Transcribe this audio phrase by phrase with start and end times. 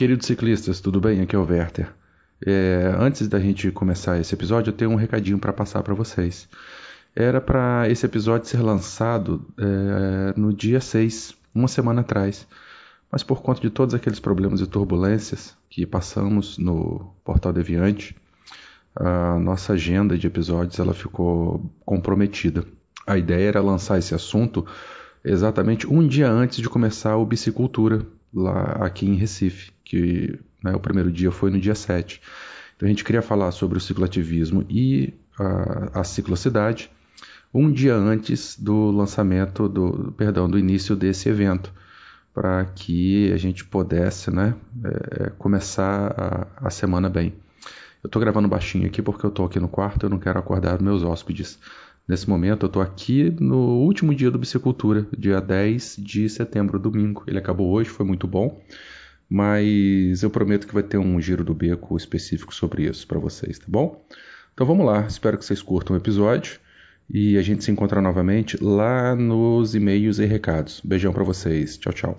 [0.00, 1.20] Queridos ciclistas, tudo bem?
[1.20, 1.92] Aqui é o Werther.
[2.46, 6.48] É, antes da gente começar esse episódio, eu tenho um recadinho para passar para vocês.
[7.14, 12.48] Era para esse episódio ser lançado é, no dia 6, uma semana atrás.
[13.12, 18.16] Mas por conta de todos aqueles problemas e turbulências que passamos no Portal Deviante,
[18.96, 22.64] a nossa agenda de episódios ela ficou comprometida.
[23.06, 24.64] A ideia era lançar esse assunto
[25.22, 30.80] exatamente um dia antes de começar o Bicicultura, lá aqui em Recife, que né, o
[30.80, 32.20] primeiro dia foi no dia 7.
[32.76, 36.90] Então a gente queria falar sobre o ciclativismo e a, a ciclocidade
[37.52, 41.72] um dia antes do lançamento, do perdão, do início desse evento,
[42.32, 47.34] para que a gente pudesse né, é, começar a, a semana bem.
[48.02, 50.80] Eu estou gravando baixinho aqui porque eu estou aqui no quarto, eu não quero acordar
[50.80, 51.58] meus hóspedes.
[52.10, 57.22] Nesse momento, eu estou aqui no último dia do Bicicultura, dia 10 de setembro, domingo.
[57.24, 58.60] Ele acabou hoje, foi muito bom,
[59.28, 63.60] mas eu prometo que vai ter um giro do beco específico sobre isso para vocês,
[63.60, 64.04] tá bom?
[64.52, 66.58] Então vamos lá, espero que vocês curtam o episódio
[67.08, 70.80] e a gente se encontra novamente lá nos e-mails e recados.
[70.84, 72.18] Beijão para vocês, tchau, tchau.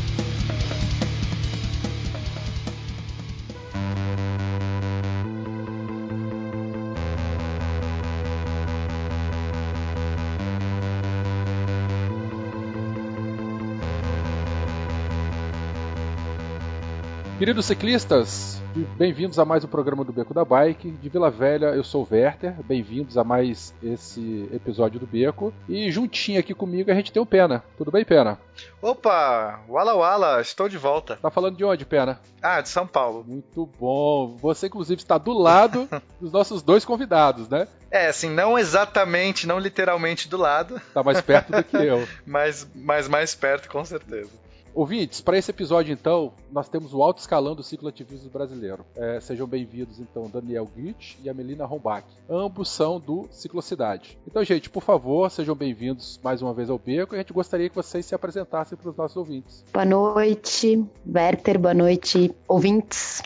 [17.41, 18.61] Queridos ciclistas,
[18.99, 20.91] bem-vindos a mais um programa do Beco da Bike.
[20.91, 22.53] De Vila Velha, eu sou o Werther.
[22.65, 25.51] Bem-vindos a mais esse episódio do Beco.
[25.67, 27.63] E juntinho aqui comigo a gente tem o Pena.
[27.79, 28.37] Tudo bem, Pena?
[28.79, 29.59] Opa!
[29.67, 31.15] Wala Wala, estou de volta.
[31.15, 32.21] Tá falando de onde, Pena?
[32.43, 33.25] Ah, de São Paulo.
[33.27, 34.37] Muito bom.
[34.39, 35.89] Você, inclusive, está do lado
[36.21, 37.67] dos nossos dois convidados, né?
[37.89, 40.79] É, assim, não exatamente, não literalmente do lado.
[40.93, 42.07] Tá mais perto do que eu.
[42.23, 44.29] mas, mas mais perto, com certeza.
[44.73, 48.85] Ouvintes, para esse episódio então, nós temos o alto escalão do cicloativismo brasileiro.
[48.95, 52.05] É, sejam bem-vindos então Daniel Gritch e a Melina Rombach.
[52.29, 54.17] Ambos são do Ciclocidade.
[54.25, 57.67] Então, gente, por favor, sejam bem-vindos mais uma vez ao Beco e a gente gostaria
[57.67, 59.65] que vocês se apresentassem para os nossos ouvintes.
[59.73, 63.21] Boa noite, Werther, boa noite, ouvintes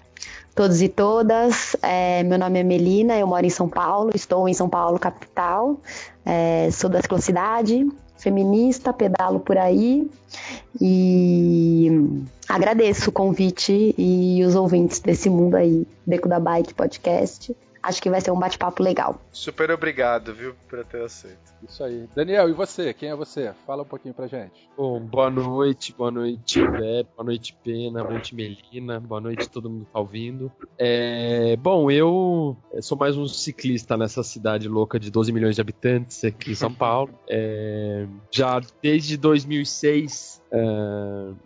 [0.56, 1.76] todos e todas.
[1.84, 5.80] É, meu nome é Melina, eu moro em São Paulo, estou em São Paulo, capital.
[6.26, 7.86] É, sou da Ciclocidade,
[8.18, 10.10] feminista, pedalo por aí
[10.80, 11.90] e
[12.48, 17.56] agradeço o convite e os ouvintes desse mundo aí, Beco da Bike Podcast.
[17.86, 19.22] Acho que vai ser um bate-papo legal.
[19.32, 21.54] Super obrigado, viu, por ter aceito.
[21.70, 22.10] Isso aí.
[22.16, 22.92] Daniel, e você?
[22.96, 23.54] Quem é você?
[23.64, 24.68] Fala um pouquinho pra gente.
[24.76, 29.70] Bom, boa noite, boa noite, Bé, boa noite, Pena, boa noite, Melina, boa noite todo
[29.70, 30.52] mundo que tá ouvindo.
[30.80, 36.24] É, bom, eu sou mais um ciclista nessa cidade louca de 12 milhões de habitantes
[36.24, 37.14] aqui em São Paulo.
[37.30, 40.58] É, já desde 2006 é,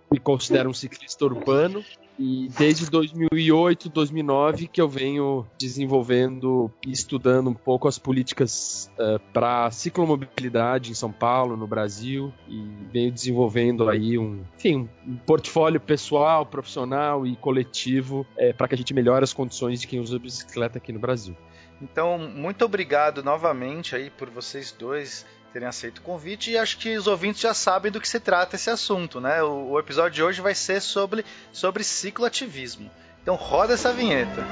[0.10, 1.84] me considero um ciclista urbano.
[2.20, 9.18] E desde 2008, 2009 que eu venho desenvolvendo e estudando um pouco as políticas uh,
[9.32, 15.80] para ciclomobilidade em São Paulo, no Brasil, e venho desenvolvendo aí um, enfim, um portfólio
[15.80, 20.20] pessoal, profissional e coletivo é, para que a gente melhore as condições de quem usa
[20.20, 21.38] bicicleta aqui no Brasil.
[21.82, 26.98] Então, muito obrigado novamente aí por vocês dois terem aceito o convite e acho que
[26.98, 29.42] os ouvintes já sabem do que se trata esse assunto, né?
[29.44, 32.90] O, o episódio de hoje vai ser sobre, sobre cicloativismo.
[33.22, 34.46] Então roda essa vinheta.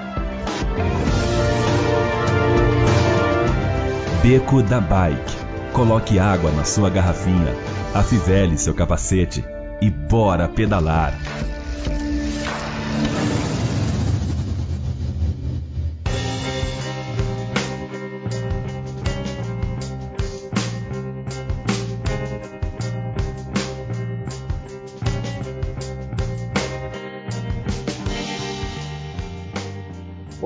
[4.22, 5.47] Beco da Bike.
[5.74, 7.53] Coloque água na sua garrafinha,
[7.94, 9.44] afivele seu capacete
[9.79, 11.14] e bora pedalar.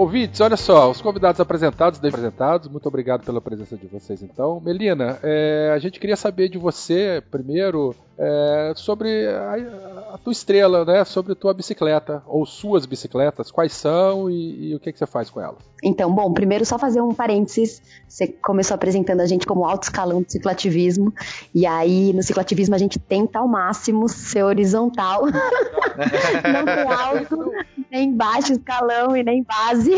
[0.01, 4.59] Ouvintes, olha só, os convidados apresentados, apresentados, muito obrigado pela presença de vocês então.
[4.59, 10.83] Melina, é, a gente queria saber de você, primeiro, é, sobre a, a, tua estrela,
[10.83, 11.06] né?
[11.06, 15.30] Sobre tua bicicleta, ou suas bicicletas, quais são e, e o que, que você faz
[15.30, 15.70] com elas?
[15.81, 17.81] Então, bom, primeiro só fazer um parênteses.
[18.07, 21.13] Você começou apresentando a gente como alto escalão do ciclativismo,
[21.54, 27.51] e aí no ciclativismo a gente tenta ao máximo ser horizontal, não ter alto,
[27.89, 29.92] nem baixo escalão e nem base.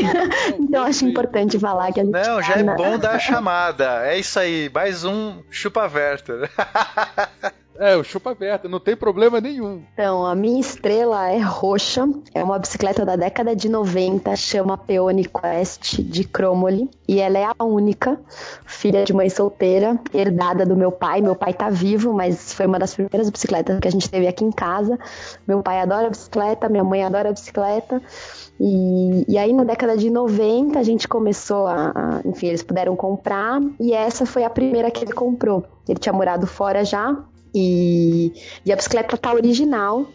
[0.59, 2.13] então acho importante falar que a gente.
[2.13, 4.05] Não, já é bom dar a chamada.
[4.05, 6.49] É isso aí, mais um chupa Werther.
[7.79, 9.81] É, o chupa aberta, não tem problema nenhum.
[9.93, 15.25] Então, a minha estrela é roxa, é uma bicicleta da década de 90, chama Peony
[15.25, 18.19] Quest de Cromoli, e ela é a única
[18.65, 21.21] filha de mãe solteira, herdada do meu pai.
[21.21, 24.45] Meu pai tá vivo, mas foi uma das primeiras bicicletas que a gente teve aqui
[24.45, 24.97] em casa.
[25.47, 28.01] Meu pai adora bicicleta, minha mãe adora bicicleta.
[28.59, 32.95] E, e, aí na década de 90 a gente começou a, a, enfim, eles puderam
[32.95, 35.65] comprar e essa foi a primeira que ele comprou.
[35.89, 37.17] Ele tinha morado fora já
[37.53, 38.33] e,
[38.65, 40.07] e a bicicleta tá original.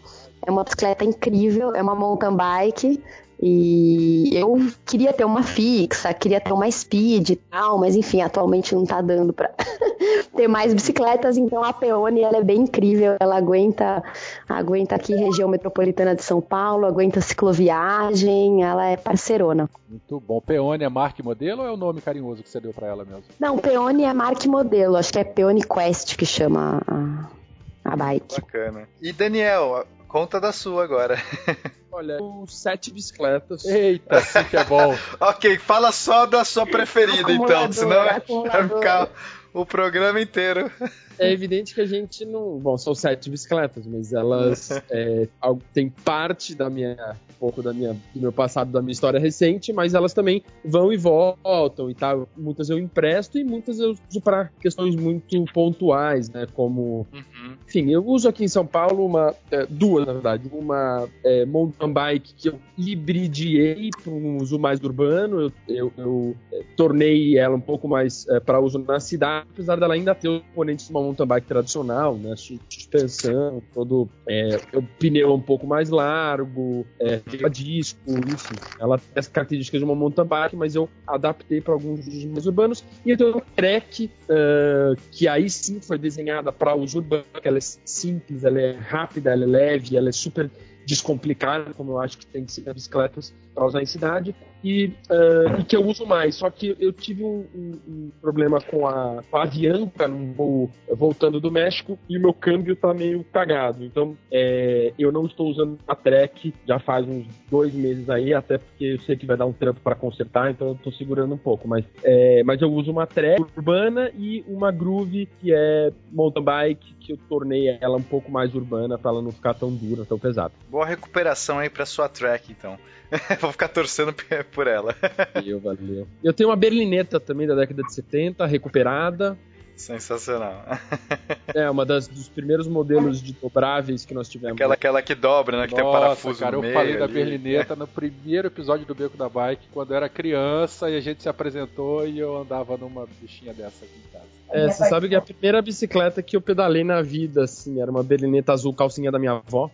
[0.45, 3.03] É uma bicicleta incrível, é uma mountain bike.
[3.41, 8.75] E eu queria ter uma fixa, queria ter uma speed e tal, mas enfim, atualmente
[8.75, 9.49] não tá dando pra
[10.35, 14.03] ter mais bicicletas, então a Peone ela é bem incrível, ela aguenta,
[14.47, 19.69] aguenta aqui região metropolitana de São Paulo, aguenta cicloviagem, ela é parceirona.
[19.87, 20.41] Muito bom.
[20.41, 23.05] Peone é marca e modelo ou é o nome carinhoso que você deu para ela
[23.05, 23.23] mesmo?
[23.39, 27.95] Não, Peone é marca e modelo, acho que é Peone Quest que chama a, a
[27.95, 28.41] bike.
[28.41, 28.89] Bacana.
[29.01, 31.21] E Daniel, Conta da sua agora.
[31.99, 32.17] Olha,
[32.47, 33.65] sete bicicletas.
[33.65, 34.97] Eita, assim que é bom.
[35.19, 39.09] ok, fala só da sua preferida então, senão vai ficar
[39.53, 40.71] o programa inteiro.
[41.19, 42.57] É evidente que a gente não.
[42.57, 45.27] Bom, são sete bicicletas, mas elas é,
[45.73, 47.15] têm parte da minha.
[47.29, 50.91] Um pouco da minha, do meu passado, da minha história recente, mas elas também vão
[50.91, 52.27] e voltam e tal.
[52.35, 56.45] Muitas eu empresto e muitas eu uso para questões muito pontuais, né?
[56.53, 57.07] Como.
[57.13, 57.55] Uhum.
[57.65, 59.33] Enfim, eu uso aqui em São Paulo uma.
[59.51, 60.49] É, duas, na verdade.
[60.51, 65.41] Uma é, mountain bike que eu hibridiei para um uso mais urbano.
[65.41, 69.79] Eu, eu, eu é, tornei ela um pouco mais é, para uso na cidade, apesar
[69.79, 72.35] dela ainda ter os componentes de uma mountain bike tradicional, né?
[72.35, 78.55] Suspensão, todo é, o pneu um pouco mais largo, é, disco, enfim.
[78.79, 82.45] Ela tem as características de uma mountain bike, mas eu adaptei para alguns usos mais
[82.45, 82.83] urbanos.
[83.05, 87.57] E eu tenho uma Trek, uh, que aí sim foi desenhada para uso urbano, ela
[87.57, 90.49] é simples, ela é rápida, ela é leve, ela é super
[90.85, 94.87] descomplicada, como eu acho que tem que ser as bicicletas para usar em cidade e,
[95.09, 96.35] uh, e, que eu uso mais.
[96.35, 101.39] Só que eu tive um, um, um problema com a, com a Avianca voo voltando
[101.39, 103.83] do México e o meu câmbio tá meio cagado.
[103.83, 108.57] Então é, eu não estou usando a Trek já faz uns dois meses aí, até
[108.57, 111.37] porque eu sei que vai dar um trampo para consertar, então eu tô segurando um
[111.37, 111.67] pouco.
[111.67, 116.93] Mas, é, mas eu uso uma Trek urbana e uma Groove que é mountain bike,
[116.99, 120.19] que eu tornei ela um pouco mais urbana para ela não ficar tão dura, tão
[120.19, 120.53] pesada.
[120.69, 122.77] Boa recuperação aí para sua Trek, então.
[123.39, 124.13] Vou ficar torcendo
[124.51, 124.95] por ela.
[125.33, 126.07] Valeu, valeu.
[126.23, 129.37] Eu tenho uma berlineta também da década de 70, recuperada.
[129.79, 130.65] Sensacional.
[131.55, 134.55] é, uma das, dos primeiros modelos de dobráveis que nós tivemos.
[134.57, 135.67] Aquela, aquela que dobra, né?
[135.67, 136.99] Que Nossa, tem um parafuso cara, no eu meio falei ali.
[136.99, 140.99] da Berlineta no primeiro episódio do Beco da Bike, quando eu era criança e a
[140.99, 144.39] gente se apresentou e eu andava numa bichinha dessa aqui em casa.
[144.51, 148.01] É, você sabe que a primeira bicicleta que eu pedalei na vida, assim, era uma
[148.01, 149.69] berlineta azul calcinha da minha avó.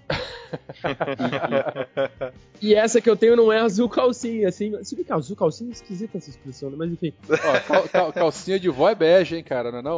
[2.62, 4.78] e, e, essa que eu tenho não é azul calcinha, assim.
[4.84, 6.76] Se bem que azul calcinha é esquisita essa expressão, né?
[6.78, 7.14] Mas enfim.
[7.30, 9.95] Ó, cal, cal, calcinha de vó é bege, hein, cara, não é não?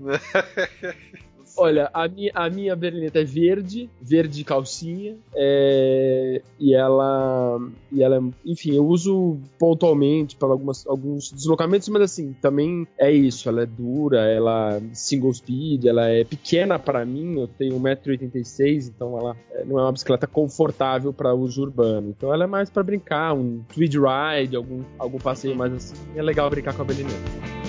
[1.56, 7.58] Olha, a minha, a minha berlineta é verde, verde calcinha, é, e ela,
[7.90, 13.48] e ela, enfim, eu uso pontualmente para algumas, alguns deslocamentos, mas assim, também é isso,
[13.48, 18.92] ela é dura, ela é single speed, ela é pequena para mim, eu tenho 1,86m,
[18.94, 22.70] então ela é, não é uma bicicleta confortável para uso urbano, então ela é mais
[22.70, 26.84] para brincar, um tweed ride, algum, algum passeio mais assim, é legal brincar com a
[26.84, 27.61] berlineta.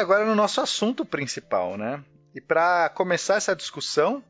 [0.00, 2.02] Agora no nosso assunto principal, né?
[2.34, 4.24] E para começar essa discussão,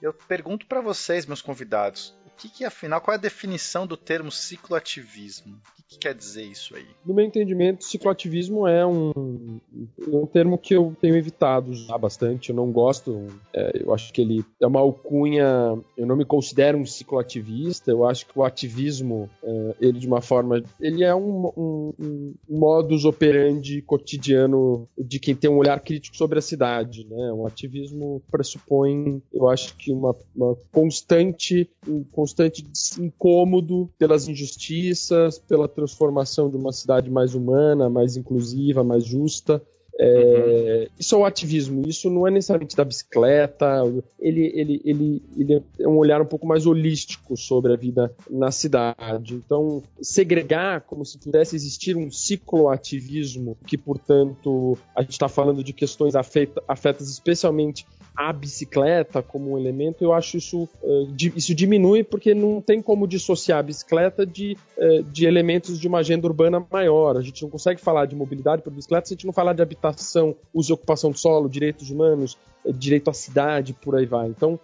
[0.00, 3.96] eu pergunto para vocês, meus convidados, o que, que afinal, qual é a definição do
[3.96, 5.60] termo cicloativismo?
[5.78, 6.86] O que, que quer dizer isso aí?
[7.04, 9.60] No meu entendimento, cicloativismo é um,
[10.08, 12.50] um termo que eu tenho evitado já bastante.
[12.50, 13.26] Eu não gosto.
[13.52, 15.78] É, eu acho que ele é uma alcunha.
[15.96, 17.90] Eu não me considero um cicloativista.
[17.90, 22.34] Eu acho que o ativismo, é, ele de uma forma, ele é um, um, um,
[22.48, 27.06] modus operandi cotidiano de quem tem um olhar crítico sobre a cidade.
[27.08, 27.32] Né?
[27.32, 32.64] Um ativismo pressupõe, eu acho que uma, uma constante, um constante
[32.98, 39.60] incômodo pelas injustiças, pela transformação de uma cidade mais humana, mais inclusiva, mais justa.
[39.98, 40.94] É, uhum.
[40.98, 43.84] Isso é o ativismo, isso não é necessariamente da bicicleta,
[44.18, 48.50] ele, ele, ele, ele é um olhar um pouco mais holístico sobre a vida na
[48.50, 49.34] cidade.
[49.34, 55.74] Então, segregar como se pudesse existir um cicloativismo, que, portanto, a gente está falando de
[55.74, 62.04] questões afeta, afetas especialmente a bicicleta como um elemento, eu acho isso, uh, isso diminui
[62.04, 66.64] porque não tem como dissociar a bicicleta de, uh, de elementos de uma agenda urbana
[66.70, 67.16] maior.
[67.16, 69.62] A gente não consegue falar de mobilidade por bicicleta se a gente não falar de
[69.62, 74.28] habitação, uso e ocupação do solo, direitos humanos, uh, direito à cidade, por aí vai.
[74.28, 74.60] Então,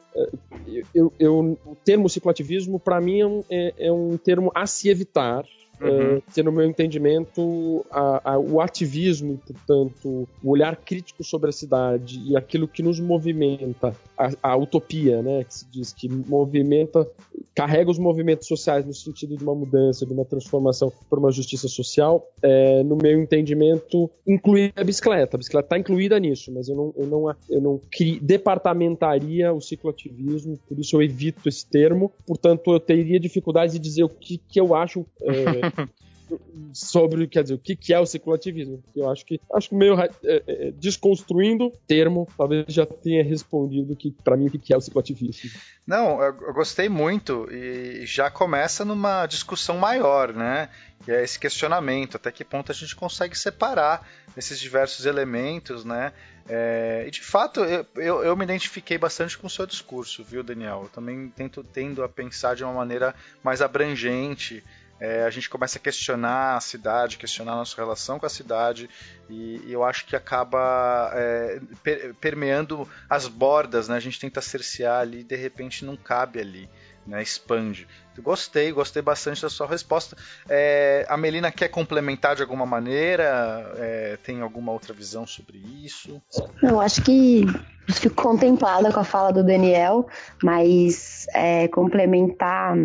[0.94, 4.88] eu, eu, o termo cicloativismo, para mim, é um, é, é um termo a se
[4.88, 5.44] evitar,
[5.80, 6.20] Uhum.
[6.32, 12.20] que, no meu entendimento, a, a, o ativismo, portanto, o olhar crítico sobre a cidade
[12.24, 17.08] e aquilo que nos movimenta, a, a, utopia, né, que se diz que movimenta,
[17.54, 21.68] carrega os movimentos sociais no sentido de uma mudança, de uma transformação para uma justiça
[21.68, 25.36] social, é, no meu entendimento, inclui a bicicleta.
[25.36, 29.60] A bicicleta está incluída nisso, mas eu não, eu não, eu não cri, departamentaria o
[29.60, 32.12] cicloativismo, por isso eu evito esse termo.
[32.26, 35.04] Portanto, eu teria dificuldade de dizer o que, que eu acho.
[35.22, 35.32] É,
[36.72, 38.78] sobre quer dizer, o que, que é o cicloativismo.
[38.82, 43.24] Porque eu acho que acho que meio é, é, desconstruindo o termo, talvez já tenha
[43.24, 45.50] respondido que para mim o que, que é o cicloativismo.
[45.86, 50.68] Não, eu, eu gostei muito e já começa numa discussão maior, né?
[51.04, 54.06] Que é esse questionamento, até que ponto a gente consegue separar
[54.36, 56.12] esses diversos elementos, né?
[56.50, 60.42] É, e de fato, eu, eu, eu, me identifiquei bastante com o seu discurso, viu,
[60.42, 60.84] Daniel?
[60.84, 64.64] Eu também tento, tendo a pensar de uma maneira mais abrangente
[65.00, 68.90] é, a gente começa a questionar a cidade, questionar a nossa relação com a cidade,
[69.28, 73.96] e, e eu acho que acaba é, per, permeando as bordas, né?
[73.96, 76.68] A gente tenta cercear ali e de repente não cabe ali.
[77.08, 77.88] Né, expande.
[78.18, 80.14] Gostei, gostei bastante da sua resposta.
[80.46, 83.72] É, a Melina quer complementar de alguma maneira?
[83.76, 86.20] É, tem alguma outra visão sobre isso?
[86.62, 87.46] Eu acho que
[87.88, 90.06] fico contemplada com a fala do Daniel,
[90.42, 92.76] mas é, complementar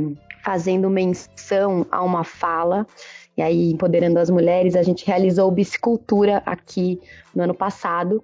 [0.41, 2.87] fazendo menção a uma fala,
[3.35, 7.01] e aí empoderando as mulheres, a gente realizou bicicultura aqui
[7.35, 8.23] no ano passado.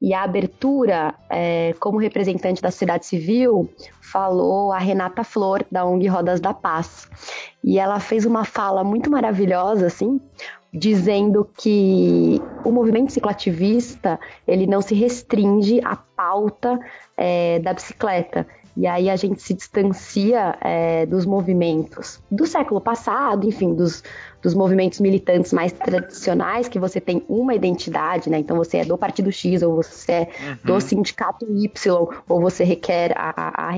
[0.00, 3.70] E a abertura, é, como representante da sociedade civil,
[4.00, 7.08] falou a Renata Flor, da ONG Rodas da Paz.
[7.62, 10.20] E ela fez uma fala muito maravilhosa, assim,
[10.72, 16.78] dizendo que o movimento ciclativista ele não se restringe à pauta
[17.16, 23.46] é, da bicicleta, e aí a gente se distancia é, dos movimentos do século passado,
[23.46, 24.02] enfim, dos,
[24.42, 28.38] dos movimentos militantes mais tradicionais, que você tem uma identidade, né?
[28.38, 30.56] Então você é do Partido X, ou você é uhum.
[30.64, 33.70] do Sindicato Y, ou você requer a, a, a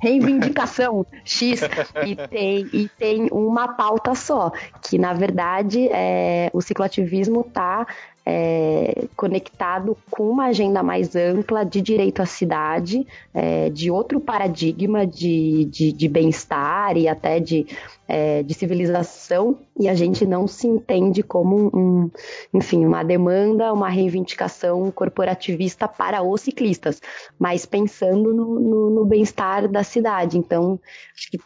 [0.00, 1.60] reivindicação X,
[2.06, 7.86] e tem, e tem uma pauta só, que na verdade é, o cicloativismo está
[8.26, 15.06] é, conectado com uma agenda mais ampla de direito à cidade, é, de outro paradigma
[15.06, 17.66] de, de, de bem-estar e até de,
[18.08, 22.10] é, de civilização, e a gente não se entende como um,
[22.52, 27.02] enfim, uma demanda, uma reivindicação corporativista para os ciclistas,
[27.38, 30.38] mas pensando no, no, no bem-estar da cidade.
[30.38, 30.80] Então,
[31.14, 31.38] acho que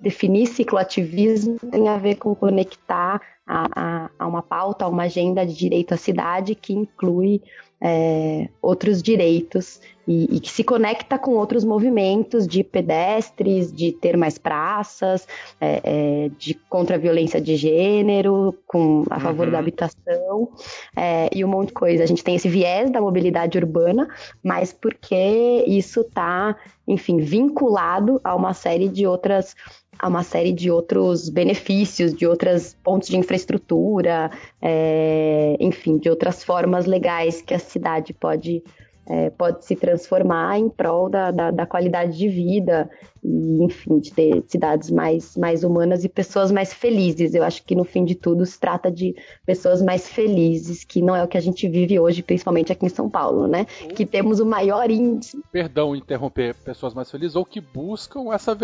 [0.00, 5.54] definir cicloativismo tem a ver com conectar a, a, uma pauta, a uma agenda de
[5.54, 7.42] direito à cidade que inclui
[7.80, 14.16] é, outros direitos e, e, que se conecta com outros movimentos de pedestres, de ter
[14.16, 15.26] mais praças,
[15.60, 19.52] é, é, de contra a violência de gênero, com, a favor uhum.
[19.52, 20.48] da habitação
[20.96, 22.02] é, e um monte de coisa.
[22.02, 24.08] A gente tem esse viés da mobilidade urbana,
[24.42, 29.54] mas porque isso está, enfim, vinculado a uma série de outras
[29.98, 36.42] a uma série de outros benefícios, de outros pontos de infraestrutura, é, enfim, de outras
[36.42, 38.62] formas legais que a cidade pode
[39.06, 42.88] é, pode se transformar em prol da, da, da, qualidade de vida
[43.24, 47.34] e, enfim, de ter cidades mais, mais humanas e pessoas mais felizes.
[47.34, 49.14] Eu acho que no fim de tudo se trata de
[49.46, 52.90] pessoas mais felizes, que não é o que a gente vive hoje, principalmente aqui em
[52.90, 53.64] São Paulo, né?
[53.94, 55.42] Que temos o maior índice.
[55.50, 58.56] Perdão interromper pessoas mais felizes ou que buscam essa,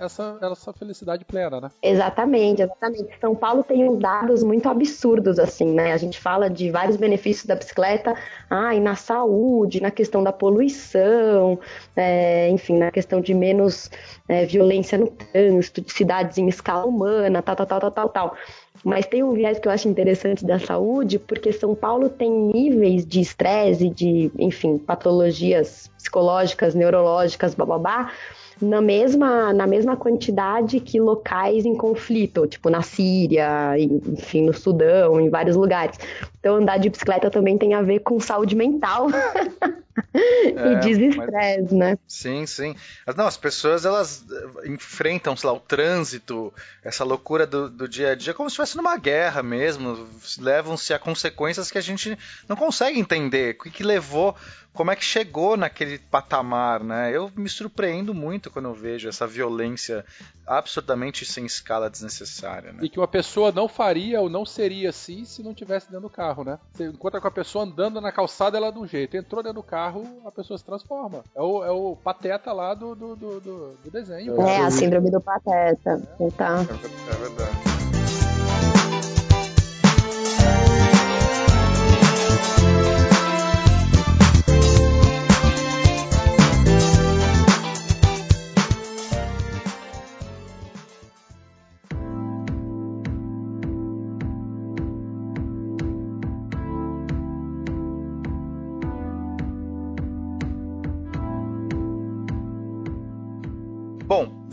[0.00, 1.70] essa, essa felicidade plena, né?
[1.82, 3.08] Exatamente, exatamente.
[3.20, 5.92] São Paulo tem uns dados muito absurdos, assim, né?
[5.92, 8.14] A gente fala de vários benefícios da bicicleta,
[8.48, 9.26] ah, e na saúde
[9.66, 11.58] saúde, na questão da poluição,
[11.94, 13.90] é, enfim, na questão de menos
[14.28, 18.36] é, violência no trânsito, de cidades em escala humana, tal, tal, tal, tal, tal.
[18.84, 23.04] Mas tem um viés que eu acho interessante da saúde, porque São Paulo tem níveis
[23.06, 28.12] de estresse, de, enfim, patologias psicológicas, neurológicas, bababá,
[28.60, 35.20] na mesma, na mesma quantidade que locais em conflito, tipo na Síria, enfim, no Sudão,
[35.20, 35.98] em vários lugares.
[36.38, 39.08] Então, andar de bicicleta também tem a ver com saúde mental.
[40.14, 41.98] É, e desestresse, né?
[42.06, 42.76] Sim, sim.
[43.16, 46.52] Não, as pessoas elas eh, enfrentam, sei lá, o trânsito,
[46.84, 50.08] essa loucura do, do dia a dia, como se estivesse numa guerra mesmo.
[50.38, 52.18] Levam-se a consequências que a gente
[52.48, 53.56] não consegue entender.
[53.58, 54.36] O que, que levou
[54.76, 57.10] como é que chegou naquele patamar, né?
[57.10, 60.04] Eu me surpreendo muito quando eu vejo essa violência
[60.46, 62.80] absurdamente sem escala desnecessária, né?
[62.82, 66.10] E que uma pessoa não faria ou não seria assim se não tivesse dentro do
[66.10, 66.58] carro, né?
[66.74, 69.16] Você encontra com a pessoa andando na calçada, ela é de um jeito.
[69.16, 71.24] Entrou dentro do carro, a pessoa se transforma.
[71.34, 74.38] É o, é o pateta lá do, do, do, do desenho.
[74.42, 76.02] É, a síndrome do pateta.
[76.20, 76.58] É, tá.
[76.60, 77.65] é, é verdade.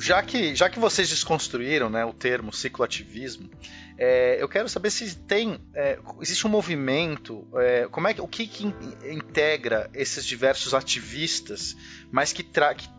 [0.03, 3.49] Já que, já que vocês desconstruíram né, o termo cicloativismo,
[3.97, 8.27] é, eu quero saber se tem é, existe um movimento, é, como é que, o
[8.27, 8.65] que, que
[9.09, 11.77] integra esses diversos ativistas,
[12.11, 12.89] mas que, tra que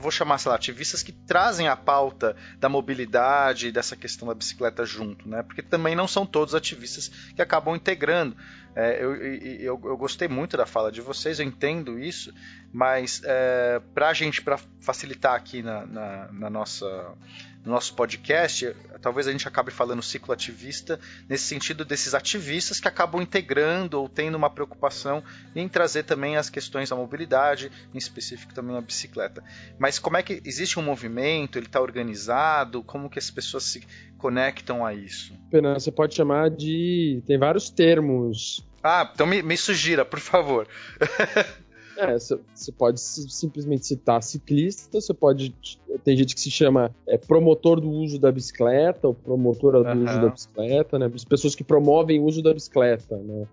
[0.00, 4.34] vou chamar, sei lá, ativistas que trazem a pauta da mobilidade e dessa questão da
[4.34, 5.42] bicicleta junto, né?
[5.42, 8.36] Porque também não são todos ativistas que acabam integrando.
[8.74, 12.32] É, eu, eu, eu, gostei muito da fala de vocês, eu entendo isso,
[12.72, 17.14] mas é, para a gente, para facilitar aqui na, na, na nossa
[17.64, 22.88] no nosso podcast, talvez a gente acabe falando ciclo ativista nesse sentido desses ativistas que
[22.88, 25.22] acabam integrando ou tendo uma preocupação
[25.54, 29.44] em trazer também as questões da mobilidade, em específico também a bicicleta.
[29.78, 31.58] Mas como é que existe um movimento?
[31.58, 32.82] Ele está organizado?
[32.82, 33.86] Como que as pessoas se
[34.18, 35.32] conectam a isso?
[35.50, 38.66] Pena, você pode chamar de tem vários termos.
[38.82, 40.66] Ah, então me, me sugira, por favor.
[42.04, 45.54] É, você pode simplesmente citar ciclista, você pode.
[46.04, 50.04] Tem gente que se chama é, promotor do uso da bicicleta, ou promotora do uhum.
[50.04, 51.10] uso da bicicleta, né?
[51.14, 53.46] As pessoas que promovem o uso da bicicleta, né?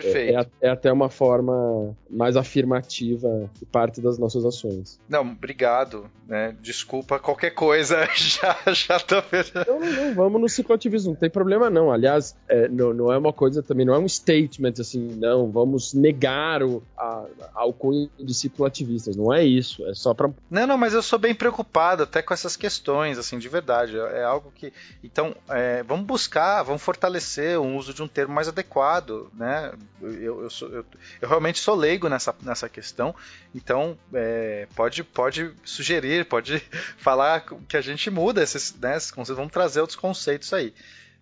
[0.00, 0.50] Perfeito.
[0.60, 4.98] É, é, até uma forma mais afirmativa de parte das nossas ações.
[5.08, 6.10] Não, obrigado.
[6.26, 6.56] Né?
[6.60, 9.16] Desculpa qualquer coisa, já, já tô
[9.64, 11.92] não, não, não, vamos no cicloativismo, não tem problema não.
[11.92, 15.94] Aliás, é, não, não é uma coisa também, não é um statement assim, não, vamos
[15.94, 19.14] negar o, a, ao cunho de cicloativistas.
[19.14, 22.34] Não é isso, é só para Não, não, mas eu sou bem preocupado até com
[22.34, 23.96] essas questões, assim, de verdade.
[23.96, 24.72] É, é algo que.
[25.04, 29.72] Então, é, vamos buscar, vamos fortalecer o uso de um termo mais adequado, né?
[30.00, 30.84] Eu, eu, sou, eu,
[31.20, 33.14] eu, realmente sou leigo nessa, nessa questão,
[33.54, 36.58] então é, pode, pode sugerir, pode
[36.98, 40.74] falar que a gente muda esses, né, esses conceitos, vamos trazer outros conceitos aí.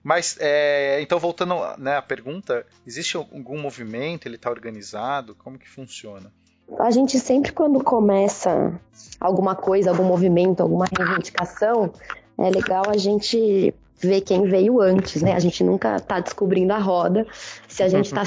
[0.03, 5.69] Mas, é, então, voltando né, à pergunta, existe algum movimento, ele está organizado, como que
[5.69, 6.31] funciona?
[6.79, 8.79] A gente sempre, quando começa
[9.19, 11.93] alguma coisa, algum movimento, alguma reivindicação,
[12.39, 15.33] é legal a gente ver quem veio antes, né?
[15.33, 17.27] A gente nunca está descobrindo a roda.
[17.69, 18.25] Se a gente está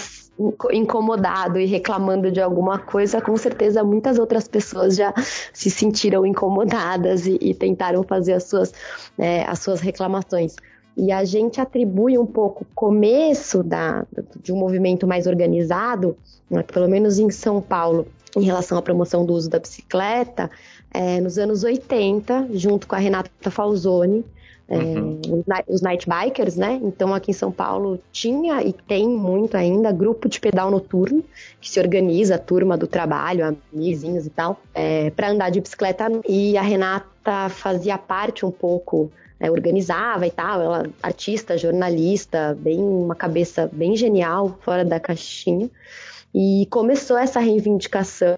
[0.72, 5.14] incomodado e reclamando de alguma coisa, com certeza muitas outras pessoas já
[5.52, 8.74] se sentiram incomodadas e, e tentaram fazer as suas,
[9.18, 10.56] é, as suas reclamações.
[10.96, 14.06] E a gente atribui um pouco o começo da,
[14.42, 16.18] de um movimento mais organizado,
[16.50, 20.50] né, pelo menos em São Paulo, em relação à promoção do uso da bicicleta,
[20.92, 24.26] é, nos anos 80, junto com a Renata Falzoni,
[24.70, 25.22] é, uhum.
[25.68, 26.80] os night bikers, né?
[26.84, 31.24] Então aqui em São Paulo tinha e tem muito ainda grupo de pedal noturno
[31.62, 36.08] que se organiza, a turma do trabalho, amiguinhos e tal, é, para andar de bicicleta.
[36.28, 40.62] E a Renata fazia parte um pouco, é, organizava e tal.
[40.62, 45.70] Ela artista, jornalista, bem uma cabeça bem genial, fora da caixinha.
[46.36, 48.38] E começou essa reivindicação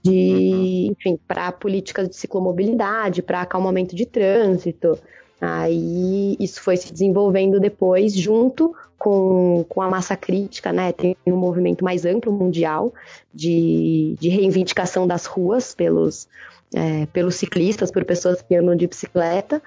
[0.00, 0.92] de, uhum.
[0.92, 4.96] enfim, para políticas de ciclomobilidade, para acalmamento de trânsito,
[5.40, 10.92] Aí isso foi se desenvolvendo depois, junto com, com a massa crítica, né?
[10.92, 12.92] Tem um movimento mais amplo mundial
[13.32, 16.28] de, de reivindicação das ruas pelos,
[16.74, 19.62] é, pelos ciclistas, por pessoas que andam de bicicleta.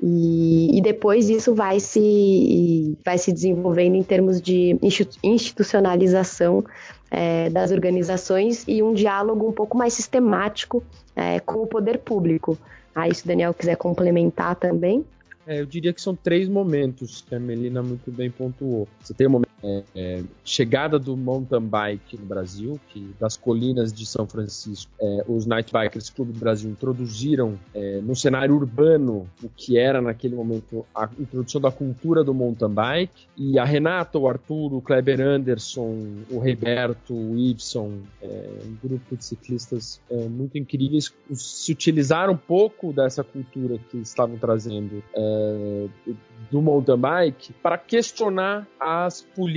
[0.00, 4.78] E, e, depois isso vai se, vai se desenvolvendo em termos de
[5.22, 6.64] institucionalização
[7.10, 10.82] é, das organizações e um diálogo um pouco mais sistemático
[11.16, 12.56] é, com o poder público.
[12.94, 15.04] Aí, se o Daniel quiser complementar também.
[15.48, 18.86] É, eu diria que são três momentos que a Melina muito bem pontuou.
[19.00, 23.92] Você tem o momento é, é, chegada do mountain bike no Brasil, que das colinas
[23.92, 29.28] de São Francisco, é, os Night Bikers Clube do Brasil introduziram é, no cenário urbano
[29.42, 33.26] o que era naquele momento a introdução da cultura do mountain bike.
[33.36, 39.16] E a Renata, o Arthur, o Kleber Anderson, o Roberto, o Ibson, é, um grupo
[39.16, 45.02] de ciclistas é, muito incríveis, se utilizaram um pouco dessa cultura que estavam trazendo
[46.50, 49.47] do mountain bike para questionar as políticas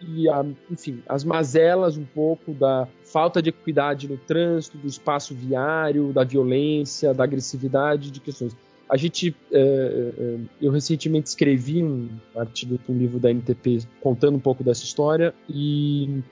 [0.00, 5.34] e, a, enfim, as mazelas um pouco da falta de equidade no trânsito, do espaço
[5.34, 8.56] viário, da violência, da agressividade, de questões.
[8.88, 14.36] A gente, é, é, eu recentemente escrevi um artigo para um livro da NTP contando
[14.36, 16.22] um pouco dessa história e,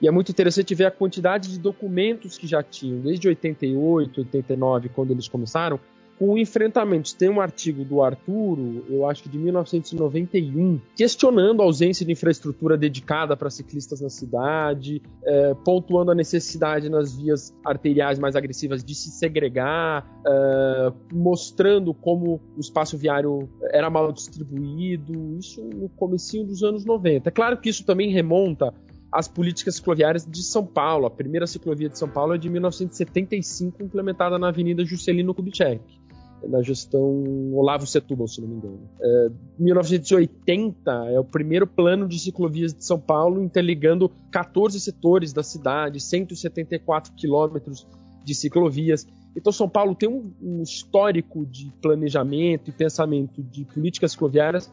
[0.00, 4.88] e é muito interessante ver a quantidade de documentos que já tinham, desde 88, 89,
[4.88, 5.78] quando eles começaram,
[6.22, 7.12] com enfrentamentos.
[7.12, 12.78] Tem um artigo do Arturo, eu acho que de 1991, questionando a ausência de infraestrutura
[12.78, 18.94] dedicada para ciclistas na cidade, é, pontuando a necessidade nas vias arteriais mais agressivas de
[18.94, 26.62] se segregar, é, mostrando como o espaço viário era mal distribuído, isso no comecinho dos
[26.62, 27.30] anos 90.
[27.30, 28.72] É claro que isso também remonta
[29.10, 31.04] às políticas cicloviárias de São Paulo.
[31.04, 36.00] A primeira ciclovia de São Paulo é de 1975, implementada na Avenida Juscelino Kubitschek
[36.48, 38.80] na gestão Olavo Setúbal, se não me engano.
[39.00, 45.42] É, 1980 é o primeiro plano de ciclovias de São Paulo, interligando 14 setores da
[45.42, 47.86] cidade, 174 quilômetros
[48.24, 49.06] de ciclovias.
[49.36, 54.70] Então, São Paulo tem um, um histórico de planejamento e pensamento de políticas cicloviárias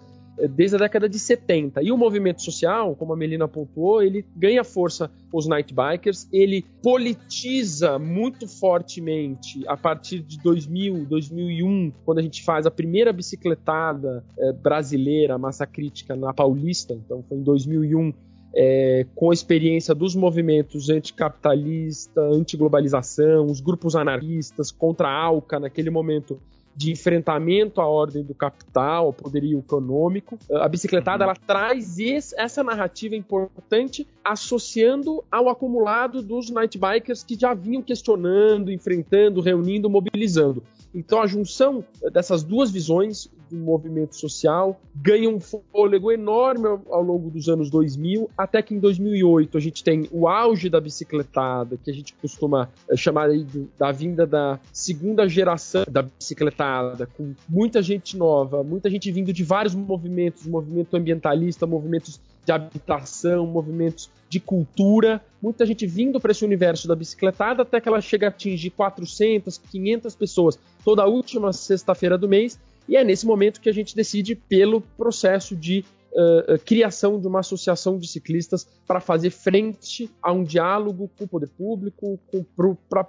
[0.48, 1.84] desde a década de 70.
[1.84, 6.66] E o movimento social, como a Melina pontuou, ele ganha força os night bikers, ele
[6.82, 14.24] politiza muito fortemente a partir de 2000, 2001, quando a gente faz a primeira bicicletada
[14.38, 18.14] é, brasileira, massa crítica na Paulista, então foi em 2001,
[18.56, 25.90] é, com a experiência dos movimentos anticapitalista, antiglobalização, os grupos anarquistas contra a ALCA naquele
[25.90, 26.42] momento
[26.80, 30.40] de enfrentamento à ordem do capital, ao poderio econômico.
[30.50, 31.32] A bicicletada uhum.
[31.32, 37.82] ela traz esse, essa narrativa importante associando ao acumulado dos night bikers que já vinham
[37.82, 40.64] questionando, enfrentando, reunindo, mobilizando.
[40.96, 47.02] Então a junção dessas duas visões do movimento social ganha um fôlego enorme ao, ao,
[47.02, 51.78] longo dos anos 2000, até que em 2008 a gente tem o auge da bicicletada,
[51.78, 57.06] que a gente costuma eh, chamar aí do, da vinda da segunda geração da bicicletada,
[57.06, 63.46] com muita gente nova, muita gente vindo de vários movimentos, movimento ambientalista, movimentos de habitação,
[63.46, 68.28] movimentos de cultura, muita gente vindo para esse universo da bicicletada até que ela chega
[68.28, 72.60] a atingir 400, 500 pessoas toda última sexta-feira do mês,
[72.90, 77.40] e é nesse momento que a gente decide pelo processo de uh, criação de uma
[77.40, 82.20] associação de ciclistas para fazer frente a um diálogo com o poder público,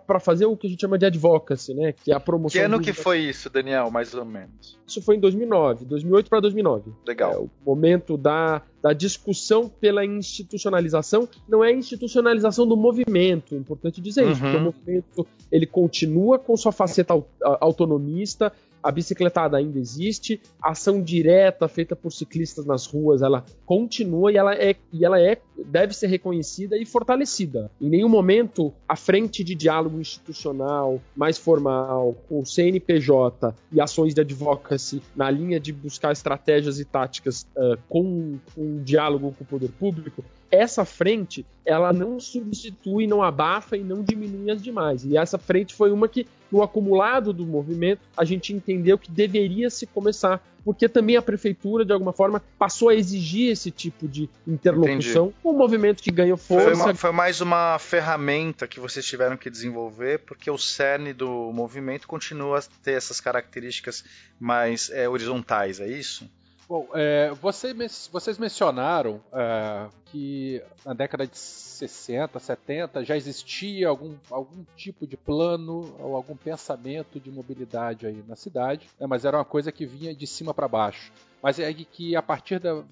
[0.06, 1.92] para fazer o que a gente chama de advocacy, né?
[1.92, 2.60] Que é a promoção.
[2.60, 4.78] Que ano que foi isso, Daniel, mais ou menos?
[4.86, 6.92] Isso foi em 2009, 2008 para 2009.
[7.06, 7.32] Legal.
[7.32, 11.28] É o momento da, da discussão pela institucionalização.
[11.48, 14.32] Não é institucionalização do movimento, é importante dizer uhum.
[14.32, 20.70] isso, porque o movimento ele continua com sua faceta autonomista, a bicicletada ainda existe, a
[20.70, 25.38] ação direta feita por ciclistas nas ruas, ela continua e ela é e ela é
[25.64, 27.70] deve ser reconhecida e fortalecida.
[27.80, 34.20] Em nenhum momento a frente de diálogo institucional mais formal o CNPJ e ações de
[34.20, 39.70] advocacy na linha de buscar estratégias e táticas uh, com um diálogo com o poder
[39.70, 45.04] público essa frente ela não substitui, não abafa e não diminui as demais.
[45.04, 49.70] E essa frente foi uma que, no acumulado do movimento, a gente entendeu que deveria
[49.70, 54.28] se começar, porque também a prefeitura, de alguma forma, passou a exigir esse tipo de
[54.46, 55.36] interlocução Entendi.
[55.44, 56.64] um movimento que ganhou força.
[56.64, 61.52] Foi, uma, foi, mais uma ferramenta que vocês tiveram que desenvolver, porque o cerne do
[61.52, 64.04] movimento continua a ter essas características
[64.40, 66.28] mais é, horizontais, é isso?
[66.70, 67.74] Bom, é, você,
[68.12, 75.16] vocês mencionaram é, que na década de 60, 70 já existia algum, algum tipo de
[75.16, 79.84] plano ou algum pensamento de mobilidade aí na cidade, né, mas era uma coisa que
[79.84, 81.12] vinha de cima para baixo.
[81.42, 82.82] Mas é que a partir da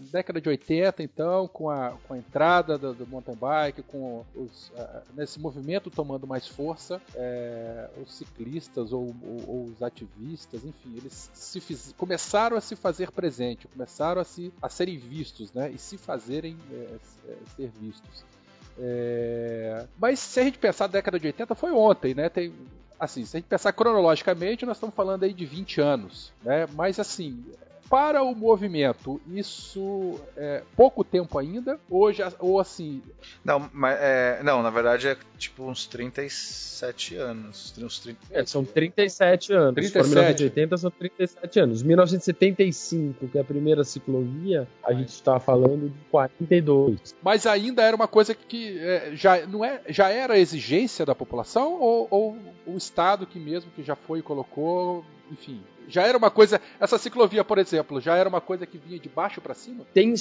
[0.00, 4.68] década de 80, então, com a, com a entrada do, do mountain bike, com os,
[4.70, 10.96] uh, nesse movimento tomando mais força, é, os ciclistas ou, ou, ou, os ativistas, enfim,
[10.96, 15.70] eles se fiz, começaram a se fazer presente, começaram a, se, a serem vistos, né?
[15.70, 16.96] E se fazerem é,
[17.28, 18.24] é ser vistos.
[18.78, 19.86] É...
[19.98, 22.30] Mas se a gente pensar na década de 80, foi ontem, né?
[22.30, 22.54] Tem,
[22.98, 26.66] assim, se a gente pensar cronologicamente, nós estamos falando aí de 20 anos, né?
[26.74, 27.44] Mas assim,
[27.88, 31.78] para o movimento, isso é pouco tempo ainda?
[31.88, 33.02] Ou, já, ou assim.
[33.44, 37.74] Não, mas, é, não, na verdade é tipo uns 37 anos.
[37.78, 38.18] Uns 30...
[38.30, 39.74] É, são 37 anos.
[39.74, 39.92] 37.
[39.92, 41.82] Se for 1980, são 37 anos.
[41.82, 47.14] 1975, que é a primeira ciclovia, a gente está falando de 42.
[47.22, 51.80] Mas ainda era uma coisa que é, já, não é, já era exigência da população
[51.80, 56.30] ou, ou o Estado que mesmo que já foi e colocou, enfim, já era uma
[56.30, 56.60] coisa.
[56.78, 59.84] Essa ciclovia, por exemplo, já era uma coisa que vinha de baixo para cima?
[59.92, 60.14] Tem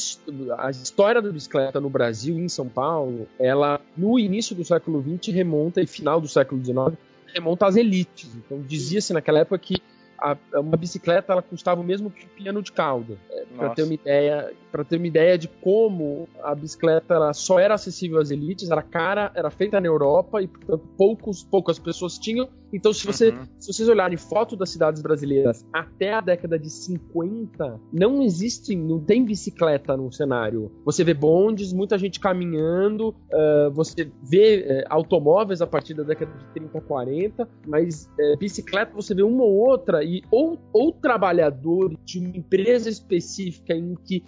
[0.57, 5.33] a história da bicicleta no Brasil, em São Paulo, ela no início do século XX
[5.33, 6.97] remonta e final do século XIX
[7.33, 8.29] remonta às elites.
[8.35, 9.81] Então dizia-se naquela época que
[10.17, 13.17] a, uma bicicleta ela custava o mesmo que um piano de cauda.
[13.29, 17.59] É, para ter uma ideia, para ter uma ideia de como a bicicleta ela só
[17.59, 22.17] era acessível às elites, era cara, era feita na Europa e portanto poucos, poucas pessoas
[22.17, 22.49] tinham.
[22.73, 23.45] Então se você, Uhum.
[23.59, 28.99] se vocês olharem foto das cidades brasileiras até a década de 50, não existe, não
[28.99, 30.71] tem bicicleta no cenário.
[30.85, 36.31] Você vê bondes, muita gente caminhando, ah, você vê eh, automóveis a partir da década
[36.37, 41.93] de 30, 40, mas eh, bicicleta você vê uma ou outra e ou, ou trabalhador
[42.05, 44.23] de uma empresa específica em que,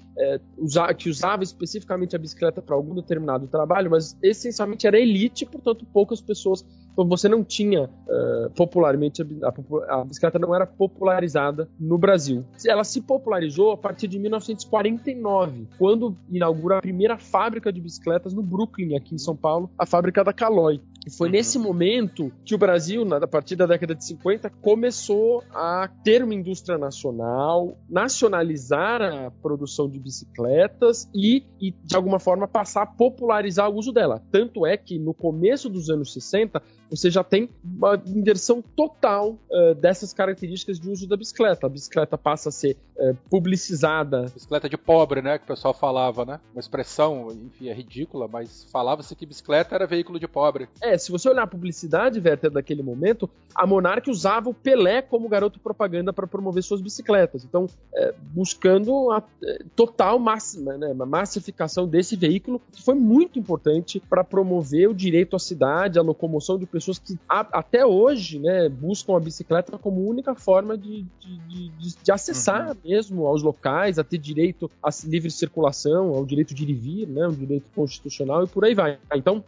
[0.57, 5.85] usa, que usava especificamente a bicicleta para algum determinado trabalho, mas essencialmente era elite, portanto
[5.93, 6.65] poucas pessoas.
[7.07, 12.43] Você não tinha eh, popularmente a, a bicicleta não era popularizada no Brasil.
[12.65, 18.41] Ela se popularizou a partir de 1949, quando inaugura a primeira fábrica de bicicletas no
[18.41, 20.81] Brooklyn, aqui em São Paulo, a fábrica da Caloi.
[21.07, 21.31] E foi Uhum.
[21.33, 26.23] nesse momento que o Brasil, na- a partir da década de 50, começou a ter
[26.23, 32.85] uma indústria nacional, nacionalizar a produção de bicicletas e, e, de alguma forma, passar a
[32.85, 34.21] popularizar o uso dela.
[34.31, 39.75] Tanto é que no começo dos anos 60, você já tem uma inversão total eh,
[39.75, 41.67] dessas características de uso da bicicleta.
[41.67, 45.37] A bicicleta passa a ser eh, publicizada Bicicleta de pobre, né?
[45.37, 46.39] Que o pessoal falava, né?
[46.53, 50.67] Uma expressão, enfim, é ridícula, mas falava-se que bicicleta era veículo de pobre.
[50.81, 55.29] É, se você olhar a publicidade, Werther, daquele momento, a Monark usava o Pelé como
[55.29, 57.43] garoto propaganda para promover suas bicicletas.
[57.43, 64.01] Então, é, buscando a é, total máxima, né, massificação desse veículo, que foi muito importante
[64.09, 68.69] para promover o direito à cidade, a locomoção de pessoas que a- até hoje né,
[68.69, 74.03] buscam a bicicleta como única forma de, de, de- de- acessar mesmo aos locais, a
[74.03, 78.43] ter direito à livre circulação, ao direito de ir e vir, né, um direito constitucional
[78.43, 78.97] e por aí vai.
[79.15, 79.43] Então,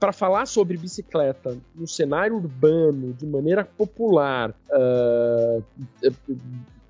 [0.00, 5.62] para falar sobre bicicleta no cenário urbano de maneira popular, uh,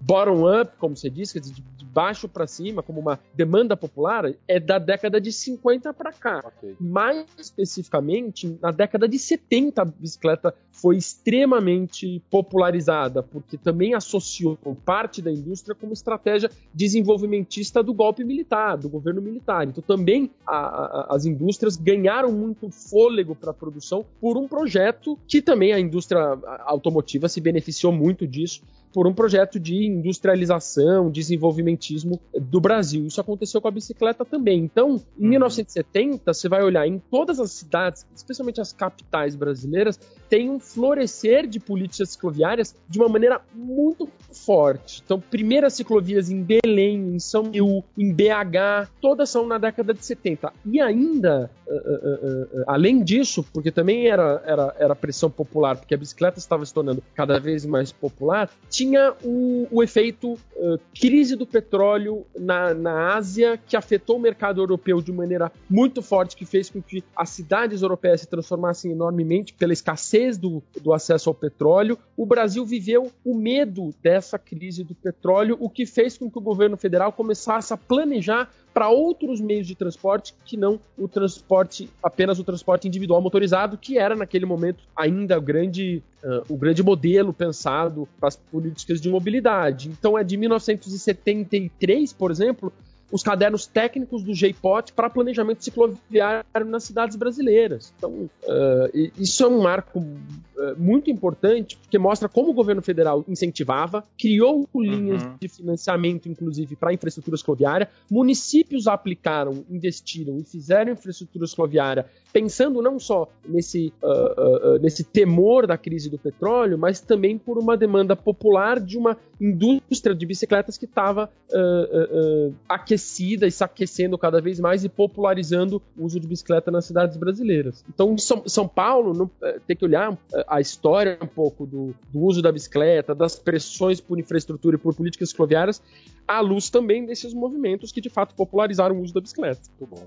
[0.00, 5.18] bottom-up, como você diz, de baixo para cima, como uma demanda popular, é da década
[5.18, 6.42] de 50 para cá.
[6.44, 6.76] Ok.
[6.78, 15.22] Mais especificamente, na década de 70, a bicicleta foi extremamente popularizada, porque também associou parte
[15.22, 19.66] da indústria como estratégia desenvolvimentista do golpe militar, do governo militar.
[19.66, 25.18] Então também a- a- as indústrias ganharam muito fôlego para a produção por um projeto
[25.26, 28.60] que também a indústria automotiva se beneficiou muito disso,
[28.96, 33.06] por um projeto de industrialização, desenvolvimentismo do Brasil.
[33.06, 34.60] Isso aconteceu com a bicicleta também.
[34.60, 40.48] Então, em 1970, você vai olhar em todas as cidades, especialmente as capitais brasileiras, tem
[40.48, 45.02] um florescer de políticas cicloviárias de uma maneira muito forte.
[45.04, 50.04] Então, primeiras ciclovias em Belém, em São Paulo, em BH, todas são na década de
[50.04, 50.52] 70.
[50.64, 55.94] E ainda, uh, uh, uh, além disso, porque também era, era, era pressão popular, porque
[55.94, 58.85] a bicicleta estava se tornando cada vez mais popular, tinha
[59.24, 65.00] o, o efeito uh, crise do petróleo na, na Ásia, que afetou o mercado europeu
[65.00, 69.72] de maneira muito forte, que fez com que as cidades europeias se transformassem enormemente pela
[69.72, 71.98] escassez do, do acesso ao petróleo.
[72.16, 76.42] O Brasil viveu o medo dessa crise do petróleo, o que fez com que o
[76.42, 82.38] governo federal começasse a planejar para outros meios de transporte que não o transporte, apenas
[82.38, 87.32] o transporte individual motorizado, que era naquele momento ainda o grande, uh, o grande modelo
[87.32, 89.88] pensado para as políticas de mobilidade.
[89.88, 92.70] Então é de 1973, por exemplo,
[93.10, 97.92] os cadernos técnicos do GPOT para planejamento cicloviário nas cidades brasileiras.
[97.96, 103.24] Então, uh, isso é um marco uh, muito importante, porque mostra como o governo federal
[103.28, 105.36] incentivava, criou linhas Uhum.
[105.40, 112.06] de financiamento, inclusive, para infraestrutura cicloviária, municípios aplicaram, investiram e fizeram infraestrutura cicloviária
[112.36, 117.56] pensando não só nesse, uh, uh, nesse temor da crise do petróleo, mas também por
[117.56, 124.18] uma demanda popular de uma indústria de bicicletas que estava uh, aquecida e se aquecendo
[124.18, 127.82] cada vez mais e popularizando o uso de bicicleta nas cidades brasileiras.
[127.88, 129.30] Então, São, São Paulo não,
[129.66, 134.20] tem que olhar a história um pouco do, do uso da bicicleta, das pressões por
[134.20, 135.80] infraestrutura e por políticas cloviárias,
[136.28, 139.62] à luz também desses movimentos que de fato popularizaram o uso da bicicleta.
[139.80, 140.06] Muito bom.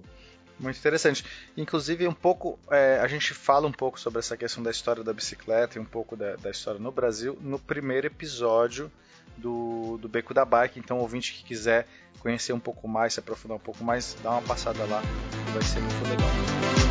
[0.59, 1.23] Muito interessante.
[1.55, 5.13] Inclusive, um pouco, é, a gente fala um pouco sobre essa questão da história da
[5.13, 8.91] bicicleta e um pouco da, da história no Brasil no primeiro episódio
[9.37, 10.77] do, do Beco da Bike.
[10.77, 11.87] Então, ouvinte que quiser
[12.19, 15.01] conhecer um pouco mais, se aprofundar um pouco mais, dá uma passada lá,
[15.45, 16.88] que vai ser muito legal.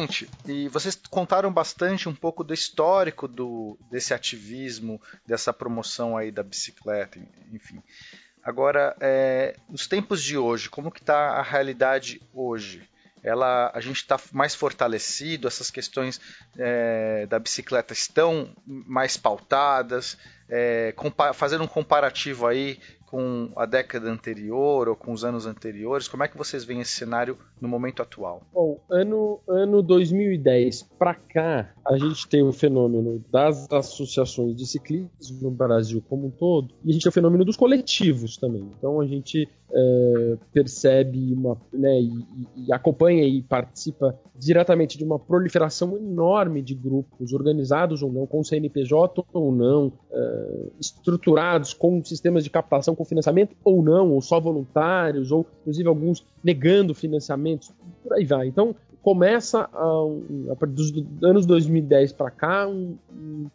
[0.00, 6.30] Gente, e vocês contaram bastante um pouco do histórico do, desse ativismo, dessa promoção aí
[6.30, 7.18] da bicicleta,
[7.52, 7.82] enfim.
[8.42, 12.88] Agora, é, nos tempos de hoje, como que está a realidade hoje?
[13.22, 16.18] Ela, a gente está mais fortalecido, essas questões
[16.56, 20.16] é, da bicicleta estão mais pautadas,
[20.50, 20.92] é,
[21.32, 22.78] fazendo um comparativo aí
[23.10, 26.06] com a década anterior ou com os anos anteriores?
[26.06, 28.42] Como é que vocês veem esse cenário no momento atual?
[28.52, 35.10] Bom, ano, ano 2010 para cá, a gente tem o fenômeno das associações de ciclismo
[35.42, 38.70] no Brasil como um todo, e a gente tem o fenômeno dos coletivos também.
[38.78, 45.18] Então a gente é, percebe uma, né, e, e, acompanha e participa diretamente de uma
[45.18, 50.39] proliferação enorme de grupos organizados ou não, com CNPJ ou não, é,
[50.78, 56.24] estruturados com sistemas de captação com financiamento ou não, ou só voluntários, ou inclusive alguns
[56.42, 57.72] negando financiamentos,
[58.02, 58.46] por aí vai.
[58.46, 62.96] Então começa a, a, dos anos 2010 para cá, um,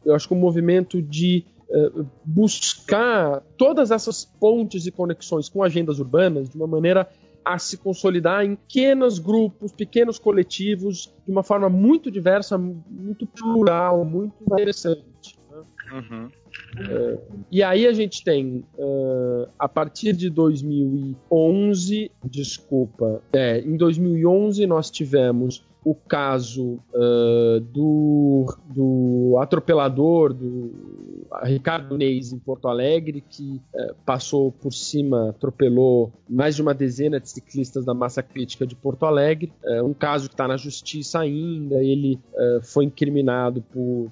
[0.04, 6.00] eu acho que um movimento de eh, buscar todas essas pontes e conexões com agendas
[6.00, 7.10] urbanas de uma maneira
[7.44, 14.04] a se consolidar em pequenos grupos, pequenos coletivos, de uma forma muito diversa, muito plural,
[14.04, 15.40] muito interessante.
[15.52, 15.64] Né?
[15.92, 16.30] Uhum.
[16.76, 24.66] Uh, e aí a gente tem, uh, a partir de 2011, desculpa, é, em 2011
[24.68, 33.62] nós tivemos o caso uh, do, do atropelador, do Ricardo Neis, em Porto Alegre, que
[33.74, 38.76] uh, passou por cima, atropelou mais de uma dezena de ciclistas da massa crítica de
[38.76, 39.52] Porto Alegre.
[39.64, 41.84] Uh, um caso que está na justiça ainda.
[41.84, 42.20] Ele
[42.64, 44.10] foi incriminado por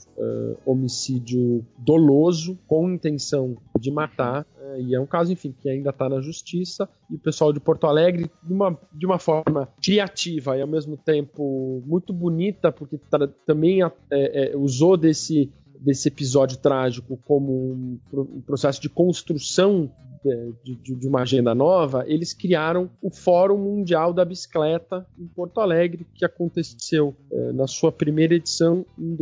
[0.65, 4.45] homicídio doloso, com intenção de matar.
[4.79, 6.87] e é um caso, enfim, que ainda está na justiça.
[7.09, 10.97] E o pessoal de Porto Alegre, de uma, de uma forma criativa e ao mesmo
[10.97, 12.99] tempo muito bonita, porque
[13.45, 15.51] também é, é, usou desse,
[15.83, 19.91] desse episódio trágico como um, um processo de construção
[20.23, 25.59] de, de, de, uma agenda nova, eles criaram o Fórum Mundial da Bicicleta em Porto
[25.59, 29.13] Alegre, que aconteceu é, na sua primeira edição em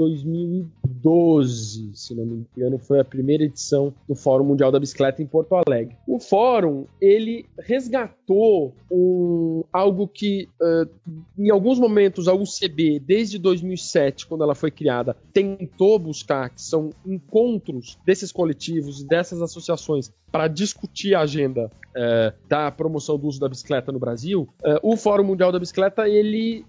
[1.02, 5.26] 2012, se não me engano, foi a primeira edição do Fórum Mundial da Bicicleta em
[5.26, 5.96] Porto Alegre.
[6.08, 10.90] O fórum ele resgatou um, algo que, uh,
[11.38, 16.92] em alguns momentos, a UCB, desde 2007, quando ela foi criada, tentou buscar, que são
[17.06, 23.50] encontros desses coletivos, dessas associações, para discutir a agenda é, da promoção do uso da
[23.50, 26.66] bicicleta no Brasil, é, o Fórum Mundial da Bicicleta ele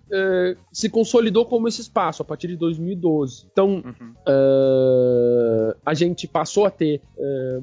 [0.73, 3.47] se consolidou como esse espaço a partir de 2012.
[3.53, 4.15] Então uhum.
[4.27, 7.61] É, a gente passou a ter é,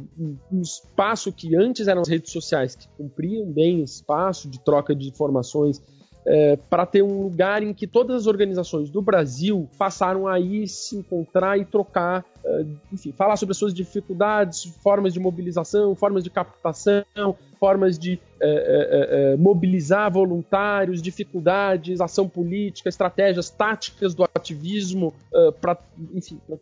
[0.52, 5.08] um espaço que antes eram as redes sociais que cumpriam bem espaço de troca de
[5.08, 5.82] informações
[6.26, 10.68] é, para ter um lugar em que todas as organizações do Brasil passaram a ir
[10.68, 12.26] se encontrar e trocar,
[12.92, 18.48] enfim, falar sobre as suas dificuldades, formas de mobilização, formas de captação, formas de é,
[18.48, 25.78] é, é, é mobilizar voluntários, dificuldades, ação política, estratégias táticas do ativismo é, para,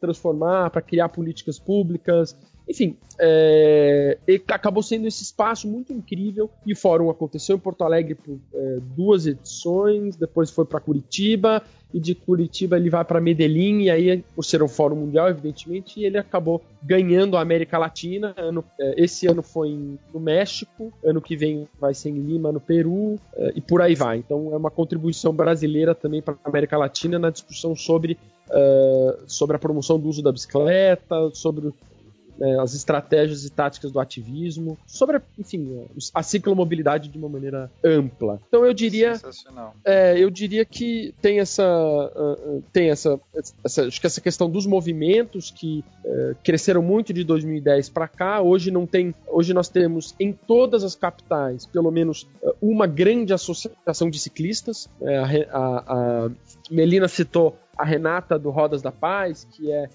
[0.01, 2.36] transformar, para criar políticas públicas.
[2.67, 4.17] Enfim, é,
[4.49, 8.38] acabou sendo esse espaço muito incrível e o fórum aconteceu em Porto Alegre por
[8.95, 14.23] duas edições, depois foi para Curitiba e de Curitiba ele vai para Medellín e aí
[14.36, 18.33] por ser um fórum mundial, evidentemente, ele acabou ganhando a América Latina.
[18.36, 18.63] Ano,
[18.97, 23.54] esse ano foi no México, ano que vem vai ser em Lima, no Peru é,
[23.56, 24.17] e por aí vai.
[24.17, 28.17] Então é uma contribuição brasileira também para a América Latina na discussão sobre,
[28.50, 31.73] uh, sobre a promoção do uso da bicicleta, sobre
[32.38, 38.39] né, as estratégias e táticas do ativismo, sobre, enfim, a ciclomobilidade de uma maneira ampla.
[38.47, 39.13] Então eu diria,
[39.84, 43.19] é, eu diria que tem essa, uh, tem essa,
[43.63, 48.41] essa, acho que essa questão dos movimentos que uh, cresceram muito de 2010 para cá.
[48.41, 53.34] Hoje não tem, hoje nós temos em todas as capitais pelo menos uh, uma grande
[53.34, 54.89] associação de ciclistas.
[55.01, 56.32] É, a, a, a
[56.70, 59.89] Melina citou a Renata do Rodas da Paz, que é,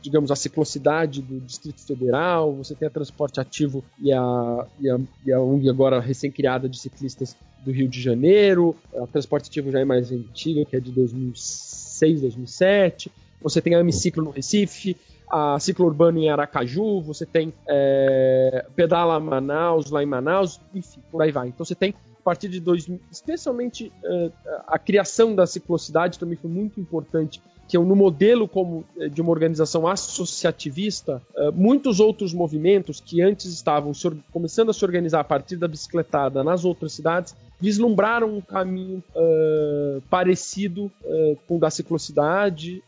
[0.00, 4.98] digamos, a ciclocidade do Distrito Federal, você tem a Transporte Ativo e a, e a,
[5.24, 9.84] e a agora recém-criada de ciclistas do Rio de Janeiro, a Transporte Ativo já é
[9.84, 13.10] mais antiga, que é de 2006, 2007,
[13.40, 14.96] você tem a Amiciclo no Recife,
[15.30, 21.20] a Ciclo Urbano em Aracaju, você tem é, Pedala Manaus lá em Manaus, enfim, por
[21.20, 21.48] aí vai.
[21.48, 21.94] Então você tem
[22.26, 24.32] partir de 2000, especialmente uh,
[24.66, 29.30] a criação da ciclocidade também foi muito importante que no modelo como eh, de uma
[29.30, 33.92] organização associativista, uh, muitos outros movimentos que antes estavam
[34.32, 40.00] começando a se organizar a partir da bicicletada nas outras cidades vislumbraram um caminho uh,
[40.10, 42.82] parecido uh, com o da ciclocidade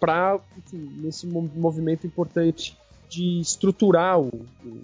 [0.00, 0.38] para
[0.72, 2.76] nesse movimento importante
[3.08, 4.80] de estruturar o, o,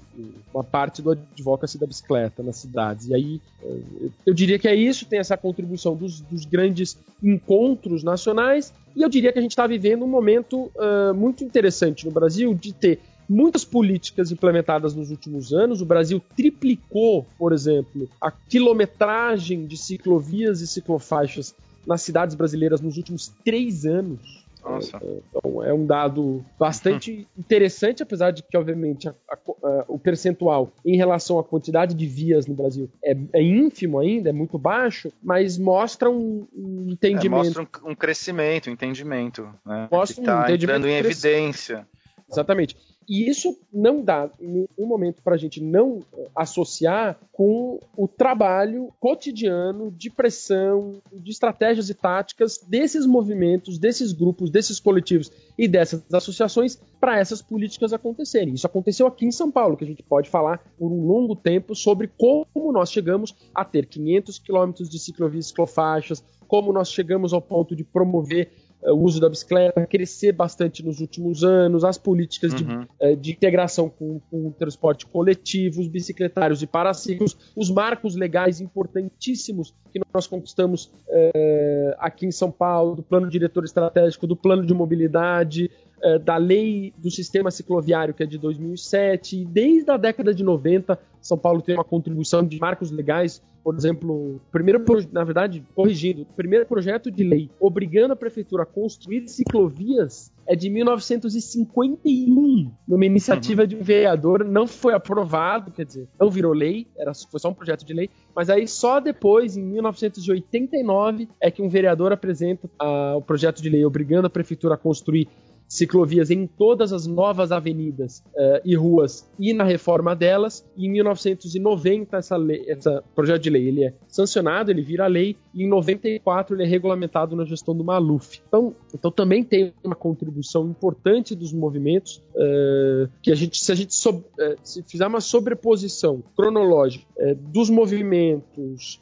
[0.53, 3.09] uma parte do advocacy da bicicleta nas cidades.
[3.09, 8.03] E aí eh, eu diria que é isso, tem essa contribuição dos, dos grandes encontros
[8.03, 12.13] nacionais, e eu diria que a gente está vivendo um momento uh, muito interessante no
[12.13, 15.81] Brasil de ter muitas políticas implementadas nos últimos anos.
[15.81, 21.55] O Brasil triplicou, por exemplo, a quilometragem de ciclovias e ciclofaixas
[21.87, 24.44] nas cidades brasileiras nos últimos três anos.
[24.65, 24.97] Nossa.
[24.97, 30.73] Então é um dado bastante interessante, apesar de que, obviamente, a, a, a, o percentual
[30.85, 35.13] em relação à quantidade de vias no Brasil é, é ínfimo ainda, é muito baixo,
[35.23, 37.27] mas mostra um, um entendimento.
[37.27, 39.49] É, mostra um, um, crescimento, um entendimento.
[39.65, 39.89] Né?
[39.91, 41.87] Mostra que tá um entendimento entrando em evidência.
[42.31, 42.77] Exatamente.
[43.09, 46.01] E isso não dá, em nenhum momento, para a gente não
[46.35, 54.51] associar com o trabalho cotidiano de pressão, de estratégias e táticas desses movimentos, desses grupos,
[54.51, 58.55] desses coletivos e dessas associações para essas políticas acontecerem.
[58.55, 61.75] Isso aconteceu aqui em São Paulo, que a gente pode falar por um longo tempo
[61.75, 67.43] sobre como nós chegamos a ter 500 quilômetros de ciclovias ciclofaixas, como nós chegamos ao
[67.43, 68.51] ponto de promover
[68.93, 72.81] o uso da bicicleta crescer bastante nos últimos anos, as políticas uhum.
[72.81, 78.15] de, eh, de, integração com, com, o transporte coletivo, os bicicletários e paraciclos, os marcos
[78.15, 84.37] legais importantíssimos que nós conquistamos é, aqui em São Paulo, do plano diretor estratégico, do
[84.37, 85.71] plano de mobilidade,
[86.05, 90.45] é, da lei do sistema cicloviário, que é de 2007, e desde a década de
[90.45, 96.23] 90, São Paulo tem uma contribuição de marcos legais por exemplo, primeiro, na verdade, corrigindo,
[96.23, 103.07] o primeiro projeto de lei obrigando a prefeitura a construir ciclovias é de 1951, numa
[103.07, 103.69] iniciativa uhum.
[103.69, 107.55] de um vereador, não foi aprovado, quer dizer, não virou lei, era, foi só um
[107.55, 113.17] projeto de lei, mas aí só depois, em 1989, é que um vereador apresenta uh,
[113.17, 115.27] o projeto de lei obrigando a prefeitura a construir
[115.75, 120.65] ciclovias em todas as novas avenidas uh, e ruas e na reforma delas.
[120.77, 125.37] E em 1990 essa lei, esse projeto de lei ele é sancionado, ele vira lei
[125.53, 128.41] e em 94 ele é regulamentado na gestão do Maluf.
[128.47, 133.75] Então, então também tem uma contribuição importante dos movimentos uh, que a gente se a
[133.75, 134.25] gente uh,
[134.63, 137.05] se fizer uma sobreposição cronológica
[137.53, 139.01] dos movimentos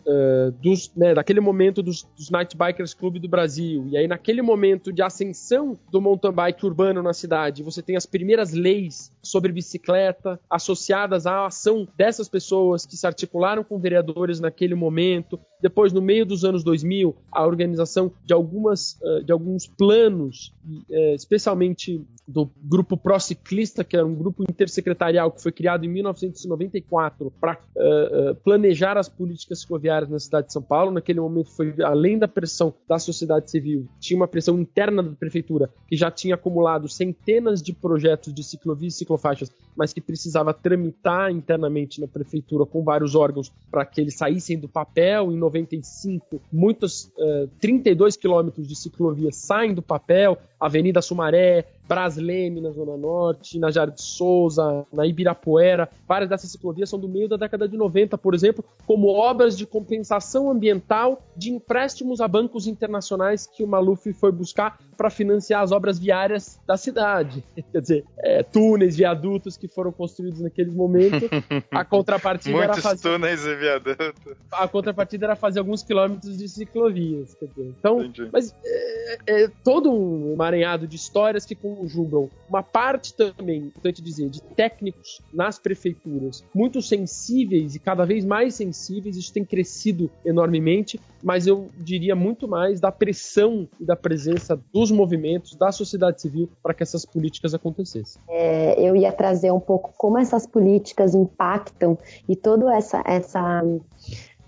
[0.60, 4.92] dos né, daquele momento dos, dos Night Bikers Clube do Brasil e aí naquele momento
[4.92, 9.52] de ascensão do mountain bike bike urbano na cidade, você tem as primeiras leis sobre
[9.52, 15.38] bicicleta associadas à ação dessas pessoas que se articularam com vereadores naquele momento.
[15.60, 20.54] Depois, no meio dos anos 2000, a organização de, algumas, eh, de alguns planos,
[20.90, 25.88] eh, especialmente do grupo Pro Ciclista, que era um grupo intersecretarial que foi criado em
[25.88, 30.92] 1994 para uh, planejar as políticas cicloviárias na cidade de São Paulo.
[30.92, 35.68] Naquele momento, foi além da pressão da sociedade civil, tinha uma pressão interna da prefeitura
[35.88, 41.30] que já tinha acumulado centenas de projetos de ciclovias e ciclofaixas, mas que precisava tramitar
[41.30, 45.30] internamente na prefeitura com vários órgãos para que eles saíssem do papel.
[45.30, 52.70] Em 95, muitos uh, 32 quilômetros de ciclovias saem do papel, Avenida Sumaré, Brasleme na
[52.70, 55.88] Zona Norte, na Jardim Souza, na Ibirapuera.
[56.08, 59.66] Várias dessas ciclovias são do meio da década de 90, por exemplo, como obras de
[59.66, 65.70] compensação ambiental de empréstimos a bancos internacionais que o Maluf foi buscar para financiar as
[65.70, 67.44] obras viárias da cidade.
[67.72, 71.28] Quer dizer, é, túneis, viadutos que foram construídos naqueles momentos.
[71.70, 73.10] A contrapartida era fazer.
[73.10, 74.34] túneis e viadutos.
[74.50, 77.34] A contrapartida era fazer alguns quilômetros de ciclovias.
[77.34, 78.30] Quer dizer, então, Entendi.
[78.32, 84.00] mas é, é todo um emaranhado de histórias que com conjugam uma parte também, importante
[84.00, 90.10] dizer, de técnicos nas prefeituras muito sensíveis e cada vez mais sensíveis, isso tem crescido
[90.24, 96.20] enormemente, mas eu diria muito mais da pressão e da presença dos movimentos, da sociedade
[96.20, 98.20] civil, para que essas políticas acontecessem.
[98.28, 103.62] É, eu ia trazer um pouco como essas políticas impactam e toda essa, essa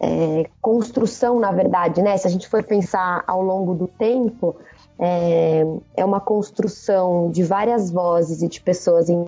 [0.01, 2.17] é, construção, na verdade, né?
[2.17, 4.57] Se a gente for pensar ao longo do tempo,
[4.99, 5.65] é,
[5.97, 9.27] é uma construção de várias vozes e de pessoas em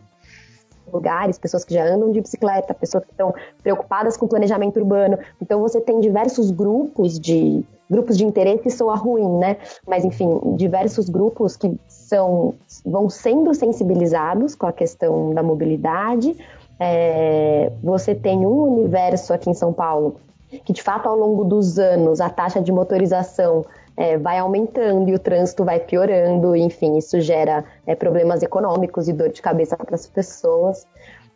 [0.92, 5.18] lugares, pessoas que já andam de bicicleta, pessoas que estão preocupadas com planejamento urbano.
[5.40, 9.56] Então você tem diversos grupos de grupos de interesse soa ruim, né?
[9.86, 12.54] Mas enfim, diversos grupos que são
[12.84, 16.36] vão sendo sensibilizados com a questão da mobilidade.
[16.78, 20.16] É, você tem um universo aqui em São Paulo
[20.64, 23.64] que de fato ao longo dos anos a taxa de motorização
[23.96, 29.12] é, vai aumentando e o trânsito vai piorando, enfim, isso gera é, problemas econômicos e
[29.12, 30.86] dor de cabeça para as pessoas.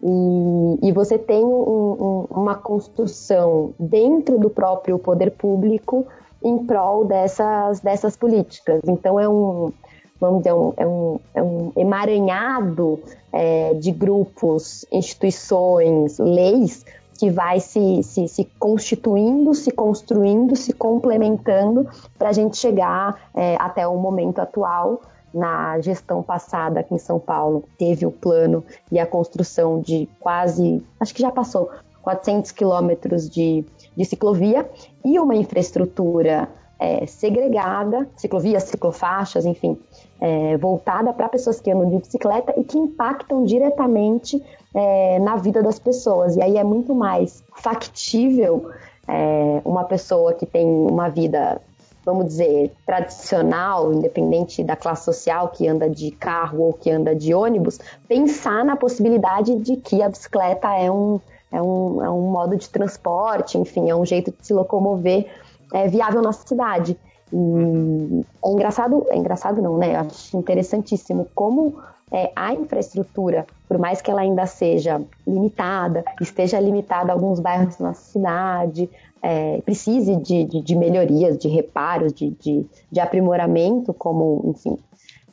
[0.02, 6.06] E, e, você tem um, um, uma construção dentro do próprio poder público
[6.42, 8.80] em prol dessas, dessas políticas.
[8.86, 9.70] Então é um,
[10.18, 12.98] vamos dizer, um, é, um, é um emaranhado
[13.32, 16.84] é, de grupos, instituições, leis
[17.20, 21.86] que vai se, se, se constituindo, se construindo, se complementando
[22.18, 25.02] para a gente chegar é, até o momento atual.
[25.32, 30.82] Na gestão passada aqui em São Paulo, teve o plano e a construção de quase,
[30.98, 31.70] acho que já passou,
[32.02, 33.64] 400 quilômetros de,
[33.94, 34.68] de ciclovia
[35.04, 36.48] e uma infraestrutura
[36.80, 39.78] é, segregada, ciclovias, ciclofaixas, enfim,
[40.20, 44.42] é, voltada para pessoas que andam de bicicleta e que impactam diretamente
[44.74, 46.36] é, na vida das pessoas.
[46.36, 48.70] E aí é muito mais factível
[49.08, 51.60] é, uma pessoa que tem uma vida,
[52.04, 57.34] vamos dizer, tradicional, independente da classe social, que anda de carro ou que anda de
[57.34, 61.18] ônibus, pensar na possibilidade de que a bicicleta é um,
[61.50, 65.26] é um, é um modo de transporte, enfim, é um jeito de se locomover
[65.72, 66.96] é, viável na cidade.
[67.32, 69.94] É engraçado, é engraçado não, né?
[69.94, 71.76] Eu acho interessantíssimo como
[72.12, 77.76] é, a infraestrutura, por mais que ela ainda seja limitada, esteja limitada a alguns bairros
[77.76, 78.90] da nossa cidade,
[79.22, 84.78] é, precise de, de, de, melhorias, de reparos, de, de, de aprimoramento, como, enfim,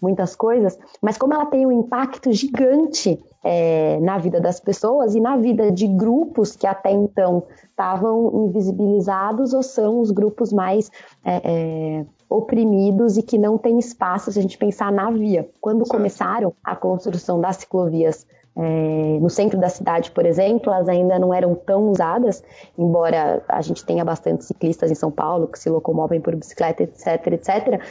[0.02, 5.20] muitas coisas, mas como ela tem um impacto gigante é, na vida das pessoas e
[5.20, 10.92] na vida de grupos que até então estavam invisibilizados ou são os grupos mais
[11.24, 15.50] é, é, oprimidos e que não têm espaço se a gente pensar na via.
[15.62, 18.26] Quando começaram a construção das ciclovias
[18.60, 22.44] é, no centro da cidade, por exemplo, elas ainda não eram tão usadas,
[22.76, 27.28] embora a gente tenha bastante ciclistas em São Paulo que se locomovem por bicicleta, etc,
[27.34, 27.82] etc.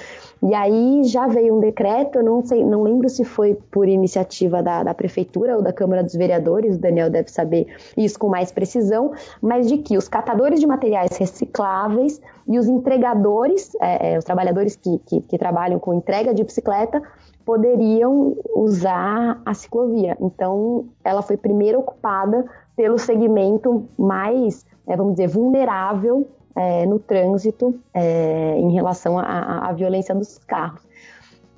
[0.43, 4.83] E aí já veio um decreto, não sei, não lembro se foi por iniciativa da,
[4.83, 9.13] da prefeitura ou da Câmara dos Vereadores, o Daniel deve saber isso com mais precisão,
[9.41, 14.75] mas de que os catadores de materiais recicláveis e os entregadores, é, é, os trabalhadores
[14.75, 17.01] que, que, que trabalham com entrega de bicicleta,
[17.47, 20.19] poderiam usar a ciclovia.
[20.21, 22.45] Então, ela foi primeiro ocupada
[22.77, 26.27] pelo segmento mais, é, vamos dizer, vulnerável
[26.57, 30.83] é, no trânsito é, em relação à violência dos carros.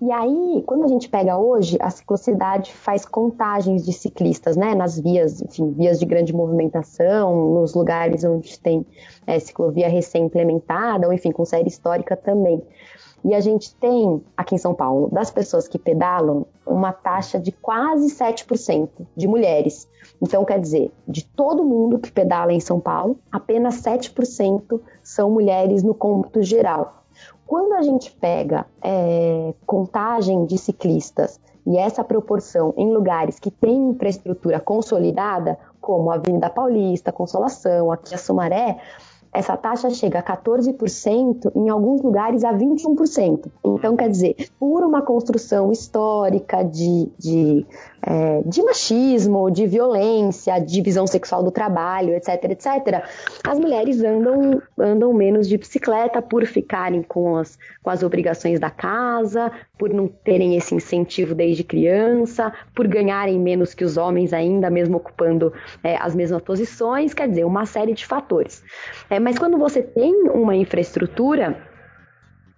[0.01, 5.01] E aí, quando a gente pega hoje, a ciclocidade faz contagens de ciclistas, né, nas
[5.01, 8.87] vias, enfim, vias de grande movimentação, nos lugares onde tem
[9.27, 12.63] é, ciclovia recém-implementada, ou enfim, com série histórica também.
[13.25, 17.51] E a gente tem, aqui em São Paulo, das pessoas que pedalam, uma taxa de
[17.51, 19.89] quase 7% de mulheres.
[20.23, 25.83] Então, quer dizer, de todo mundo que pedala em São Paulo, apenas 7% são mulheres
[25.83, 27.05] no cômputo geral.
[27.47, 33.91] Quando a gente pega é, contagem de ciclistas e essa proporção em lugares que têm
[33.91, 38.79] infraestrutura consolidada, como a Avenida Paulista, Consolação, aqui a Sumaré,
[39.33, 43.51] essa taxa chega a 14%, em alguns lugares a 21%.
[43.65, 47.67] Então, quer dizer, por uma construção histórica de, de,
[48.03, 53.05] é, de machismo, de violência, divisão sexual do trabalho, etc, etc,
[53.47, 58.71] as mulheres andam, andam menos de bicicleta por ficarem com as, com as obrigações da
[58.71, 64.71] casa, por não terem esse incentivo desde criança, por ganharem menos que os homens ainda,
[64.71, 68.63] mesmo ocupando é, as mesmas posições, quer dizer, uma série de fatores.
[69.11, 71.59] É, mas quando você tem uma infraestrutura,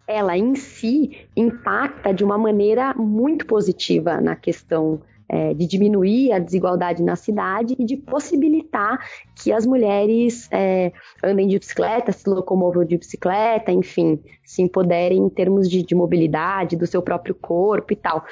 [0.07, 5.01] ela em si impacta de uma maneira muito positiva na questão
[5.33, 8.99] é, de diminuir a desigualdade na cidade e de possibilitar
[9.37, 15.29] que as mulheres é, andem de bicicleta, se locomovam de bicicleta, enfim, se empoderem em
[15.29, 18.25] termos de, de mobilidade do seu próprio corpo e tal.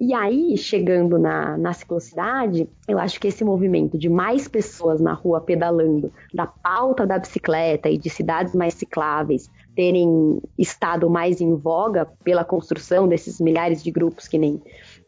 [0.00, 5.12] E aí, chegando na, na ciclocidade, eu acho que esse movimento de mais pessoas na
[5.12, 11.54] rua pedalando, da pauta da bicicleta e de cidades mais cicláveis terem estado mais em
[11.54, 14.62] voga pela construção desses milhares de grupos que nem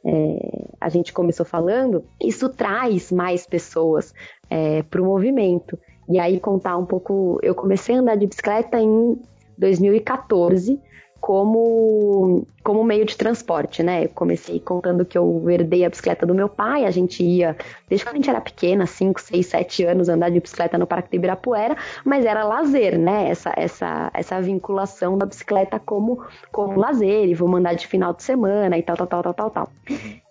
[0.05, 4.12] é, a gente começou falando, isso traz mais pessoas
[4.50, 5.78] é, para o movimento.
[6.09, 9.20] E aí contar um pouco, eu comecei a andar de bicicleta em
[9.57, 10.80] 2014
[11.23, 14.07] como, como meio de transporte, né?
[14.07, 17.57] Eu comecei contando que eu herdei a bicicleta do meu pai, a gente ia,
[17.89, 21.11] desde quando a gente era pequena, 5, 6, 7 anos, andar de bicicleta no Parque
[21.11, 23.31] do Ibirapuera, mas era lazer, né?
[23.31, 28.25] Essa, essa, essa vinculação da bicicleta como, como lazer, e vou mandar de final de
[28.25, 29.70] semana e tal, tal, tal, tal, tal, tal.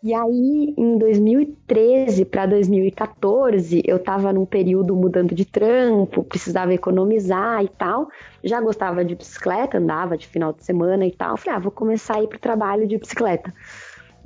[0.04, 7.64] E aí, em 2013 para 2014, eu estava num período mudando de trampo, precisava economizar
[7.64, 8.10] e tal.
[8.44, 11.38] Já gostava de bicicleta, andava de final de semana e tal.
[11.38, 13.54] Falei, ah, vou começar a ir pro trabalho de bicicleta.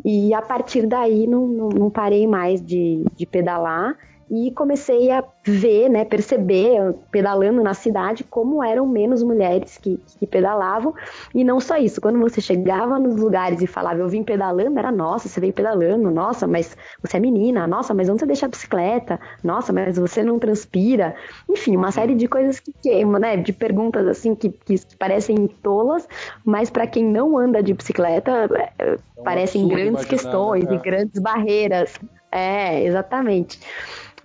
[0.03, 3.97] E a partir daí não, não, não parei mais de, de pedalar
[4.29, 10.25] e comecei a ver, né, perceber, pedalando na cidade, como eram menos mulheres que, que
[10.25, 10.93] pedalavam.
[11.33, 14.91] E não só isso, quando você chegava nos lugares e falava, eu vim pedalando, era
[14.91, 18.49] nossa, você veio pedalando, nossa, mas você é menina, nossa, mas onde você deixa a
[18.49, 19.19] bicicleta?
[19.43, 21.15] Nossa, mas você não transpira.
[21.47, 26.07] Enfim, uma série de coisas que queimam, né, de perguntas assim que, que parecem tolas,
[26.43, 30.75] mas para quem não anda de bicicleta, é, é parecem grandes questões né?
[30.75, 31.93] e grandes barreiras.
[32.31, 33.59] É, exatamente.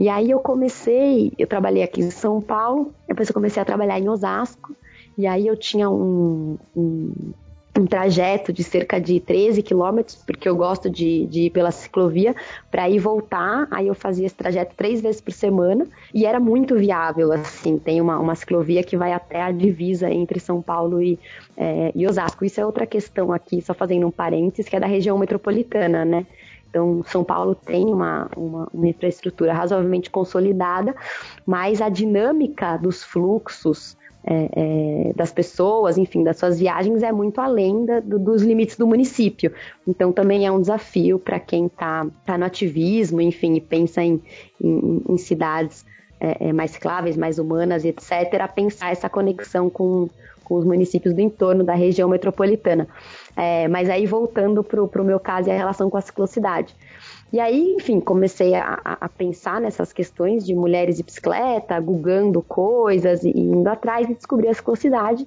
[0.01, 4.01] E aí eu comecei, eu trabalhei aqui em São Paulo, depois eu comecei a trabalhar
[4.01, 4.75] em Osasco,
[5.19, 7.13] e aí eu tinha um, um,
[7.79, 12.35] um trajeto de cerca de 13 quilômetros, porque eu gosto de, de ir pela ciclovia,
[12.71, 16.77] para ir voltar, aí eu fazia esse trajeto três vezes por semana, e era muito
[16.77, 21.19] viável, assim, tem uma, uma ciclovia que vai até a divisa entre São Paulo e,
[21.59, 22.43] é, e Osasco.
[22.43, 26.27] Isso é outra questão aqui, só fazendo um parênteses, que é da região metropolitana, né?
[26.71, 30.95] Então, São Paulo tem uma, uma, uma, infraestrutura razoavelmente consolidada,
[31.45, 37.41] mas a dinâmica dos fluxos é, é, das pessoas, enfim, das suas viagens é muito
[37.41, 39.53] além da, do, dos limites do município.
[39.87, 44.23] Então, também é um desafio para quem está tá no ativismo, enfim, e pensa em,
[44.63, 45.85] em, em cidades
[46.21, 50.09] é, é mais cicláveis, mais humanas, etc., pensar essa conexão com,
[50.51, 52.89] com os municípios do entorno da região metropolitana.
[53.37, 56.75] É, mas aí voltando para o meu caso e a relação com a ciclocidade.
[57.33, 63.23] E aí, enfim, comecei a, a, pensar nessas questões de mulheres e bicicleta, googando coisas
[63.23, 65.25] e indo atrás e descobri a ciclocidade.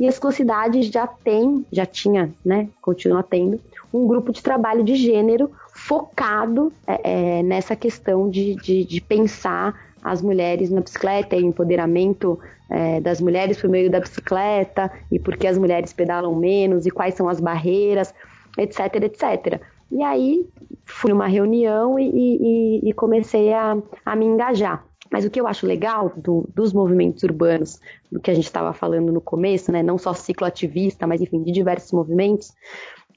[0.00, 3.60] E a ciclocidade já tem, já tinha, né, continua tendo,
[3.92, 7.00] um grupo de trabalho de gênero focado é,
[7.38, 12.40] é, nessa questão de, de, de pensar as mulheres na bicicleta e empoderamento
[12.72, 16.90] é, das mulheres por meio da bicicleta e por que as mulheres pedalam menos e
[16.90, 18.14] quais são as barreiras,
[18.56, 19.60] etc, etc.
[19.90, 20.48] E aí
[20.86, 24.86] fui numa reunião e, e, e comecei a, a, me engajar.
[25.10, 27.78] Mas o que eu acho legal do, dos movimentos urbanos,
[28.10, 31.52] do que a gente estava falando no começo, né, não só cicloativista, mas enfim, de
[31.52, 32.54] diversos movimentos,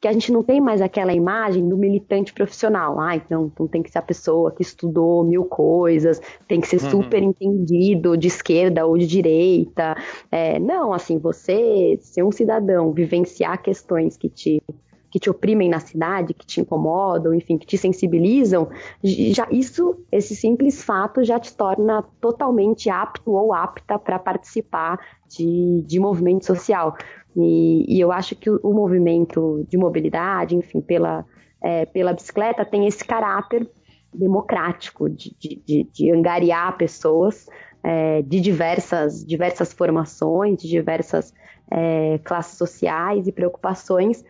[0.05, 2.99] que a gente não tem mais aquela imagem do militante profissional.
[2.99, 6.79] Ah, então, então tem que ser a pessoa que estudou mil coisas, tem que ser
[6.83, 6.91] uhum.
[6.91, 9.97] super entendido de esquerda ou de direita.
[10.31, 14.61] É, não, assim, você ser um cidadão, vivenciar questões que te
[15.09, 18.67] que te oprimem na cidade, que te incomodam, enfim, que te sensibilizam,
[19.01, 24.99] já isso, esse simples fato já te torna totalmente apto ou apta para participar
[25.29, 26.97] de, de movimento social.
[27.35, 31.25] E, e eu acho que o, o, movimento de mobilidade, enfim, pela,
[31.61, 33.69] é, pela bicicleta, tem esse caráter
[34.13, 37.47] democrático de, de, de angariar pessoas
[37.83, 41.33] é, de diversas, diversas formações, de diversas
[41.69, 44.23] é, classes sociais e preocupações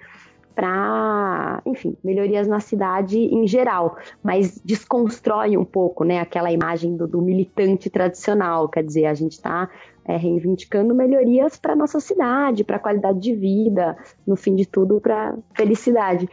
[0.55, 7.05] para, enfim, melhorias na cidade em geral, mas desconstrói um pouco, né, aquela imagem do,
[7.05, 9.69] do militante tradicional, quer dizer, a gente está
[10.07, 15.01] é, reivindicando melhorias para nossa cidade, para a qualidade de vida, no fim de tudo,
[15.01, 16.29] para felicidade.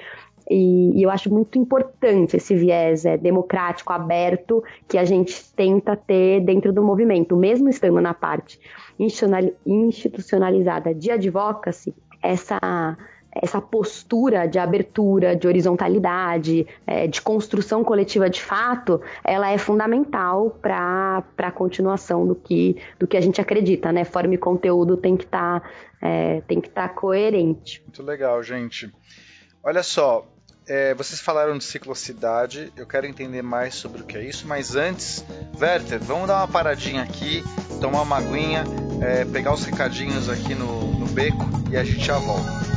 [0.51, 5.97] E, e, eu acho muito importante esse viés é, democrático, aberto, que a gente tenta
[5.97, 8.61] ter dentro do movimento, mesmo estando na parte
[9.67, 12.97] institucionalizada de advocacy, essa
[13.35, 20.51] essa postura de abertura, de horizontalidade, é, de construção coletiva de fato, ela é fundamental
[20.61, 24.05] para a continuação do que, do que a gente acredita, né?
[24.05, 25.71] Forma e conteúdo tem que estar tá,
[26.01, 27.83] é, tem que estar tá coerente.
[27.87, 28.93] Muito legal, gente.
[29.65, 30.27] Olha só,
[30.69, 34.77] é, vocês falaram de ciclocidade, eu quero entender mais sobre o que é isso, mas
[34.77, 35.25] antes,
[35.59, 37.43] Werther, vamos dar uma paradinha aqui,
[37.81, 38.65] tomar uma aguinha,
[39.01, 42.72] é, pegar os recadinhos aqui no, no beco e a gente já volta.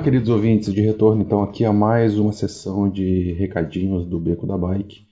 [0.00, 4.46] Olá, queridos ouvintes, de retorno então aqui a mais uma sessão de recadinhos do Beco
[4.46, 5.06] da Bike.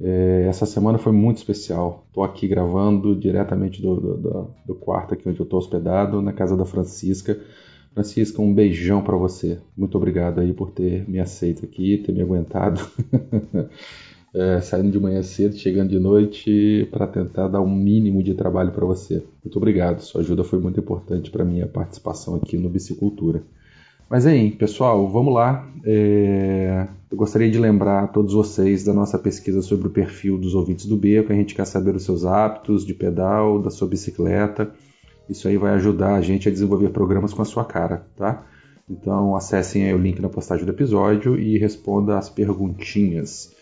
[0.00, 2.04] É, essa semana foi muito especial.
[2.06, 6.56] Estou aqui gravando diretamente do, do, do, quarto aqui onde eu estou hospedado, na casa
[6.56, 7.40] da Francisca.
[7.92, 9.58] Francisca, um beijão para você.
[9.76, 12.80] Muito obrigado aí por ter me aceito aqui, ter me aguentado.
[14.32, 18.70] é, saindo de manhã cedo, chegando de noite para tentar dar um mínimo de trabalho
[18.70, 19.24] para você.
[19.44, 20.02] Muito obrigado.
[20.02, 23.42] Sua ajuda foi muito importante para minha participação aqui no Bicicultura.
[24.10, 25.64] Mas aí, pessoal, vamos lá.
[25.84, 26.88] É...
[27.08, 30.86] Eu gostaria de lembrar a todos vocês da nossa pesquisa sobre o perfil dos ouvintes
[30.86, 31.32] do Beco.
[31.32, 34.72] A gente quer saber os seus hábitos de pedal, da sua bicicleta.
[35.28, 38.44] Isso aí vai ajudar a gente a desenvolver programas com a sua cara, tá?
[38.88, 43.54] Então acessem o link na postagem do episódio e responda as perguntinhas.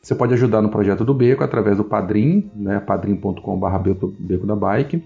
[0.00, 3.78] Você pode ajudar no projeto do Beco através do Padrim, né, padrim.com.br
[4.16, 5.02] Beco da Bike.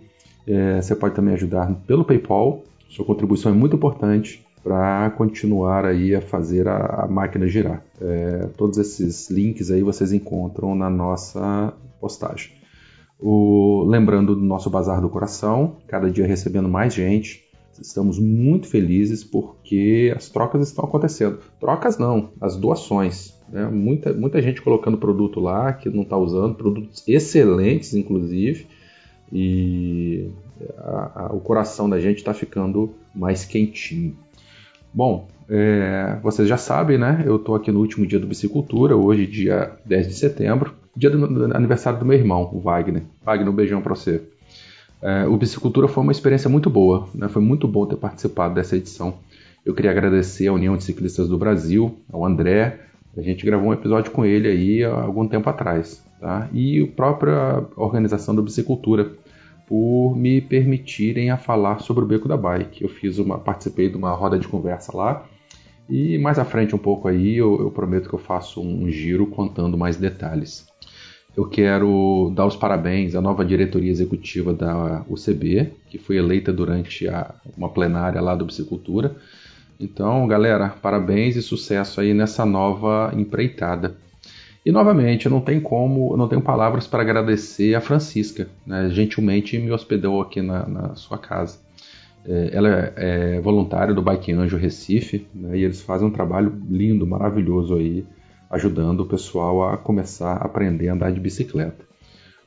[0.47, 2.63] É, você pode também ajudar pelo PayPal.
[2.91, 7.83] Sua contribuição é muito importante para continuar aí a fazer a, a máquina girar.
[8.01, 12.53] É, todos esses links aí vocês encontram na nossa postagem.
[13.19, 17.45] O, lembrando do nosso Bazar do Coração, cada dia recebendo mais gente.
[17.81, 21.39] Estamos muito felizes porque as trocas estão acontecendo.
[21.59, 23.39] Trocas não, as doações.
[23.49, 23.67] Né?
[23.67, 28.67] Muita, muita gente colocando produto lá que não está usando, produtos excelentes, inclusive.
[29.33, 30.31] E
[30.79, 34.17] a, a, o coração da gente está ficando mais quentinho.
[34.95, 37.23] Bom, é, vocês já sabem, né?
[37.25, 41.27] Eu estou aqui no último dia do Bicicultura, hoje, dia 10 de setembro, dia do,
[41.27, 43.03] do aniversário do meu irmão, o Wagner.
[43.25, 44.23] Wagner, um beijão para você.
[45.01, 47.29] É, o Bicicultura foi uma experiência muito boa, né?
[47.29, 49.15] foi muito bom ter participado dessa edição.
[49.65, 52.81] Eu queria agradecer à União de Ciclistas do Brasil, ao André.
[53.17, 56.03] A gente gravou um episódio com ele aí há algum tempo atrás.
[56.21, 56.49] Tá?
[56.53, 59.11] E a própria organização do Bicicultura,
[59.67, 62.83] por me permitirem a falar sobre o Beco da Bike.
[62.83, 65.27] Eu fiz uma, participei de uma roda de conversa lá
[65.89, 69.27] e mais à frente um pouco aí eu, eu prometo que eu faço um giro
[69.27, 70.67] contando mais detalhes.
[71.37, 77.09] Eu quero dar os parabéns à nova diretoria executiva da UCB, que foi eleita durante
[77.09, 79.17] a, uma plenária lá do Bicicultura.
[79.81, 83.97] Então, galera, parabéns e sucesso aí nessa nova empreitada.
[84.65, 88.89] E novamente, não tenho como, não tenho palavras para agradecer a Francisca, né?
[88.91, 91.59] gentilmente me hospedou aqui na, na sua casa.
[92.25, 95.59] É, ela é, é voluntária do Bike Anjo Recife né?
[95.59, 98.07] e eles fazem um trabalho lindo, maravilhoso aí,
[98.49, 101.85] ajudando o pessoal a começar a aprender a andar de bicicleta.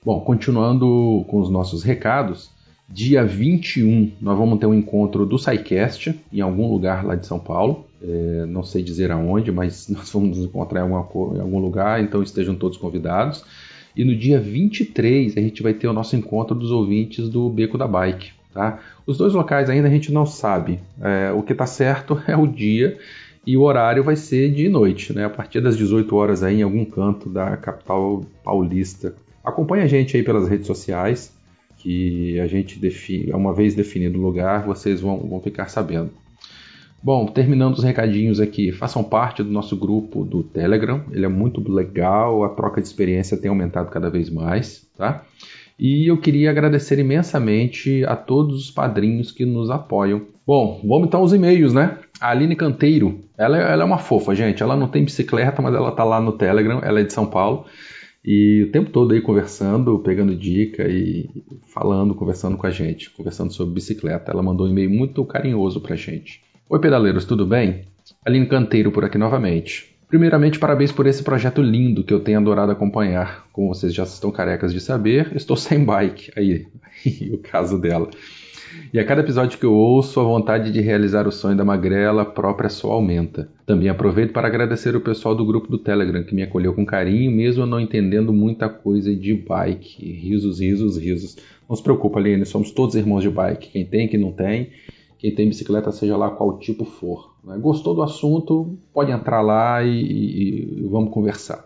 [0.03, 2.49] Bom, continuando com os nossos recados,
[2.87, 7.39] dia 21 nós vamos ter um encontro do SciCast em algum lugar lá de São
[7.39, 7.87] Paulo.
[8.07, 12.01] É, não sei dizer aonde, mas nós vamos nos encontrar em, alguma, em algum lugar,
[12.01, 13.43] então estejam todos convidados.
[13.95, 17.77] E no dia 23 a gente vai ter o nosso encontro dos ouvintes do Beco
[17.77, 18.33] da Bike.
[18.53, 18.79] Tá?
[19.05, 20.79] Os dois locais ainda a gente não sabe.
[21.01, 22.97] É, o que está certo é o dia
[23.45, 25.25] e o horário vai ser de noite, né?
[25.25, 29.15] a partir das 18 horas aí, em algum canto da capital paulista.
[29.43, 31.31] Acompanhe a gente aí pelas redes sociais,
[31.77, 36.09] que a gente define, uma vez definido o lugar, vocês vão, vão ficar sabendo.
[37.05, 41.61] Bom, terminando os recadinhos aqui, façam parte do nosso grupo do Telegram, ele é muito
[41.71, 45.23] legal, a troca de experiência tem aumentado cada vez mais, tá?
[45.77, 50.23] E eu queria agradecer imensamente a todos os padrinhos que nos apoiam.
[50.47, 51.99] Bom, vamos então aos e-mails, né?
[52.19, 54.63] A Aline Canteiro, ela, ela é uma fofa, gente.
[54.63, 57.65] Ela não tem bicicleta, mas ela tá lá no Telegram, ela é de São Paulo.
[58.25, 61.29] E o tempo todo aí conversando, pegando dica e
[61.67, 64.31] falando, conversando com a gente, conversando sobre bicicleta.
[64.31, 66.43] Ela mandou um e-mail muito carinhoso pra gente.
[66.67, 67.83] Oi, pedaleiros, tudo bem?
[68.25, 69.95] Aline Canteiro por aqui novamente.
[70.07, 73.45] Primeiramente, parabéns por esse projeto lindo que eu tenho adorado acompanhar.
[73.53, 76.31] Como vocês já estão carecas de saber, estou sem bike.
[76.35, 76.65] Aí,
[77.31, 78.09] o caso dela.
[78.91, 82.25] E a cada episódio que eu ouço, a vontade de realizar o sonho da magrela
[82.25, 83.47] própria só aumenta.
[83.63, 87.31] Também aproveito para agradecer o pessoal do grupo do Telegram que me acolheu com carinho,
[87.31, 90.03] mesmo não entendendo muita coisa de bike.
[90.03, 91.37] Risos, risos, risos.
[91.69, 93.69] Não se preocupa, Aline, somos todos irmãos de bike.
[93.69, 94.71] Quem tem, quem não tem
[95.25, 97.33] quem tem bicicleta, seja lá qual tipo for.
[97.43, 97.57] Né?
[97.57, 98.77] Gostou do assunto?
[98.93, 101.65] Pode entrar lá e, e, e, vamos conversar.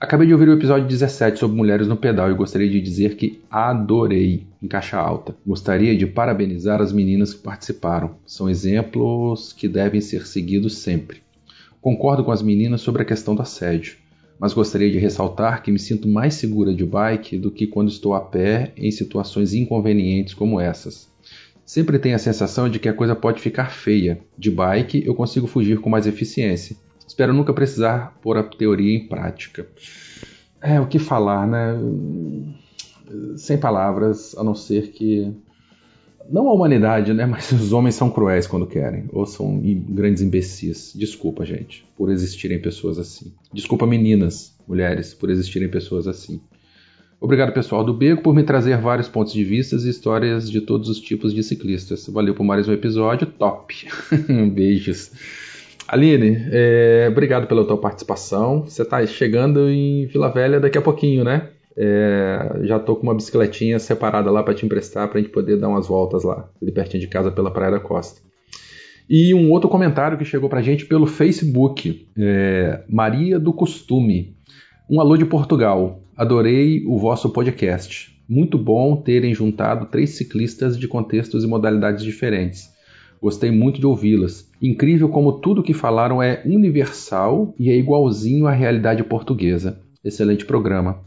[0.00, 3.40] Acabei de ouvir o episódio 17 sobre mulheres no pedal e gostaria de dizer que
[3.48, 5.34] adorei em caixa alta.
[5.46, 8.16] Gostaria de parabenizar as meninas que participaram.
[8.26, 11.22] São exemplos que devem ser seguidos sempre.
[11.80, 13.96] Concordo com as meninas sobre a questão do assédio,
[14.40, 18.12] mas gostaria de ressaltar que me sinto mais segura de bike do que quando estou
[18.12, 21.08] a pé em situações inconvenientes como essas.
[21.66, 24.20] Sempre tenho a sensação de que a coisa pode ficar feia.
[24.38, 26.76] De bike eu consigo fugir com mais eficiência.
[27.06, 29.66] Espero nunca precisar pôr a teoria em prática.
[30.62, 31.76] É, o que falar, né?
[33.36, 35.34] Sem palavras, a não ser que
[36.30, 37.26] não a humanidade, né?
[37.26, 40.92] Mas os homens são cruéis quando querem, ou são grandes imbecis.
[40.94, 43.32] Desculpa, gente, por existirem pessoas assim.
[43.52, 46.40] Desculpa, meninas, mulheres, por existirem pessoas assim.
[47.18, 50.88] Obrigado, pessoal do Beco, por me trazer vários pontos de vista e histórias de todos
[50.90, 52.06] os tipos de ciclistas.
[52.08, 53.88] Valeu por mais um episódio, top.
[54.52, 55.12] Beijos.
[55.88, 58.64] Aline, é, obrigado pela tua participação.
[58.64, 61.48] Você está chegando em Vila Velha daqui a pouquinho, né?
[61.74, 65.56] É, já tô com uma bicicletinha separada lá para te emprestar para a gente poder
[65.56, 68.20] dar umas voltas lá, ali pertinho de casa pela Praia da Costa.
[69.08, 74.36] E um outro comentário que chegou para a gente pelo Facebook, é, Maria do Costume.
[74.90, 76.02] Um alô de Portugal.
[76.16, 78.18] Adorei o vosso podcast.
[78.26, 82.72] Muito bom terem juntado três ciclistas de contextos e modalidades diferentes.
[83.20, 84.50] Gostei muito de ouvi-las.
[84.62, 89.78] Incrível como tudo que falaram é universal e é igualzinho à realidade portuguesa.
[90.02, 91.00] Excelente programa.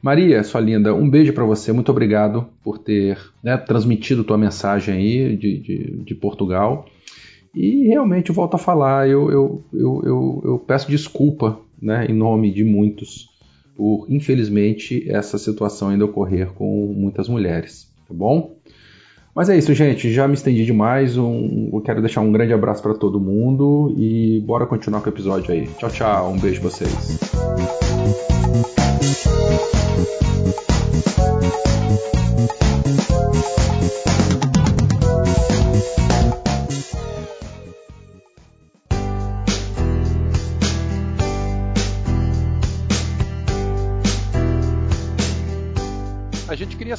[0.00, 1.72] Maria, sua linda, um beijo para você.
[1.72, 6.86] Muito obrigado por ter né, transmitido tua mensagem aí de, de, de Portugal.
[7.52, 12.62] E realmente volto a falar, eu, eu, eu, eu, peço desculpa né, em nome de
[12.62, 13.31] muitos
[13.76, 18.56] por, infelizmente, essa situação ainda ocorrer com muitas mulheres, tá bom?
[19.34, 20.12] Mas é isso, gente.
[20.12, 21.16] Já me estendi demais.
[21.16, 25.12] Um, eu quero deixar um grande abraço para todo mundo e bora continuar com o
[25.12, 25.66] episódio aí.
[25.78, 26.32] Tchau, tchau.
[26.32, 27.18] Um beijo pra vocês.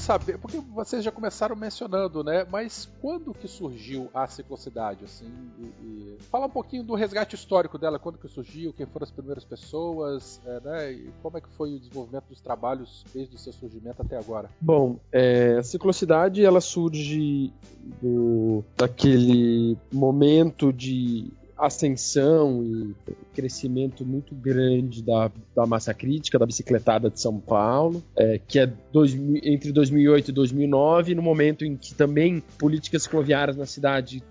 [0.03, 2.45] Saber, porque vocês já começaram mencionando, né?
[2.51, 5.31] Mas quando que surgiu a ciclocidade, assim?
[5.59, 6.17] E, e...
[6.29, 10.41] Fala um pouquinho do resgate histórico dela, quando que surgiu, quem foram as primeiras pessoas,
[10.45, 10.91] é, né?
[10.91, 14.49] E como é que foi o desenvolvimento dos trabalhos desde o seu surgimento até agora?
[14.59, 17.53] Bom, é, a ciclocidade ela surge
[18.01, 22.95] do daquele momento de ascensão e
[23.33, 28.71] crescimento muito grande da, da massa crítica da bicicletada de São Paulo, é, que é
[28.91, 34.23] dois, entre 2008 e 2009, no momento em que também políticas cicloviárias na cidade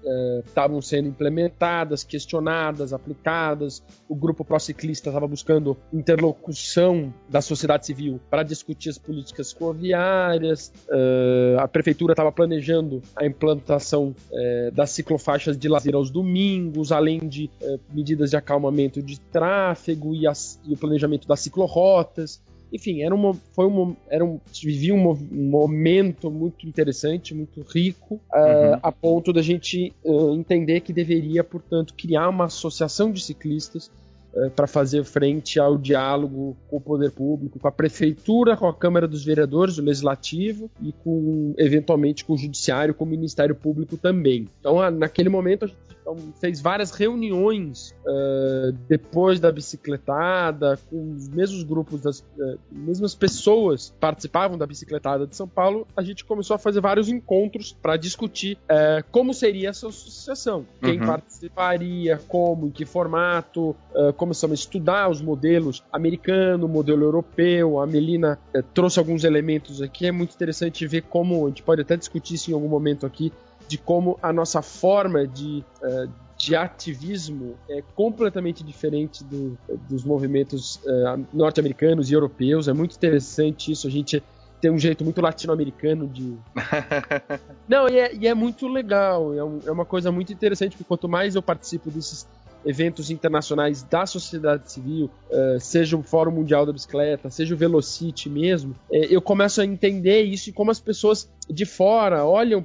[0.47, 3.83] estavam é, sendo implementadas, questionadas, aplicadas.
[4.09, 10.73] O grupo pró-ciclista estava buscando interlocução da sociedade civil para discutir as políticas cicloviárias.
[10.91, 17.12] É, a prefeitura estava planejando a implantação é, das ciclofaixas de lazer aos domingos, além
[17.19, 22.41] de é, medidas de acalmamento de tráfego e, as, e, o planejamento das ciclorotas.
[22.73, 28.15] Enfim, era uma, foi uma, era um, vivia um, um momento muito interessante, muito rico,
[28.15, 33.91] uh, a ponto da gente uh, entender que deveria, portanto, criar uma associação de ciclistas
[34.33, 38.75] uh, para fazer frente ao diálogo com o poder público, com a prefeitura, com a
[38.75, 43.99] Câmara dos Vereadores, o Legislativo e com, eventualmente, com o Judiciário, com o Ministério Público
[43.99, 44.49] também.
[44.61, 51.29] Então, naquele momento, a gente então, fez várias reuniões uh, depois da bicicletada, com os
[51.29, 55.87] mesmos grupos, das uh, mesmas pessoas participavam da bicicletada de São Paulo.
[55.97, 61.01] A gente começou a fazer vários encontros para discutir uh, como seria essa associação, quem
[61.01, 61.07] uhum.
[61.07, 63.77] participaria, como, em que formato.
[64.17, 67.81] começamos a estudar os modelos americano, modelo europeu.
[67.81, 68.39] A Melina
[68.75, 70.07] trouxe alguns elementos aqui.
[70.07, 73.33] É muito interessante ver como a gente pode até discutir isso em algum momento aqui
[73.69, 79.59] de como a nossa forma de, uh, de ativismo é completamente diferente do,
[79.89, 82.69] dos movimentos uh, norte-americanos e europeus.
[82.69, 83.87] É muito interessante isso.
[83.87, 84.23] A gente
[84.63, 86.39] tem um jeito muito latino-americano de.
[87.67, 89.35] Não, e é, e é muito legal.
[89.35, 92.27] É, um, é, uma coisa muito interessante, porque quanto mais eu participo desses
[92.65, 98.29] eventos internacionais da sociedade civil, uh, seja o Fórum Mundial da Bicicleta, seja o Velocity
[98.29, 102.65] mesmo, uh, eu começo a entender isso e como as pessoas de fora olham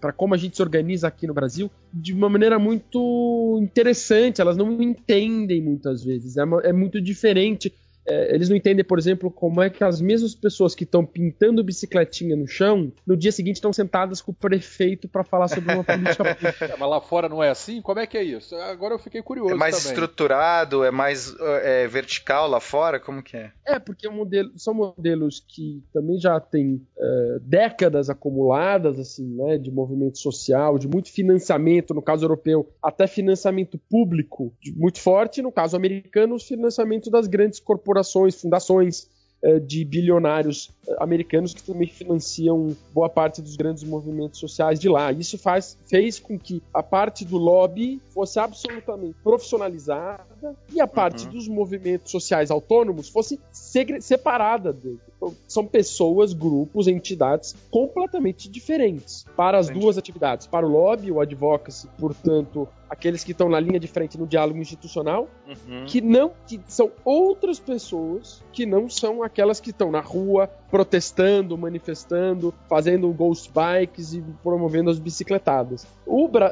[0.00, 4.40] para como a gente se organiza aqui no Brasil de uma maneira muito interessante.
[4.40, 7.72] Elas não entendem muitas vezes, é, é muito diferente
[8.06, 11.62] é, eles não entendem, por exemplo, como é que as mesmas pessoas que estão pintando
[11.62, 15.82] bicicletinha no chão, no dia seguinte estão sentadas com o prefeito para falar sobre uma
[15.82, 16.64] política pública.
[16.64, 17.82] É, mas lá fora não é assim?
[17.82, 18.54] Como é que é isso?
[18.54, 19.52] Agora eu fiquei curioso.
[19.52, 19.92] É mais também.
[19.92, 23.00] estruturado, é mais é, vertical lá fora?
[23.00, 23.52] Como que é?
[23.66, 29.58] É, porque é modelo, são modelos que também já têm é, décadas acumuladas, assim, né,
[29.58, 35.50] de movimento social, de muito financiamento, no caso europeu, até financiamento público muito forte, no
[35.50, 39.08] caso americano, os financiamentos das grandes corporações corporações, fundações
[39.42, 44.88] eh, de bilionários eh, americanos que também financiam boa parte dos grandes movimentos sociais de
[44.88, 45.12] lá.
[45.12, 50.26] Isso faz, fez com que a parte do lobby fosse absolutamente profissionalizada,
[50.72, 51.32] e a parte uhum.
[51.32, 55.00] dos movimentos sociais autônomos fosse separada dele.
[55.16, 59.80] Então, são pessoas, grupos, entidades completamente diferentes para as Entendi.
[59.80, 60.46] duas atividades.
[60.46, 64.58] Para o lobby, o advocacy, portanto, aqueles que estão na linha de frente no diálogo
[64.58, 65.86] institucional, uhum.
[65.86, 71.56] que não que são outras pessoas que não são aquelas que estão na rua protestando,
[71.56, 75.86] manifestando, fazendo ghost bikes e promovendo as bicicletadas.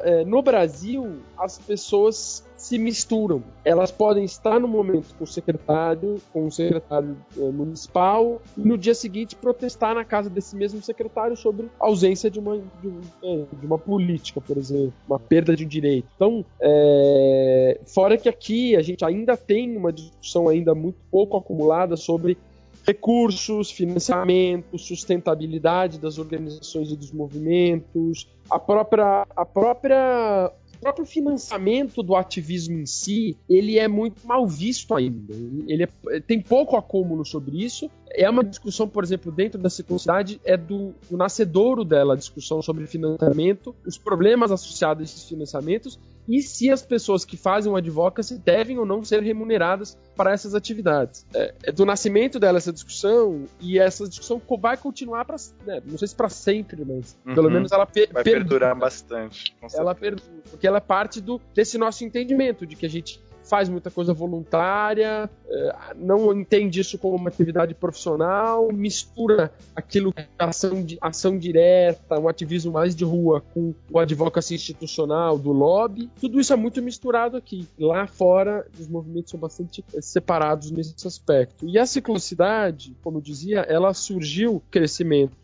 [0.05, 3.43] Eh, no Brasil, as pessoas se misturam.
[3.63, 8.79] Elas podem estar no momento com o secretário, com o secretário eh, municipal, e no
[8.79, 12.89] dia seguinte protestar na casa desse mesmo secretário sobre a ausência de uma, de,
[13.23, 16.09] é, de uma política, por exemplo, uma perda de um direito.
[16.17, 21.99] Então, é, fora que aqui a gente ainda tem uma discussão ainda muito pouco acumulada
[21.99, 22.39] sobre
[22.87, 30.51] recursos, financiamento, sustentabilidade das organizações e dos movimentos, a própria, a própria
[30.85, 35.33] próprio financiamento do ativismo em si, ele é muito mal visto ainda.
[35.67, 37.91] Ele é, tem pouco acúmulo sobre isso.
[38.17, 42.63] É uma discussão, por exemplo, dentro da circuncidade, é do, do nascedouro dela, a discussão
[42.63, 45.99] sobre financiamento, os problemas associados a esses financiamentos
[46.29, 50.55] e se as pessoas que fazem o advocacy devem ou não ser remuneradas para essas
[50.55, 51.27] atividades.
[51.35, 55.37] É, é do nascimento dela essa discussão e essa discussão vai continuar para,
[55.67, 57.35] né, não sei se para sempre, mas uhum.
[57.35, 59.55] pelo menos ela per vai perdurar bastante.
[59.75, 63.69] ela perdura, porque ela é parte do, desse nosso entendimento de que a gente faz
[63.69, 70.29] muita coisa voluntária, é, não entende isso como uma atividade profissional, mistura aquilo que é
[70.39, 76.11] ação, ação direta, um ativismo mais de rua com o advocacy institucional, do lobby.
[76.21, 77.69] Tudo isso é muito misturado aqui.
[77.79, 81.69] Lá fora, os movimentos são bastante é, separados nesse aspecto.
[81.69, 85.35] E a ciclocidade, como eu dizia, ela surgiu crescimento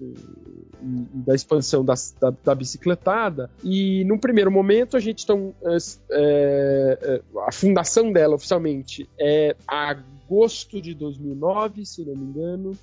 [0.82, 5.76] da expansão da, da, da, bicicletada e num primeiro momento a gente então é,
[6.11, 12.78] é, a fundação fundação dela oficialmente é agosto de 2009, se não me engano.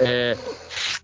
[0.00, 0.36] É,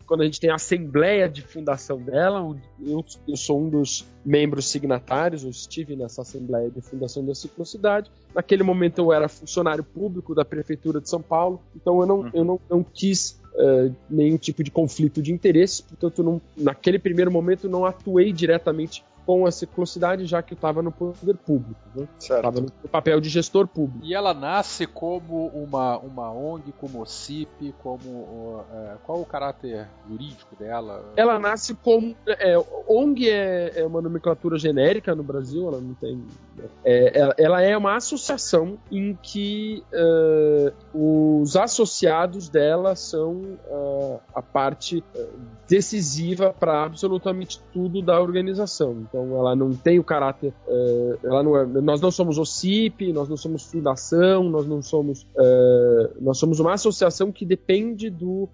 [0.04, 2.40] quando a gente tem a assembleia de fundação dela,
[2.84, 8.10] eu, eu, sou um dos membros signatários, eu estive nessa assembleia de fundação da Ciclocidade.
[8.34, 12.30] Naquele momento eu era funcionário público da prefeitura de São Paulo, então eu não, uhum.
[12.34, 17.30] eu não, não quis uh, nenhum tipo de conflito de interesses, portanto, não, naquele primeiro
[17.30, 21.80] momento não atuei diretamente com a ciclocidade, já que eu estava no poder público.
[21.94, 22.06] Né?
[22.18, 24.06] Estava no papel de gestor público.
[24.06, 28.64] E ela nasce como uma, uma ONG, como OCIP, como.
[28.72, 31.12] É, qual o caráter jurídico dela?
[31.16, 32.14] Ela nasce como.
[32.26, 32.56] É,
[32.86, 36.24] ONG é, é, uma nomenclatura genérica no Brasil, ela não tem.
[36.84, 43.32] É, ela é uma associação em que uh, os associados dela são
[43.68, 45.02] uh, a parte
[45.68, 49.04] decisiva para absolutamente tudo da organização.
[49.08, 50.54] Então, ela não tem o caráter.
[50.66, 55.26] Uh, ela não é, nós não somos OCIP, nós não somos fundação, nós não somos.
[56.20, 58.48] Nós somos uma associação que depende do,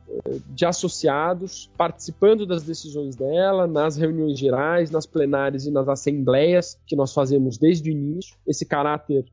[0.49, 6.97] de associados participando das decisões dela, nas reuniões gerais, nas plenárias e nas assembleias que
[6.97, 8.37] nós fazemos desde início.
[8.47, 9.25] Esse caráter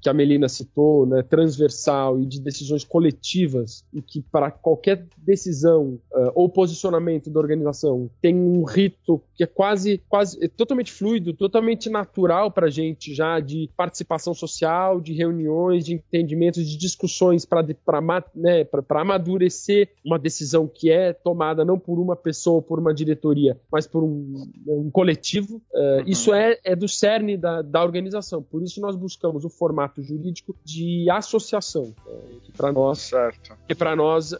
[0.00, 5.98] que a Melina citou, né, transversal e de decisões coletivas, e que para qualquer decisão
[6.34, 11.88] ou posicionamento da organização tem um rito que é quase, quase é totalmente fluido, totalmente
[11.88, 17.64] natural para a gente já de participação social, de reuniões, de entendimentos, de discussões para
[18.34, 23.86] né, amadurecer uma decisão que é tomada não por uma pessoa, por uma diretoria, mas
[23.86, 25.56] por um, um coletivo.
[25.72, 26.04] Uh, uhum.
[26.06, 28.42] Isso é, é, do cerne da, da, organização.
[28.42, 33.56] Por isso nós buscamos o formato jurídico de associação, uh, que para nós, certo.
[33.66, 34.38] que para nós uh,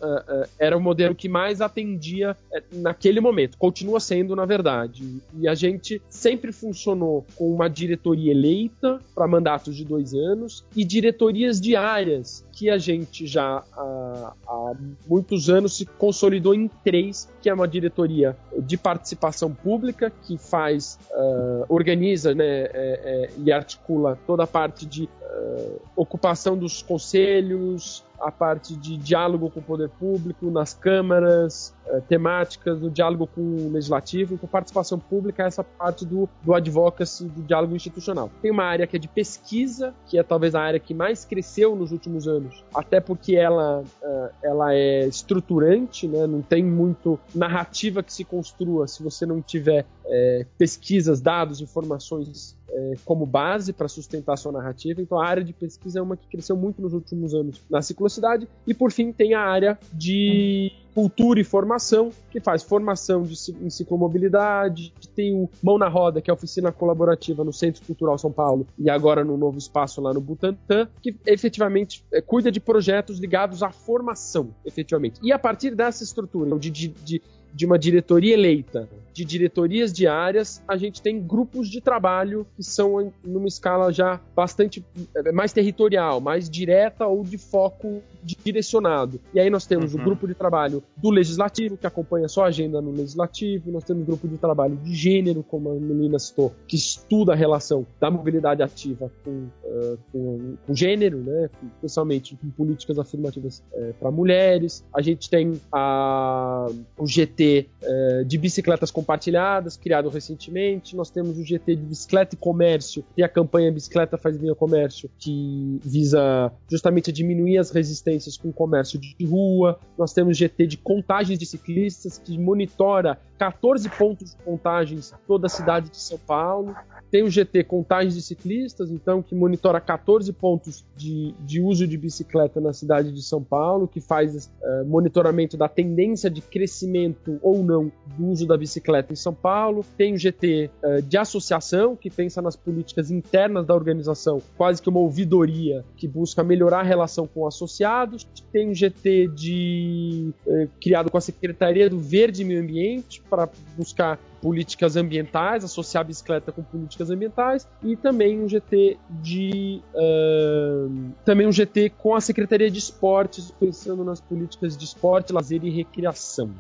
[0.59, 2.37] era o modelo que mais atendia
[2.73, 3.59] naquele momento.
[3.59, 5.21] Continua sendo, na verdade.
[5.35, 10.85] E a gente sempre funcionou com uma diretoria eleita para mandatos de dois anos e
[10.85, 14.73] diretorias diárias que a gente já há, há,
[15.07, 20.99] muitos anos se consolidou em três, que é uma diretoria de participação pública que faz,
[21.11, 28.03] uh, organiza né, é, é, e articula toda a parte de uh, ocupação dos conselhos,
[28.21, 33.41] a parte de diálogo com o poder público, nas câmaras, eh, temáticas, no diálogo com
[33.41, 38.31] o legislativo, com participação pública, essa parte do, do advocacy, do diálogo institucional.
[38.43, 41.77] Tem uma área que é de pesquisa, que é talvez a área que mais cresceu
[41.77, 46.27] nos últimos anos, até porque ela, uh, ela é estruturante, né?
[46.27, 52.56] não tem muito narrativa que se construa se você não tiver é, pesquisas, dados, informações
[52.69, 55.01] é, como base para sustentar sua narrativa.
[55.01, 58.49] Então a área de pesquisa é uma que cresceu muito nos últimos anos na ciclocidade.
[58.67, 63.69] E por fim tem a área de Cultura e Formação, que faz formação de, em
[63.69, 68.17] ciclomobilidade, que tem o Mão na Roda, que é a oficina colaborativa no Centro Cultural
[68.17, 72.61] São Paulo e agora no novo espaço lá no Butantã, que efetivamente é, cuida de
[72.61, 75.21] projetos ligados à formação, efetivamente.
[75.23, 77.23] E a partir dessa estrutura de, de, de
[77.57, 83.11] de uma diretoria eleita, de diretorias diárias, a gente tem grupos de trabalho que são
[83.25, 84.85] numa escala já bastante
[85.15, 89.19] é, mais territorial, mais direta ou de foco direcionado.
[89.33, 90.03] E aí nós temos uhum.
[90.03, 94.03] o grupo de trabalho do legislativo, que acompanha só a agenda no legislativo, nós temos
[94.03, 98.11] o grupo de trabalho de gênero, como a menina citou, que estuda a relação da
[98.11, 99.31] mobilidade ativa com,
[99.65, 104.85] uh, com, com gênero, né, especialmente com políticas afirmativas uh, para mulheres.
[104.95, 106.67] A gente tem a,
[106.97, 110.97] o GT uh, de bicicletas compartilhadas, criado recentemente.
[110.97, 114.57] Nós temos o GT de bicicleta e comércio e a campanha Bicicleta Faz Bem ao
[114.57, 119.79] Comércio, que visa justamente diminuir as resistências com o comércio de rua.
[119.99, 125.51] Nós temos GT de contagens de ciclistas, que monitora 14 pontos de contagens toda a
[125.51, 126.75] cidade de São Paulo.
[127.11, 131.97] Tem o GT Contagens de Ciclistas, então, que monitora 14 pontos de, de uso de
[131.97, 137.63] bicicleta na cidade de São Paulo, que faz uh, monitoramento da tendência de crescimento ou
[137.63, 139.85] não do uso da bicicleta em São Paulo.
[139.97, 144.83] Tem o GT uh, eh, de associação, que pensa nas políticas internas da organização, quase
[144.83, 148.27] que uma ouvidoria que busca melhorar a relação com associados.
[148.53, 153.49] Tem o GT de uh, criado com a Secretaria do Verde e Meio Ambiente para
[153.77, 161.13] buscar políticas ambientais, associar a bicicleta com políticas ambientais e também um GT de uh,
[161.25, 165.71] também um GT com a Secretaria de Esportes pensando nas políticas de esporte, lazer e
[165.71, 166.51] recreação.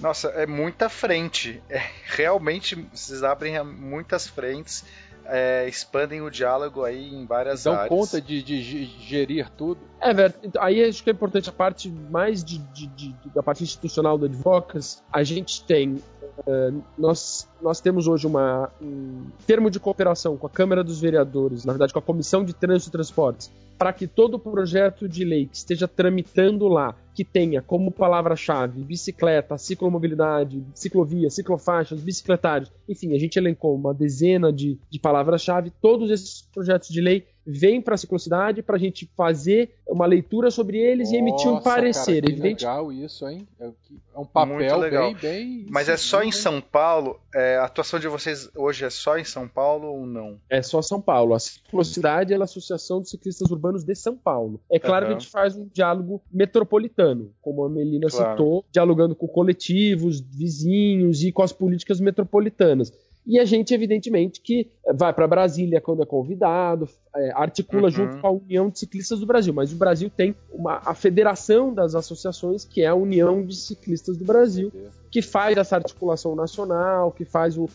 [0.00, 1.60] Nossa, é muita frente.
[1.68, 4.84] É, realmente vocês abrem muitas frentes
[5.28, 7.88] é, expandem o diálogo aí em várias Dão áreas.
[7.88, 9.80] Dão conta de, de, gerir tudo.
[10.00, 10.34] É, velho.
[10.42, 14.26] Então, aí acho que é importante a parte mais de, de, da parte institucional do
[14.26, 14.98] Advocacy.
[15.12, 16.02] A gente tem
[16.46, 21.64] Uh, nós, nós temos hoje uma, um termo de cooperação com a Câmara dos Vereadores,
[21.64, 25.46] na verdade com a Comissão de Trânsito e Transportes, para que todo projeto de lei
[25.46, 33.18] que esteja tramitando lá que tenha como palavra-chave bicicleta, ciclomobilidade, ciclovia, ciclofaixas, bicicletários, enfim, a
[33.18, 35.72] gente elencou uma dezena de, de palavras-chave.
[35.82, 40.50] Todos esses projetos de lei vêm para a ciclocidade para a gente fazer uma leitura
[40.50, 42.20] sobre eles Nossa, e emitir um parecer.
[42.20, 42.64] Cara, que Evidente...
[42.64, 43.48] legal isso, hein?
[43.58, 45.66] É, é um papel bem, bem.
[45.70, 47.18] Mas é só em São Paulo.
[47.34, 50.38] É, a atuação de vocês hoje é só em São Paulo ou não?
[50.50, 51.34] É só São Paulo.
[51.34, 54.60] A ciclocidade é a Associação dos Ciclistas Urbanos de São Paulo.
[54.70, 55.12] É claro uhum.
[55.12, 58.30] que a gente faz um diálogo metropolitano como a Melina claro.
[58.32, 62.92] citou, dialogando com coletivos, vizinhos e com as políticas metropolitanas.
[63.28, 67.90] E a gente, evidentemente, que vai para Brasília quando é convidado, é, articula uhum.
[67.90, 69.52] junto com a União de Ciclistas do Brasil.
[69.52, 74.16] Mas o Brasil tem uma, a Federação das Associações, que é a União de Ciclistas
[74.16, 74.72] do Brasil,
[75.10, 77.68] que faz essa articulação nacional, que faz o, uh,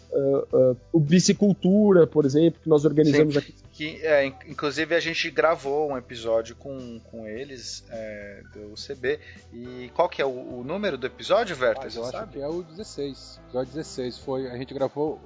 [0.52, 3.56] uh, o Bicicultura, por exemplo, que nós organizamos Sim, aqui.
[3.74, 9.20] Que, é, inclusive a gente gravou um episódio com, com eles é, do UCB.
[9.52, 11.88] E qual que é o, o número do episódio, Verta?
[11.88, 12.34] Ah, eu acho sabe?
[12.34, 13.38] que é o 16.
[13.38, 14.48] O episódio 16 foi.
[14.48, 15.20] A gente gravou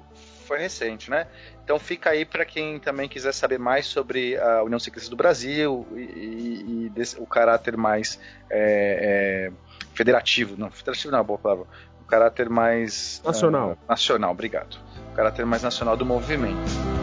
[0.48, 1.28] foi recente, né?
[1.64, 5.86] Então fica aí para quem também quiser saber mais sobre a União Ciclista do Brasil
[5.92, 8.20] e, e, e desse, o caráter mais
[8.50, 11.66] é, é, federativo, não, federativo não é uma boa palavra,
[12.02, 14.78] o caráter mais nacional, uh, nacional, obrigado,
[15.12, 16.97] o caráter mais nacional do movimento.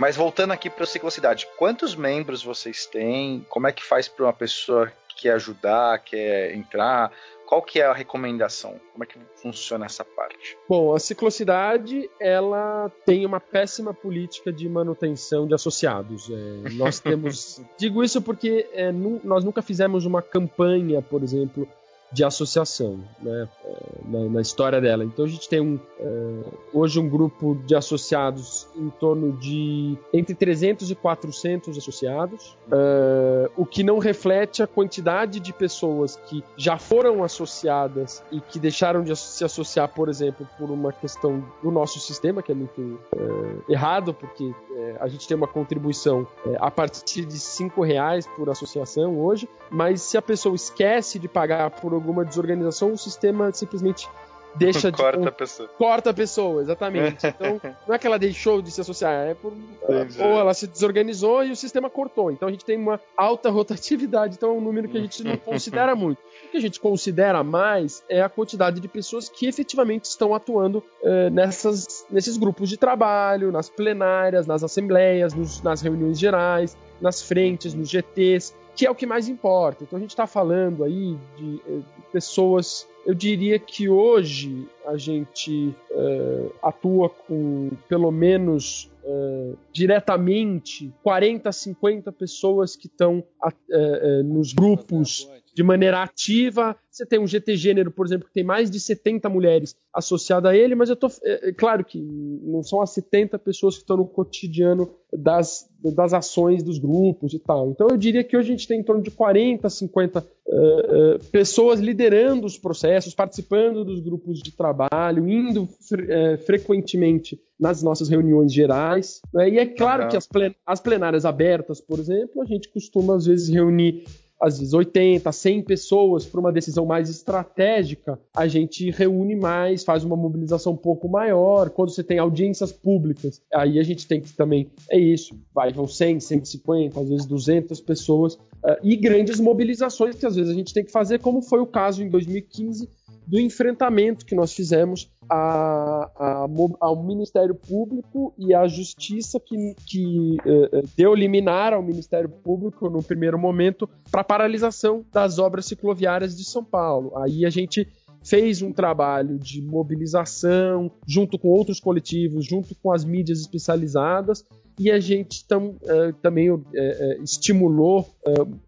[0.00, 3.44] Mas voltando aqui para a ciclocidade, quantos membros vocês têm?
[3.50, 7.12] Como é que faz para uma pessoa que quer ajudar, quer entrar?
[7.44, 8.80] Qual que é a recomendação?
[8.92, 10.56] Como é que funciona essa parte?
[10.66, 16.30] Bom, a ciclocidade ela tem uma péssima política de manutenção de associados.
[16.30, 21.68] É, nós temos, digo isso porque é, nu, nós nunca fizemos uma campanha, por exemplo,
[22.12, 25.04] de associação né, é, na, na, história dela.
[25.04, 30.34] Então a gente tem um, uh, hoje um grupo de associados em torno de entre
[30.34, 36.78] 300 e 400 associados, uh, o que não reflete a quantidade de pessoas que já
[36.78, 42.00] foram associadas e que deixaram de se associar, por exemplo, por uma questão do nosso
[42.00, 44.52] sistema, que é muito uh, errado, porque
[44.98, 46.26] a gente tem uma contribuição
[46.58, 51.70] a partir de 5 reais por associação hoje, mas se a pessoa esquece de pagar
[51.70, 54.08] por alguma desorganização, o sistema simplesmente
[54.56, 55.28] deixa corta de.
[55.28, 55.68] a pessoa.
[55.78, 57.24] Corta a pessoa, exatamente.
[57.24, 59.52] Então, não é que ela deixou de se associar, é por.
[59.52, 60.20] Entendi.
[60.20, 62.32] Ou ela se desorganizou e o sistema cortou.
[62.32, 65.36] Então a gente tem uma alta rotatividade, então é um número que a gente não
[65.38, 66.18] considera muito.
[66.46, 70.82] O que a gente considera mais é a quantidade de pessoas que efetivamente estão atuando
[71.04, 77.22] eh, nessas, nesses grupos de trabalho, nas plenárias, nas assembleias, nos- nas reuniões gerais, nas
[77.22, 79.84] frentes, nos GTs, que é o que mais importa.
[79.84, 82.88] Então a gente está falando aí de, eh, de pessoas.
[83.04, 92.10] Eu diria que hoje a gente eh, atua com pelo menos eh, diretamente 40, 50
[92.10, 95.28] pessoas que estão eh, eh, nos grupos
[95.60, 96.74] de maneira ativa.
[96.90, 100.56] Você tem um GT Gênero, por exemplo, que tem mais de 70 mulheres associadas a
[100.56, 101.08] ele, mas eu tô.
[101.22, 106.14] É, é claro que não são as 70 pessoas que estão no cotidiano das, das
[106.14, 107.70] ações dos grupos e tal.
[107.70, 111.18] Então eu diria que hoje a gente tem em torno de 40, 50 eh, eh,
[111.30, 118.08] pessoas liderando os processos, participando dos grupos de trabalho, indo fre- eh, frequentemente nas nossas
[118.08, 119.20] reuniões gerais.
[119.34, 119.48] né?
[119.50, 123.26] E é claro que as, plen- as plenárias abertas, por exemplo, a gente costuma às
[123.26, 124.04] vezes reunir
[124.40, 130.02] às vezes 80, 100 pessoas para uma decisão mais estratégica, a gente reúne mais, faz
[130.02, 131.70] uma mobilização um pouco maior.
[131.70, 135.86] Quando você tem audiências públicas, aí a gente tem que também, é isso, vai, vão
[135.86, 140.72] 100, 150, às vezes 200 pessoas, eh, e grandes mobilizações que às vezes a gente
[140.72, 142.88] tem que fazer, como foi o caso em 2015
[143.30, 146.46] do enfrentamento que nós fizemos a- a
[146.80, 153.00] ao Ministério Público e à Justiça que, que eh, deu liminar ao Ministério Público no
[153.04, 157.16] primeiro momento para paralisação das obras cicloviárias de São Paulo.
[157.18, 157.86] Aí a gente
[158.24, 164.44] fez um trabalho de mobilização junto com outros coletivos, junto com as mídias especializadas
[164.80, 168.08] e a gente tam, eh, também eh, estimulou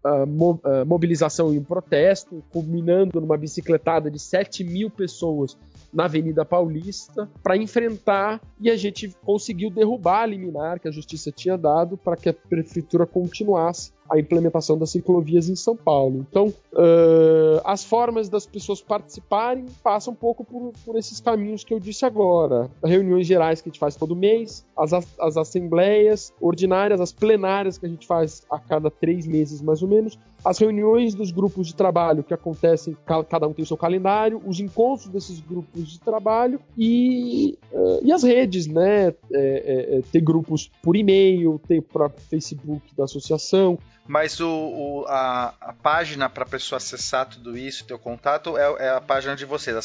[0.03, 5.57] a mo- mobilização e um protesto, culminando numa bicicletada de 7 mil pessoas
[5.91, 11.31] na Avenida Paulista para enfrentar e a gente conseguiu derrubar a liminar que a justiça
[11.31, 16.23] tinha dado para que a prefeitura continuasse a implementação das ciclovias em São Paulo.
[16.29, 21.73] Então, ãh, as formas das pessoas participarem passam um pouco por, por esses caminhos que
[21.73, 22.69] eu disse agora.
[22.83, 27.87] Reuniões gerais que a gente faz todo mês, as- as assembleias ordinárias, as plenárias que
[27.87, 31.75] a gente faz a cada três meses mais ou menos, as reuniões dos grupos de
[31.75, 35.99] trabalho que acontecem, ca- cada um tem o seu calendário, os encontros desses grupos de
[35.99, 39.07] trabalho e, eh, e as redes, né?
[39.07, 43.77] É, é, é, ter grupos por e-mail, ter o próprio Facebook da associação.
[44.05, 48.87] Mas o, o- a, a página para a pessoa acessar tudo isso, teu contato, é,
[48.87, 49.81] é a página de vocês, a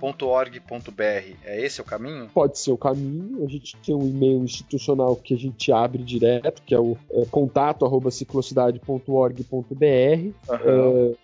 [0.00, 1.36] ciclocidade.org.br.
[1.44, 2.28] É esse o caminho?
[2.32, 3.44] Pode ser o caminho.
[3.44, 7.26] A gente tem um e-mail institucional que a gente abre direto, que é o é,
[7.26, 9.84] contato@ciclocidade.org.br.
[9.84, 10.32] É,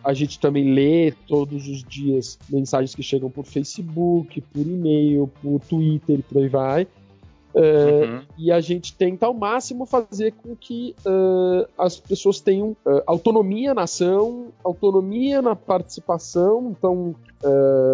[0.05, 5.59] a gente também lê todos os dias mensagens que chegam por Facebook, por e-mail, por
[5.61, 6.87] Twitter e por aí vai.
[7.59, 8.21] É, Uhum.
[8.37, 13.73] e a gente tenta ao máximo fazer com que eh, as pessoas tenham eh, autonomia
[13.73, 17.15] na ação, autonomia na participação, então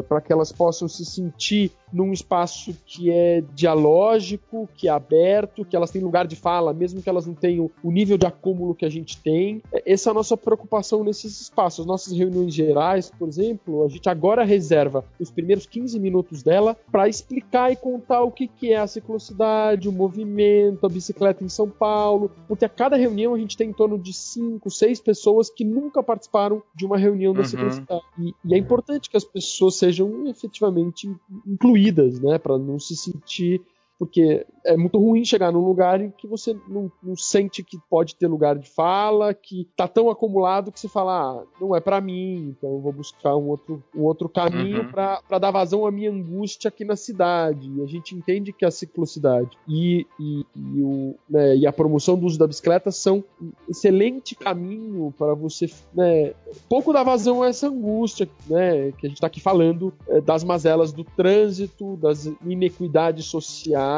[0.09, 5.77] para que elas possam se sentir num espaço que é dialógico, que é aberto, que
[5.77, 8.85] elas têm lugar de fala, mesmo que elas não tenham o nível de acúmulo que
[8.87, 9.63] a gente tem.
[9.73, 11.85] É, Essa é a nossa preocupação nesses espaços.
[11.85, 17.09] Nossas reuniões gerais, por exemplo, a gente agora reserva os primeiros 15 minutos dela para
[17.09, 21.69] explicar e contar o que, que é a ciclocidade, o movimento, a bicicleta em São
[21.69, 25.65] Paulo, porque a cada reunião a gente tem em torno de 5, 6 pessoas que
[25.65, 27.45] nunca participaram de uma reunião da Uhum.
[27.45, 28.03] ciclocidade.
[28.19, 31.11] E, e é importante que as pessoas sejam efetivamente
[31.47, 33.61] incluídas, né, para não se sentir
[34.03, 38.17] porque é muito ruim chegar num lugar em que você não, não sente que pode
[38.17, 42.01] ter lugar de fala, que tá tão acumulado que você fala, ah, não é para
[42.01, 44.91] mim, então eu vou buscar um outro, um outro caminho Uhum.
[44.91, 47.71] para dar vazão à minha angústia aqui na cidade.
[47.77, 52.19] E a gente entende que a ciclocidade e, e, e, o, né, e a promoção
[52.19, 56.33] do uso da bicicleta são um excelente caminho para você né,
[56.69, 60.43] pouco dar vazão a essa angústia né, que a gente está aqui falando eh, das
[60.43, 63.92] mazelas do trânsito, das inequidades sociais,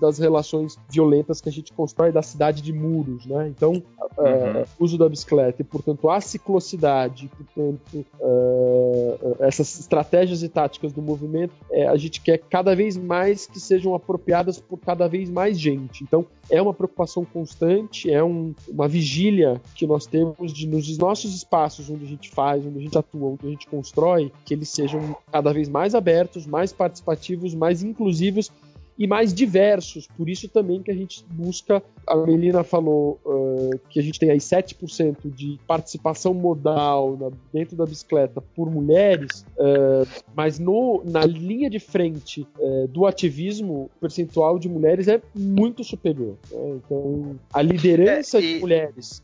[0.00, 3.48] das relações violentas que a gente constrói da cidade de muros, né?
[3.48, 3.82] Então,
[4.18, 11.02] eh, uso da bicicleta e, portanto, a ciclocidade, portanto, eh, essas estratégias e táticas do
[11.02, 15.58] movimento, eh, a gente quer cada vez mais que sejam apropriadas por cada vez mais
[15.58, 16.02] gente.
[16.02, 21.34] Então, é uma preocupação constante, é um- uma vigília que nós temos de nos nossos
[21.34, 24.68] espaços onde a gente faz, onde a gente atua, onde a gente constrói, que eles
[24.68, 28.50] sejam cada vez mais abertos, mais participativos, mais inclusivos
[28.98, 30.06] e mais diversos.
[30.16, 34.30] Por isso também que a gente busca, a Melina falou uh, que a gente tem
[34.30, 41.24] aí 7% de participação modal na, dentro da bicicleta por mulheres, uh, mas no, na
[41.24, 46.36] linha de frente uh, do ativismo, o percentual de mulheres é muito superior.
[46.50, 46.80] Né?
[46.84, 48.54] Então, a liderança é, e...
[48.54, 49.22] de mulheres.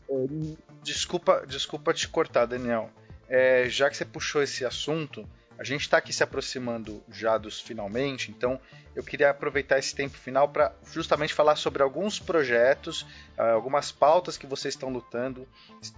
[0.83, 2.89] Desculpa, desculpa te cortar, Daniel.
[3.29, 5.25] É, já que você puxou esse assunto,
[5.57, 8.59] a gente está aqui se aproximando já dos finalmente, então
[8.95, 13.05] eu queria aproveitar esse tempo final para justamente falar sobre alguns projetos,
[13.37, 15.47] ah, algumas pautas que vocês estão lutando.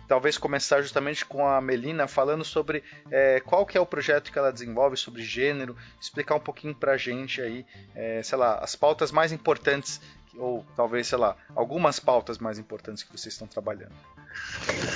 [0.07, 4.40] Talvez começar justamente com a Melina falando sobre é, qual que é o projeto que
[4.40, 8.76] ela desenvolve sobre gênero, explicar um pouquinho para a gente aí, é, sei lá, as
[8.76, 9.99] pautas mais importantes
[10.38, 13.94] ou talvez, sei lá, algumas pautas mais importantes que vocês estão trabalhando.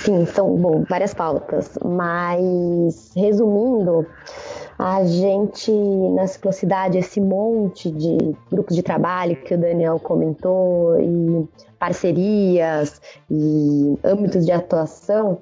[0.04, 4.06] Sim, são bom, várias pautas, mas resumindo,
[4.78, 5.70] a gente
[6.14, 11.48] na ciclocidade, esse monte de grupos de trabalho que o Daniel comentou, e
[11.78, 13.00] parcerias
[13.30, 15.38] e âmbitos de atuação,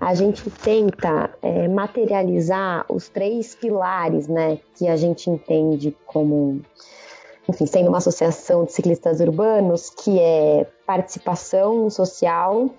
[0.00, 6.60] a gente tenta é, materializar os três pilares né, que a gente entende como
[7.50, 12.70] enfim, sendo uma associação de ciclistas urbanos, que é participação social,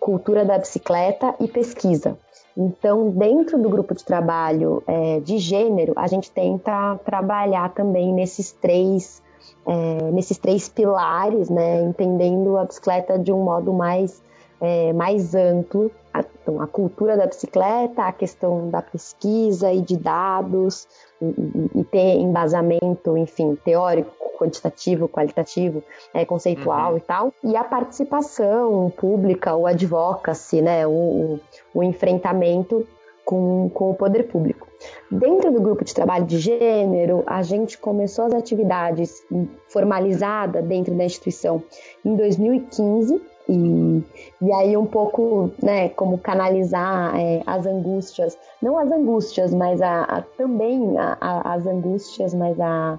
[0.00, 2.16] cultura da bicicleta e pesquisa.
[2.56, 8.50] Então, dentro do grupo de trabalho é, de gênero, a gente tenta trabalhar também nesses
[8.52, 9.22] três,
[9.66, 14.22] é, nesses três pilares, né, entendendo a bicicleta de um modo mais,
[14.60, 15.90] é, mais amplo.
[16.12, 20.88] A, então, a cultura da bicicleta, a questão da pesquisa e de dados,
[21.22, 26.96] e, e ter embasamento, enfim, teórico, quantitativo, qualitativo, é, conceitual uhum.
[26.96, 31.38] e tal, e a participação pública, o advocacy, né, o,
[31.74, 32.86] o enfrentamento
[33.24, 34.66] com, com o poder público.
[35.10, 39.22] Dentro do grupo de trabalho de gênero, a gente começou as atividades
[39.68, 41.62] formalizadas dentro da instituição
[42.04, 43.20] em 2015
[43.50, 44.04] e,
[44.40, 50.02] e aí um pouco, né, como canalizar é, as angústias, não as angústias, mas a,
[50.02, 52.96] a também a, a, as angústias, mas a,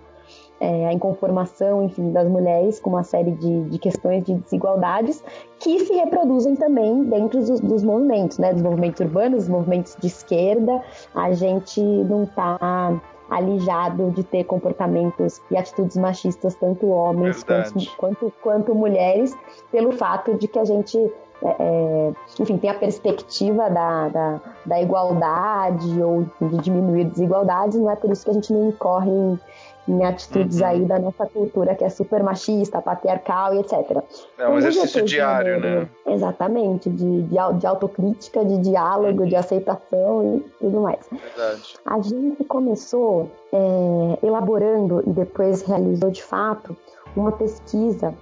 [0.59, 5.23] é, a inconformação, enfim, das mulheres com uma série de, de questões de desigualdades
[5.59, 10.07] que se reproduzem também dentro dos, dos, movimentos, né, dos movimentos urbanos, dos movimentos de
[10.07, 10.81] esquerda.
[11.15, 13.01] A gente não está
[13.31, 19.33] alijado de ter comportamentos e atitudes machistas, tanto homens quanto, quanto, quanto, mulheres,
[19.71, 20.97] pelo fato de que a gente,
[21.41, 27.89] é, é, enfim, tem a perspectiva da, da, da, igualdade ou de diminuir desigualdades, não
[27.89, 29.39] é por isso que a gente não incorre em,
[29.87, 30.67] em atitudes uhum.
[30.67, 34.03] aí da nossa cultura que é super machista, patriarcal e etc.
[34.37, 35.89] É um exercício diário, né?
[36.05, 40.99] Exatamente, de, de, de, autocrítica, de diálogo, de aceitação e tudo mais.
[41.11, 41.75] Verdade.
[41.85, 46.75] A gente começou é, elaborando e depois realizou de fato
[47.15, 48.13] uma pesquisa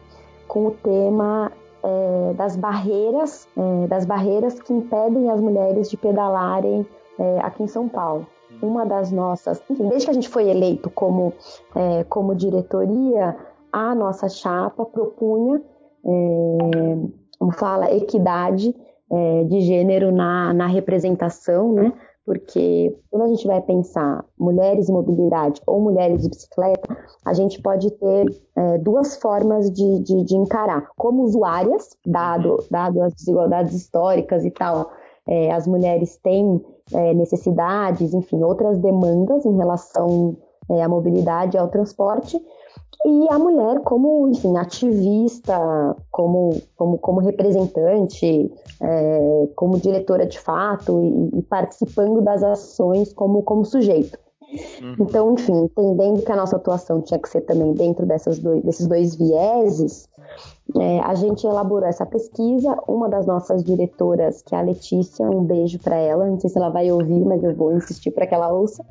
[0.48, 1.52] com o tema
[1.84, 6.86] é, das barreiras, é, das barreiras que impedem as mulheres de pedalarem
[7.20, 8.26] é, aqui em São Paulo
[8.62, 11.34] uma das nossas, enfim, desde que a gente foi eleito como,
[11.76, 13.36] é, como diretoria,
[13.72, 15.62] a nossa chapa propunha,
[16.06, 16.98] é,
[17.38, 18.76] como fala, equidade
[19.12, 21.94] é, de gênero na, na representação, né?
[22.26, 26.96] Porque quando a gente vai pensar mulheres e mobilidade ou mulheres de bicicleta,
[27.26, 28.26] a gente pode ter
[28.56, 30.90] é, duas formas de, de, de, encarar.
[30.96, 34.92] Como usuárias, dado, dado as desigualdades históricas e tal,
[35.28, 36.64] é, as mulheres têm
[36.94, 40.36] é, necessidades, enfim, outras demandas em relação
[40.70, 42.40] é, à mobilidade e ao transporte,
[43.06, 45.58] e a mulher como, enfim, ativista,
[46.12, 48.52] como, como, como representante,
[48.82, 54.18] é, como diretora de fato e, e, participando das ações como, como sujeito.
[54.82, 54.96] Uhum.
[55.00, 58.88] Então, enfim, entendendo que a nossa atuação tinha que ser também dentro dessas dois, desses
[58.88, 60.09] dois vieses,
[60.78, 62.78] é, a gente elaborou essa pesquisa.
[62.88, 66.26] Uma das nossas diretoras, que é a Letícia, um beijo para ela.
[66.26, 68.86] Não sei se ela vai ouvir, mas eu vou insistir para que ela ouça.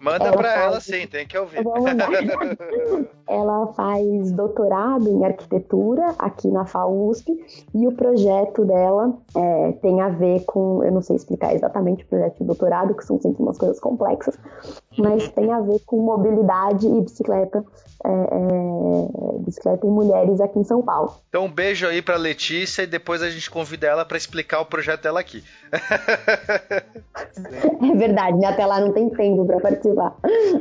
[0.00, 1.62] Manda para ela sim, tem que ouvir.
[3.28, 7.30] ela faz doutorado em arquitetura aqui na FAUSP
[7.74, 12.06] e o projeto dela é, tem a ver com, eu não sei explicar exatamente o
[12.08, 14.36] projeto de doutorado, que são sempre umas coisas complexas,
[14.98, 17.64] mas tem a ver com mobilidade e bicicleta,
[18.04, 21.14] é, é, bicicleta e mulheres aqui em São Paulo.
[21.28, 24.66] Então um beijo aí para Letícia e depois a gente convida ela para explicar o
[24.66, 25.44] projeto dela aqui.
[27.82, 28.48] é verdade, né?
[28.48, 30.16] Até lá não tem tempo para participar.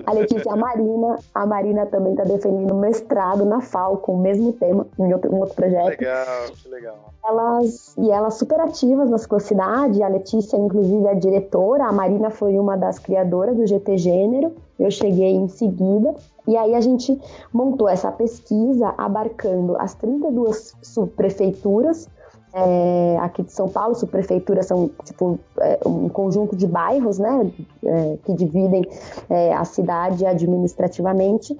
[0.05, 4.53] A Letícia a Marina, a Marina também está defendendo mestrado na FAO com o mesmo
[4.53, 5.99] tema, em outro, um outro projeto.
[5.99, 7.13] Legal, que legal.
[7.25, 12.57] Elas, e elas super ativas na ciclocidade, a Letícia inclusive é diretora, a Marina foi
[12.57, 16.14] uma das criadoras do GT Gênero, Eu cheguei em seguida
[16.48, 17.19] e aí a gente
[17.52, 22.07] montou essa pesquisa abarcando as 32 subprefeituras
[22.53, 27.52] é, aqui de São Paulo, subprefeituras são tipo é, um conjunto de bairros, né,
[27.84, 28.84] é, que dividem
[29.30, 31.57] é, a cidade administrativamente.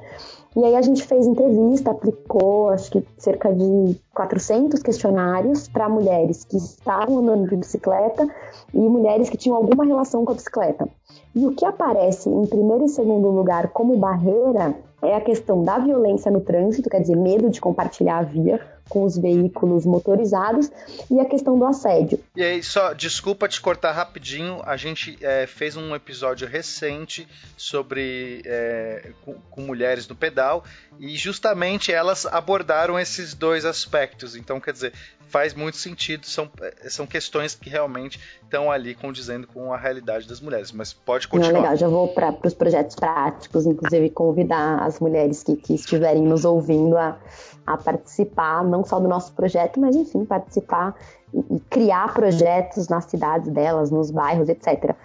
[0.54, 6.44] E aí a gente fez entrevista, aplicou acho que cerca de 400 questionários para mulheres
[6.44, 8.28] que estavam andando de bicicleta
[8.74, 10.90] e mulheres que tinham alguma relação com a bicicleta.
[11.34, 15.80] E o que aparece em primeiro e segundo lugar como barreira é a questão da
[15.80, 18.60] violência no trânsito, quer dizer, medo de compartilhar a via
[18.92, 20.70] com os veículos motorizados
[21.10, 22.20] e a questão do assédio.
[22.36, 27.26] E aí, só desculpa te cortar rapidinho, a gente é, fez um episódio recente
[27.56, 30.66] sobre é, com, com, mulheres no pedal
[31.00, 34.36] e justamente elas abordaram esses dois aspectos.
[34.36, 34.94] Então, quer dizer,
[35.32, 40.28] faz muito sentido, são, é, são questões que realmente estão ali condizendo com a realidade
[40.28, 40.72] das mulheres.
[40.72, 41.54] Mas pode continuar.
[41.54, 46.22] Não, legal, já vou para os projetos práticos, inclusive convidar as mulheres que, que estiverem
[46.22, 47.18] nos ouvindo a
[47.66, 50.96] a participar, não só do nosso projeto, mas enfim, participar
[51.34, 54.96] e, criar projetos nas cidades delas, nos bairros, etc.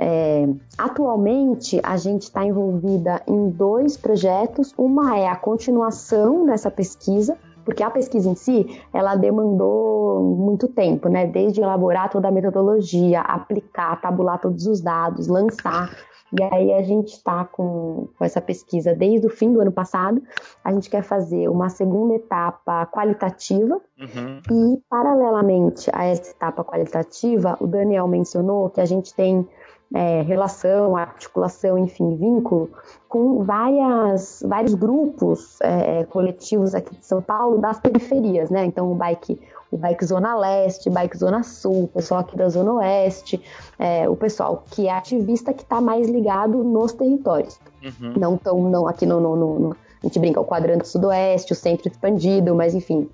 [0.00, 4.72] É, atualmente, a gente está envolvida em dois projetos.
[4.78, 7.36] Uma é a continuação dessa pesquisa,
[7.68, 11.26] porque a pesquisa em si, ela demandou muito tempo, né?
[11.26, 15.90] Desde elaborar toda a metodologia, aplicar, tabular todos os dados, lançar
[16.32, 20.22] e aí a gente está com, com essa pesquisa desde o fim do ano passado.
[20.62, 24.74] A gente quer fazer uma segunda etapa qualitativa uhum.
[24.74, 29.46] e, paralelamente a essa etapa qualitativa, o Daniel mencionou que a gente tem
[29.94, 32.70] é, relação, articulação, enfim, vínculo
[33.08, 38.64] com várias, vários grupos é, coletivos aqui de São Paulo das periferias, né?
[38.64, 39.40] Então o bike
[39.70, 43.42] o Bike Zona Leste, Bike Zona Sul, o pessoal aqui da Zona Oeste,
[43.78, 47.60] é, o pessoal que é ativista que está mais ligado nos territórios.
[47.82, 48.14] Uhum.
[48.16, 51.88] Não tão não aqui no, no, no, a gente brinca o quadrante sudoeste, o centro
[51.88, 53.08] expandido, mas enfim,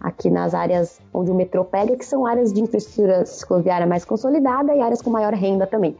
[0.00, 4.74] aqui nas áreas onde o metrô pega, que são áreas de infraestrutura cicloviária mais consolidada
[4.74, 5.96] e áreas com maior renda também.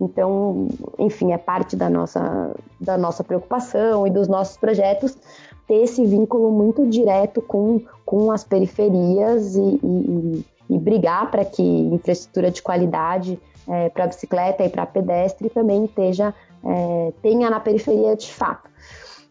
[0.00, 0.68] Então,
[0.98, 5.16] enfim, é parte da nossa, da nossa preocupação e dos nossos projetos
[5.66, 11.62] ter esse vínculo muito direto com, com as periferias e, e, e brigar para que
[11.62, 18.14] infraestrutura de qualidade é, para bicicleta e para pedestre também esteja, é, tenha na periferia
[18.16, 18.73] de fato.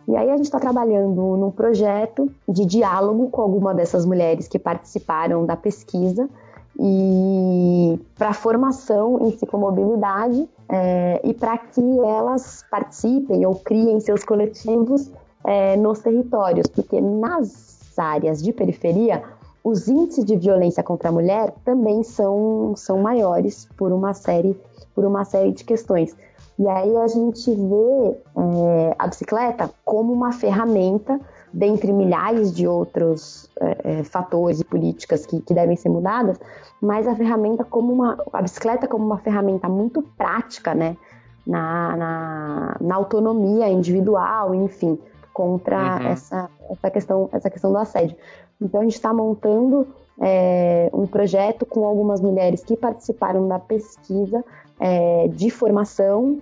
[0.07, 4.59] E aí a gente está trabalhando num projeto de diálogo com alguma dessas mulheres que
[4.59, 6.29] participaram da pesquisa
[6.79, 15.11] e para formação em ciclomobilidade é, e para que elas participem ou criem seus coletivos
[15.45, 19.23] é, nos territórios, porque nas áreas de periferia
[19.63, 24.57] os índices de violência contra a mulher também são, são maiores por uma série
[24.93, 26.15] por uma série de questões.
[26.57, 31.19] E aí a gente vê é, a bicicleta como uma ferramenta
[31.51, 36.39] dentre milhares de outros é, é, fatores e políticas que, que devem ser mudadas,
[36.81, 40.97] mas a ferramenta como uma a bicicleta como uma ferramenta muito prática, né,
[41.45, 44.97] na, na, na autonomia individual, enfim,
[45.33, 46.07] contra uhum.
[46.07, 48.15] essa, essa, questão, essa questão do assédio.
[48.61, 49.87] Então a gente está montando
[50.21, 54.43] é, um projeto com algumas mulheres que participaram da pesquisa
[54.83, 56.41] é, de formação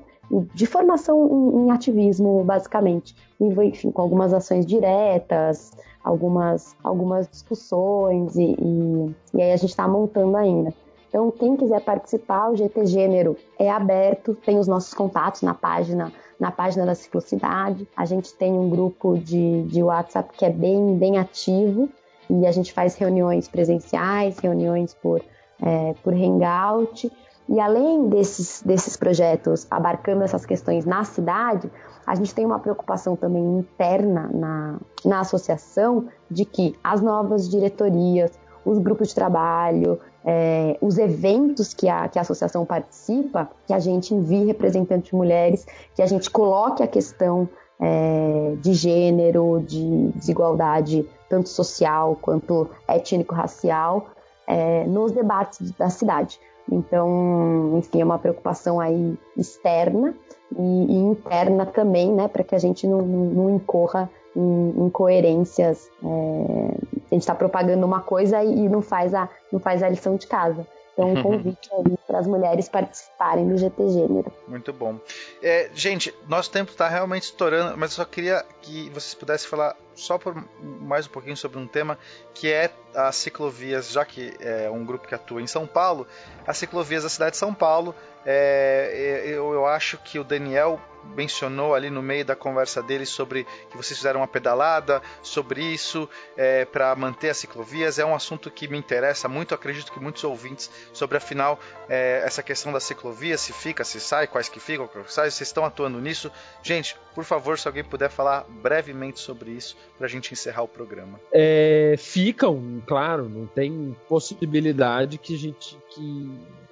[0.53, 3.13] de formação em, ativismo, basicamente.
[3.37, 9.85] Enfim, com algumas ações diretas, algumas, algumas discussões, e, e, e aí a gente está
[9.89, 10.73] montando ainda.
[11.09, 16.13] Então, quem quiser participar, o GT Gênero é aberto, tem os nossos contatos na página
[16.39, 17.87] na página da Ciclocidade.
[17.95, 21.87] A gente tem um grupo de, de WhatsApp que é bem, bem ativo
[22.27, 25.21] e a gente faz reuniões presenciais, reuniões por,
[25.61, 27.11] é, por Hangout.
[27.49, 31.69] E além desses, desses projetos abarcando essas questões na cidade,
[32.05, 38.31] a gente tem uma preocupação também interna na, na associação de que as novas diretorias,
[38.65, 43.79] os grupos de trabalho, é, os eventos que a, que a associação participa, que a
[43.79, 45.65] gente envie representantes de mulheres,
[45.95, 47.49] que a gente coloque a questão
[47.79, 54.07] é, de gênero, de desigualdade, tanto social quanto étnico-racial,
[54.45, 56.39] é, nos debates da cidade.
[56.69, 60.13] Então, enfim, é uma preocupação aí externa
[60.57, 65.89] e, e interna também, né, para que a gente não, não incorra em incoerências.
[66.03, 66.77] É,
[67.11, 70.27] a gente está propagando uma coisa e não faz a, não faz a lição de
[70.27, 70.65] casa.
[70.93, 74.31] Então, um convite aí para as mulheres participarem do GT Gênero.
[74.47, 74.99] Muito bom.
[75.41, 79.75] É, gente, nosso tempo está realmente estourando, mas eu só queria que vocês pudessem falar
[79.95, 81.97] só por mais um pouquinho sobre um tema
[82.33, 86.07] que é as ciclovias, já que é um grupo que atua em São Paulo,
[86.45, 87.95] as ciclovias da cidade de São Paulo.
[88.25, 90.79] É, eu, eu acho que o Daniel
[91.15, 96.07] mencionou ali no meio da conversa dele sobre que vocês fizeram uma pedalada, sobre isso,
[96.37, 97.99] é, para manter as ciclovias.
[97.99, 101.59] É um assunto que me interessa muito, acredito que muitos ouvintes, sobre afinal
[101.89, 105.29] é, essa questão da ciclovia, se fica, se sai, quais que ficam, quais que sai,
[105.29, 106.31] vocês estão atuando nisso.
[106.63, 110.67] Gente, por favor, se alguém puder falar brevemente sobre isso, para a gente encerrar o
[110.67, 111.19] programa.
[111.31, 116.31] É, ficam, claro, não tem possibilidade que a gente que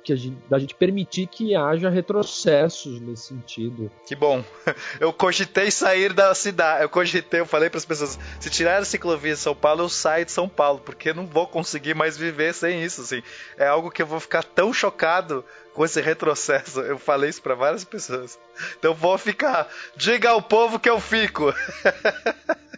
[0.09, 3.91] que a gente, da gente permitir que haja retrocessos nesse sentido.
[4.07, 4.43] Que bom.
[4.99, 6.81] Eu cogitei sair da cidade.
[6.83, 9.89] Eu cogitei, eu falei para as pessoas: se tirar a ciclovia de São Paulo, eu
[9.89, 13.01] saio de São Paulo, porque não vou conseguir mais viver sem isso.
[13.01, 13.21] Assim.
[13.57, 16.81] É algo que eu vou ficar tão chocado com esse retrocesso.
[16.81, 18.39] Eu falei isso para várias pessoas.
[18.77, 19.67] Então vou ficar.
[19.95, 21.53] Diga ao povo que eu fico.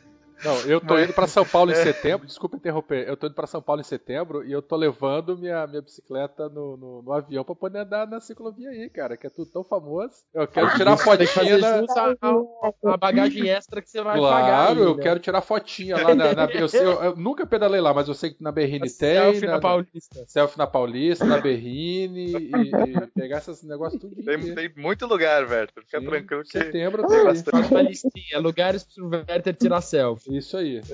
[0.43, 1.83] Não, eu tô indo para São Paulo em é.
[1.83, 2.25] setembro.
[2.25, 3.07] Desculpa interromper.
[3.07, 6.49] Eu tô indo para São Paulo em setembro e eu tô levando minha, minha bicicleta
[6.49, 9.63] no, no, no avião para poder andar na ciclovia aí, cara, que é tudo tão
[9.63, 10.13] famoso.
[10.33, 11.85] Eu quero ah, tirar fotinha na...
[12.21, 14.65] a, a, bagagem extra que você vai claro, pagar.
[14.65, 15.03] Claro, eu né?
[15.03, 16.33] quero tirar fotinha lá na.
[16.33, 18.89] na eu, sei, eu, eu, nunca pedalei lá, mas eu sei que na Berrine tem.
[18.89, 20.25] Selfie na, na Paulista.
[20.27, 24.15] Selfie na Paulista, na Berrine e, e pegar esses negócios tudo.
[24.23, 25.69] Tem, tem muito lugar, velho.
[25.73, 26.51] Fica Sim, tranquilo que.
[26.51, 27.51] Setembro tem bastante.
[27.51, 30.30] Faz uma listinha, lugares pro Werther tirar selfie.
[30.37, 30.81] Isso aí.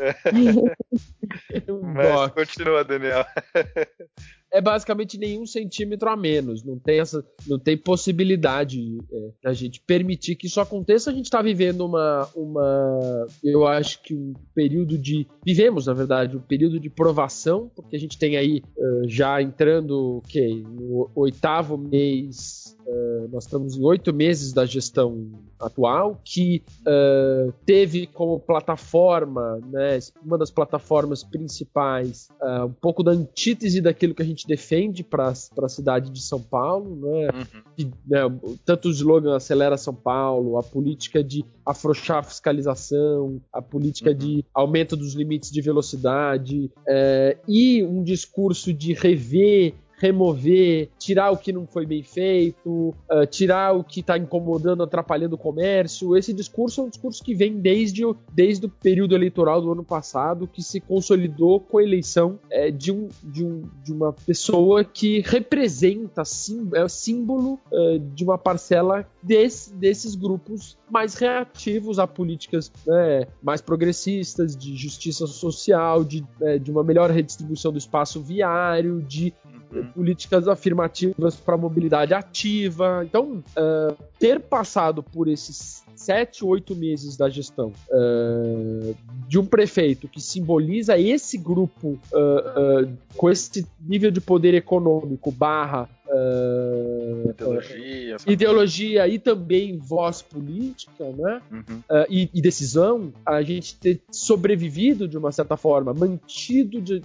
[1.51, 1.61] É.
[1.69, 3.25] Mas continua, Daniel.
[4.51, 6.63] é basicamente nenhum centímetro a menos.
[6.63, 11.11] Não tem essa, não tem possibilidade é, da gente permitir que isso aconteça.
[11.11, 16.37] A gente está vivendo uma, uma, eu acho que um período de, vivemos na verdade
[16.37, 21.77] um período de provação, porque a gente tem aí uh, já entrando, ok, no oitavo
[21.77, 29.59] mês Uh, nós estamos em oito meses da gestão atual, que uh, teve como plataforma,
[29.69, 35.03] né, uma das plataformas principais, uh, um pouco da antítese daquilo que a gente defende
[35.03, 37.91] para a cidade de São Paulo, né, uhum.
[38.07, 38.19] né,
[38.65, 44.17] tanto o slogan Acelera São Paulo, a política de afrouxar a fiscalização, a política uhum.
[44.17, 51.37] de aumento dos limites de velocidade, eh, e um discurso de rever remover, tirar o
[51.37, 56.15] que não foi bem feito, uh, tirar o que está incomodando, atrapalhando o comércio.
[56.15, 59.83] Esse discurso é um discurso que vem desde o, desde o período eleitoral do ano
[59.83, 64.83] passado, que se consolidou com a eleição é, de, um, de, um, de uma pessoa
[64.83, 72.07] que representa, sim, é símbolo uh, de uma parcela desse, desses grupos mais reativos a
[72.07, 78.21] políticas né, mais progressistas, de justiça social, de, é, de uma melhor redistribuição do espaço
[78.21, 79.33] viário, de
[79.71, 79.87] uhum.
[79.91, 83.03] políticas afirmativas para mobilidade ativa.
[83.05, 88.95] Então, uh, ter passado por esses sete, oito meses da gestão uh,
[89.27, 95.31] de um prefeito que simboliza esse grupo uh, uh, com esse nível de poder econômico
[95.31, 101.41] barra Uh, ideologia, uh, ideologia e também voz política, né?
[101.51, 101.79] Uhum.
[101.79, 107.01] Uh, e, e, decisão, a gente ter sobrevivido de uma certa forma, mantido de,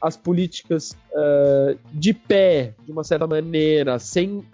[0.00, 0.96] as políticas
[1.92, 4.44] de pé de uma certa maneira, sem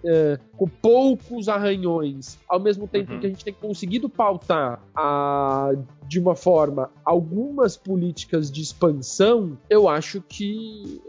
[0.55, 3.19] com poucos arranhões, ao mesmo tempo uhum.
[3.19, 5.69] que a gente tem conseguido pautar a,
[6.07, 10.99] de uma forma algumas políticas de expansão, eu acho que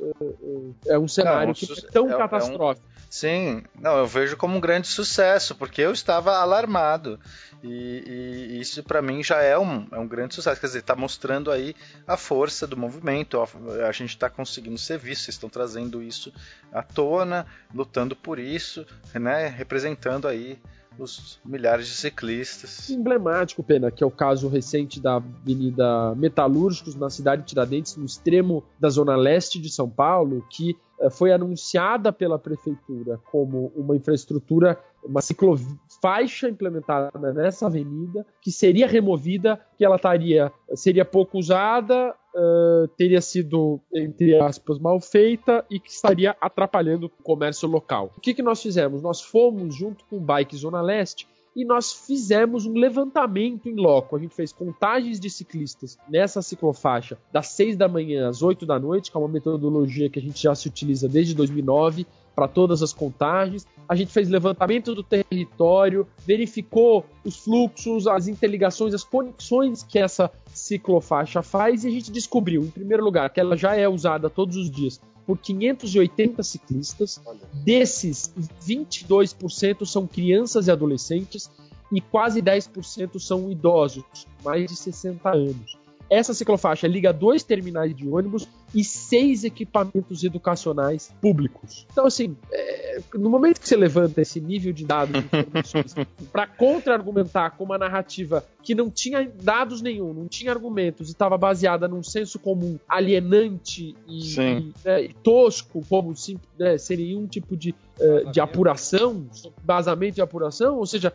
[0.87, 2.87] é um cenário não, que é tão é, catastrófico.
[2.87, 2.93] É um...
[3.11, 7.19] Sim, não, eu vejo como um grande sucesso, porque eu estava alarmado.
[7.63, 10.61] E, e isso para mim já é um, é um grande sucesso.
[10.61, 11.75] Quer dizer, está mostrando aí
[12.07, 13.39] a força do movimento.
[13.39, 16.33] A, a gente está conseguindo ser visto, vocês estão trazendo isso
[16.73, 19.47] à tona, lutando por isso, né?
[19.47, 20.59] Representando aí
[20.99, 22.91] os milhares de ciclistas.
[22.91, 28.05] Emblemático, Pena, que é o caso recente da Avenida Metalúrgicos, na cidade de Tiradentes, no
[28.05, 33.97] extremo da zona leste de São Paulo, que eh, foi anunciada pela prefeitura como uma
[33.97, 42.15] infraestrutura, uma ciclofaixa implementada nessa avenida, que seria removida, que ela estaria, seria pouco usada,
[42.35, 48.13] uh, teria sido, entre aspas, mal feita e que estaria atrapalhando o comércio local.
[48.17, 49.03] O que, que nós fizemos?
[49.03, 54.17] Nós fomos, junto com o Bike Zona Leste, e nós fizemos um levantamento em loco.
[54.17, 58.79] A gente fez contagens de ciclistas nessa ciclofaixa das 6 da manhã às 8 da
[58.79, 62.83] noite, que é uma metodologia que a gente já se utiliza desde 2009 para todas
[62.83, 63.67] as contagens.
[63.89, 70.31] A gente fez levantamento do território, verificou os fluxos, as interligações, as conexões que essa
[70.53, 74.57] ciclofaixa faz e a gente descobriu, em primeiro lugar, que ela já é usada todos
[74.57, 77.21] os dias por 580 ciclistas.
[77.65, 78.33] Desses,
[78.67, 81.51] 22% são crianças e adolescentes
[81.91, 85.82] e quase 10% são idosos, mais de 60 anos.
[86.13, 91.87] Essa ciclofaixa liga dois terminais de ônibus e seis equipamentos educacionais públicos.
[91.91, 92.83] Então, assim, é
[93.15, 95.95] no momento que você levanta esse nível de dados de informações
[96.33, 101.37] para contra-argumentar com uma narrativa que não tinha dados nenhum, não tinha argumentos e estava
[101.37, 106.15] baseada num senso comum alienante e, e, né, e tosco, como
[106.59, 109.27] né, sem nenhum tipo de, uh, de apuração,
[109.63, 111.13] basamento de apuração, ou seja,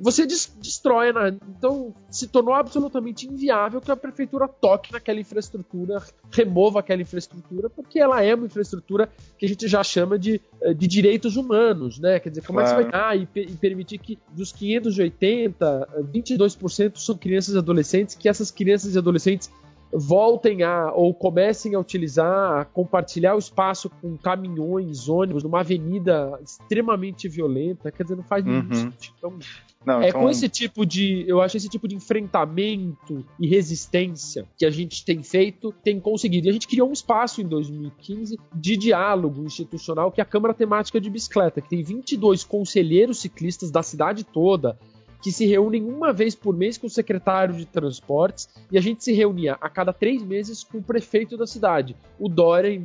[0.00, 1.36] você destrói, né?
[1.48, 7.98] então se tornou absolutamente inviável que a prefeitura toque naquela infraestrutura, remova aquela infraestrutura, porque
[7.98, 9.08] ela é uma infraestrutura
[9.38, 12.20] que a gente já chama de, eh, de direitos humanos, né?
[12.20, 12.80] Quer dizer, como claro.
[12.80, 17.58] é que você vai dar e, e, permitir que dos 580, 22% são crianças e
[17.58, 19.50] adolescentes, que essas crianças e adolescentes
[19.92, 26.38] voltem a ou comecem a utilizar, a compartilhar o espaço com caminhões, ônibus, numa avenida
[26.42, 28.74] extremamente violenta, quer dizer, não faz nenhum uhum.
[28.74, 29.14] sentido.
[29.18, 29.38] Então,
[29.86, 30.20] não, é então...
[30.20, 31.24] com esse tipo de.
[31.26, 36.46] Eu acho esse tipo de enfrentamento e resistência que a gente tem feito, tem conseguido.
[36.46, 40.52] E a gente criou um espaço em 2015 de diálogo institucional, que é a Câmara
[40.52, 44.78] Temática de Bicicleta, que tem 22 conselheiros ciclistas da cidade toda
[45.22, 49.02] que se reúnem uma vez por mês com o secretário de transportes e a gente
[49.02, 51.96] se reunia a cada três meses com o prefeito da cidade.
[52.18, 52.80] O Dória,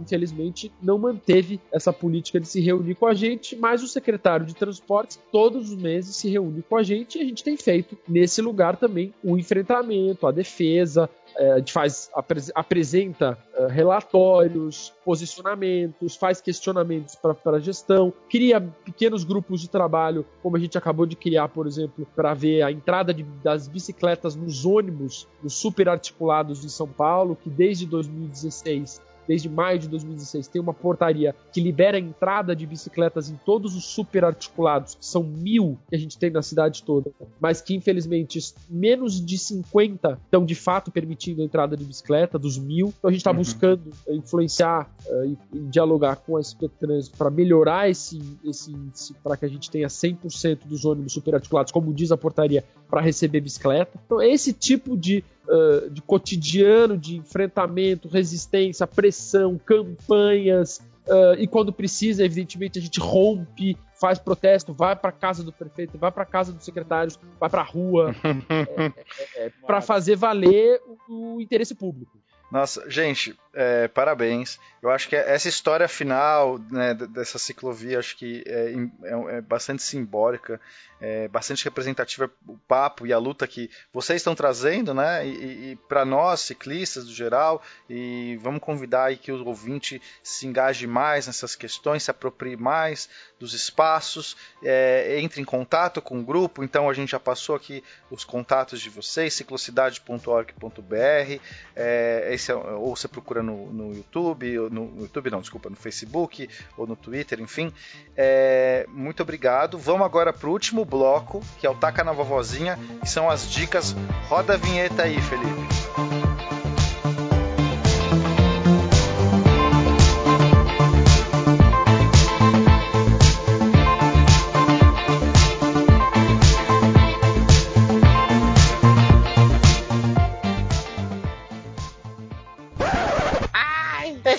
[0.00, 4.54] infelizmente, não manteve essa política de se reunir com a gente, mas o secretário de
[4.54, 8.40] transportes todos os meses se reúne com a gente e a gente tem feito nesse
[8.42, 12.10] lugar também o enfrentamento, a defesa, a gente faz,
[12.54, 20.56] apresenta é, relatórios, posicionamentos, faz questionamentos para a gestão, cria pequenos grupos de trabalho, como
[20.56, 24.64] a gente acabou de criar, por exemplo, para ver a entrada de, das bicicletas nos
[24.64, 29.00] ônibus, nos superarticulados de São Paulo, que desde 2016
[29.30, 33.76] desde maio de 2016, tem uma portaria que libera a entrada de bicicletas em todos
[33.76, 38.40] os superarticulados, que são mil que a gente tem na cidade toda, mas que infelizmente
[38.68, 42.88] menos de 50 estão de fato permitindo a entrada de bicicleta, dos mil.
[42.98, 43.36] Então a gente está uhum.
[43.36, 48.72] buscando eh, influenciar uh, e, e, dialogar com a SP Trânsito para melhorar esse, esse
[48.72, 53.00] índice, para que a gente tenha 100% dos ônibus superarticulados, como diz a portaria, para
[53.00, 53.98] receber bicicleta.
[54.04, 60.80] Então, esse tipo de uh, de cotidiano, de enfrentamento, resistência, pressão, campanhas.
[61.06, 65.98] Uh, e quando precisa, evidentemente, a gente rompe, faz protesto, vai para casa do prefeito,
[65.98, 68.14] vai para casa dos secretários, vai para a rua,
[68.48, 72.18] é, é, é, para fazer valer o, o interesse público.
[72.50, 74.58] Nossa, gente, é, parabéns.
[74.82, 78.72] Eu acho que essa história final né, dessa ciclovia acho que é,
[79.02, 80.60] é, é bastante simbólica,
[81.00, 85.26] é bastante representativa o papo e a luta que vocês estão trazendo, né?
[85.26, 90.46] E, e para nós ciclistas do geral e vamos convidar aí que o ouvinte se
[90.46, 93.08] engaje mais nessas questões, se aproprie mais
[93.38, 96.62] dos espaços, é, entre em contato com o grupo.
[96.62, 101.40] Então a gente já passou aqui os contatos de vocês, ciclocidade.org.br,
[101.74, 102.36] é,
[102.78, 106.96] ou você procura no, no YouTube, no, no, YouTube não, desculpa, no Facebook ou no
[106.96, 107.72] Twitter, enfim.
[108.16, 109.78] É, muito obrigado.
[109.78, 113.50] Vamos agora para o último bloco, que é o Taca na Vovozinha, que são as
[113.50, 113.94] dicas.
[114.28, 116.29] Roda a vinheta aí, Felipe.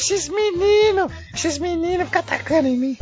[0.01, 2.97] Esses meninos, esses meninos ficam atacando em mim.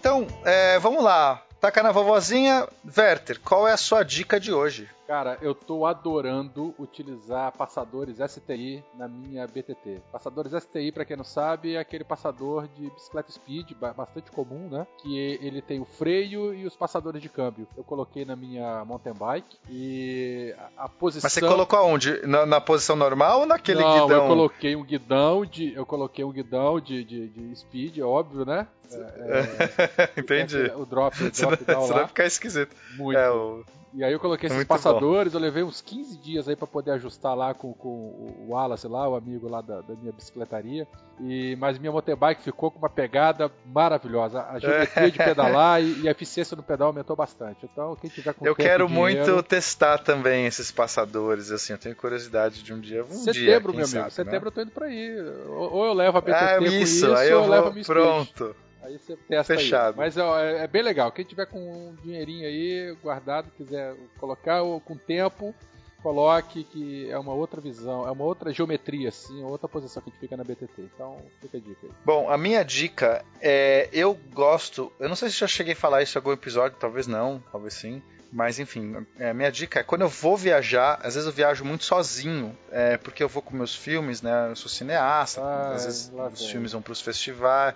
[0.00, 1.44] Então, é, vamos lá.
[1.60, 2.66] Taca na vovozinha.
[2.84, 4.88] Werther, qual é a sua dica de hoje?
[5.08, 10.02] Cara, eu tô adorando utilizar passadores STI na minha BTT.
[10.12, 14.86] Passadores STI, para quem não sabe, é aquele passador de bicicleta speed, bastante comum, né?
[14.98, 17.66] Que ele tem o freio e os passadores de câmbio.
[17.74, 21.24] Eu coloquei na minha mountain bike e a, posição.
[21.24, 22.26] Mas você colocou aonde?
[22.26, 24.24] Na, na posição normal ou naquele não, guidão?
[24.24, 28.68] Eu coloquei um guidão de, eu coloquei um guidão de, de, de speed, óbvio, né?
[28.92, 30.70] É, é, Entendi.
[30.76, 31.94] O drop, o drop down senão lá.
[31.94, 32.76] vai ficar esquisito.
[32.98, 33.18] Muito.
[33.18, 33.64] É, o...
[33.94, 35.38] E aí eu coloquei esses Muito passadores, bom.
[35.38, 39.08] eu levei uns 15 dias aí para poder ajustar lá com, com o Wallace lá,
[39.08, 40.86] o amigo lá da, da, minha bicicletaria.
[41.20, 44.42] E, mas minha mountain bike ficou com uma pegada maravilhosa.
[44.42, 47.68] A geometria de pedalar e, e, a eficiência no pedal aumentou bastante.
[47.70, 49.24] Então, quem tiver com Eu quero dinheiro...
[49.24, 53.02] muito testar também esses passadores, assim, eu tenho curiosidade de um dia.
[53.02, 54.04] Um setembro, dia, meu sabe, amigo.
[54.04, 54.10] Né?
[54.10, 55.20] setembro eu tô indo pra aí.
[55.48, 57.56] Ou, ou eu levo a BTT ah, com isso, isso, aí eu ou eu vou...
[57.56, 58.56] levo a minha Pronto.
[58.88, 59.92] Aí você testa Fechado.
[59.92, 59.98] aí.
[59.98, 61.12] Mas ó, é, é, bem legal.
[61.12, 65.54] Quem tiver com um dinheirinho aí guardado, quiser colocar ou com tempo,
[66.02, 70.12] coloque que é uma outra visão, é uma outra geometria, assim, outra posição que a
[70.12, 70.72] gente fica na BTT.
[70.78, 71.90] Então, fica a dica aí.
[72.04, 76.02] Bom, a minha dica é, eu gosto, eu não sei se já cheguei a falar
[76.02, 78.02] isso em algum episódio, talvez não, talvez sim,
[78.32, 81.84] Mas enfim, é, minha dica é quando eu vou viajar, às vezes eu viajo muito
[81.84, 84.50] sozinho, é, porque eu vou com meus filmes, né?
[84.50, 87.74] Eu sou cineasta, Ah, às vezes os filmes vão pros festivais.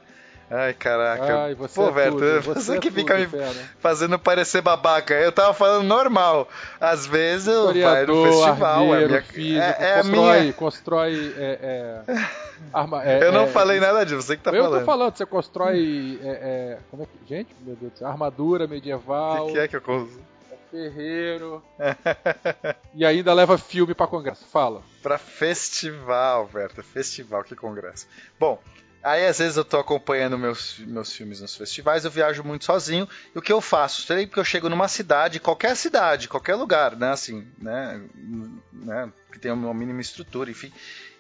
[0.55, 1.45] Ai, caraca.
[1.45, 3.71] Ai, você Pô, é Berto, tudo, você, é que tudo, fica me fera.
[3.81, 5.15] fazendo parecer babaca.
[5.15, 6.47] Eu tava falando normal.
[6.79, 8.81] Às vezes eu vai no festival.
[8.83, 10.53] é, armeiro, minha, físico, é, é a constrói, minha.
[10.53, 12.27] constrói é, é,
[12.73, 14.81] arma- é, Eu não é, falei nada disso, você que tá eu falando.
[14.81, 16.21] tô falando, você constrói.
[16.23, 17.13] é, é, como é que.
[17.35, 18.09] Gente, meu Deus do céu.
[18.09, 20.11] Armadura medieval, O que, que é que eu cons-
[20.71, 21.63] ferreiro.
[22.95, 24.45] e ainda leva filme pra congresso.
[24.51, 24.83] Fala.
[25.03, 26.83] Pra festival, Berta.
[26.83, 28.07] Festival, que congresso.
[28.39, 28.59] Bom,
[29.03, 33.09] aí às vezes eu tô acompanhando meus, meus filmes nos festivais, eu viajo muito sozinho.
[33.35, 34.03] E o que eu faço?
[34.03, 37.11] Sei que eu chego numa cidade, qualquer cidade, qualquer lugar, né?
[37.11, 38.01] Assim, né?
[38.73, 40.73] né que tem uma mínima estrutura, enfim.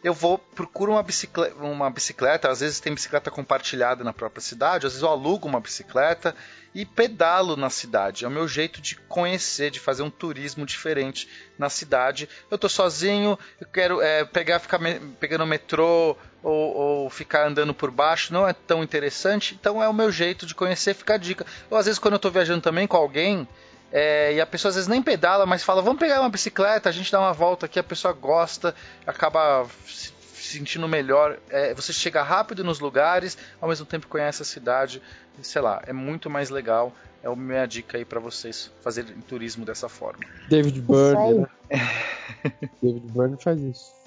[0.04, 4.86] Eu vou, procuro uma bicicleta, uma bicicleta, às vezes tem bicicleta compartilhada na própria cidade,
[4.86, 6.34] às vezes eu alugo uma bicicleta
[6.74, 8.24] e pedalo na cidade.
[8.24, 12.28] É o meu jeito de conhecer, de fazer um turismo diferente na cidade.
[12.50, 17.72] Eu tô sozinho, eu quero é, pegar, ficar me- pegando metrô ou, ou ficar andando
[17.72, 19.56] por baixo, não é tão interessante.
[19.58, 21.46] Então é o meu jeito de conhecer, fica a dica.
[21.70, 23.46] Ou às vezes quando eu tô viajando também com alguém,
[23.92, 26.92] é, e a pessoa às vezes nem pedala, mas fala, vamos pegar uma bicicleta, a
[26.92, 28.74] gente dá uma volta aqui, a pessoa gosta,
[29.06, 31.38] acaba se sentindo melhor.
[31.50, 35.02] É, você chega rápido nos lugares, ao mesmo tempo conhece a cidade,
[35.42, 36.92] sei lá, é muito mais legal.
[37.22, 40.24] É a minha dica aí pra vocês fazerem turismo dessa forma.
[40.48, 41.46] David Byrne, né?
[42.82, 44.01] David Byrne faz isso.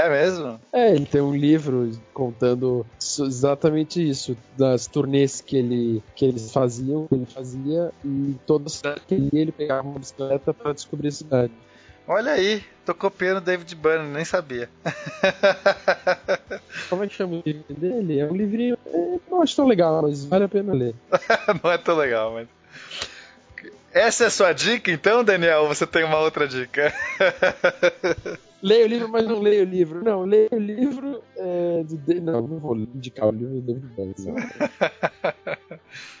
[0.00, 0.58] É mesmo?
[0.72, 7.06] É, ele tem um livro contando exatamente isso, das turnês que ele que eles faziam,
[7.06, 11.12] que ele fazia, e toda cidade que ele ele pegava uma bicicleta pra descobrir a
[11.12, 11.52] cidade.
[12.08, 14.70] Olha aí, tô copiando David Byrne, nem sabia.
[16.88, 18.20] Como é que chama o livro dele?
[18.20, 20.94] É um livrinho, é, não acho tão legal, mas vale a pena ler.
[21.62, 22.48] Não é tão legal, mas.
[23.92, 25.68] Essa é a sua dica, então, Daniel?
[25.68, 26.92] Você tem uma outra dica?
[28.62, 30.04] Leia o livro, mas não leia o livro.
[30.04, 34.14] Não, leia o livro é, do Da- Não, não vou indicar o livro do David
[34.26, 34.34] não.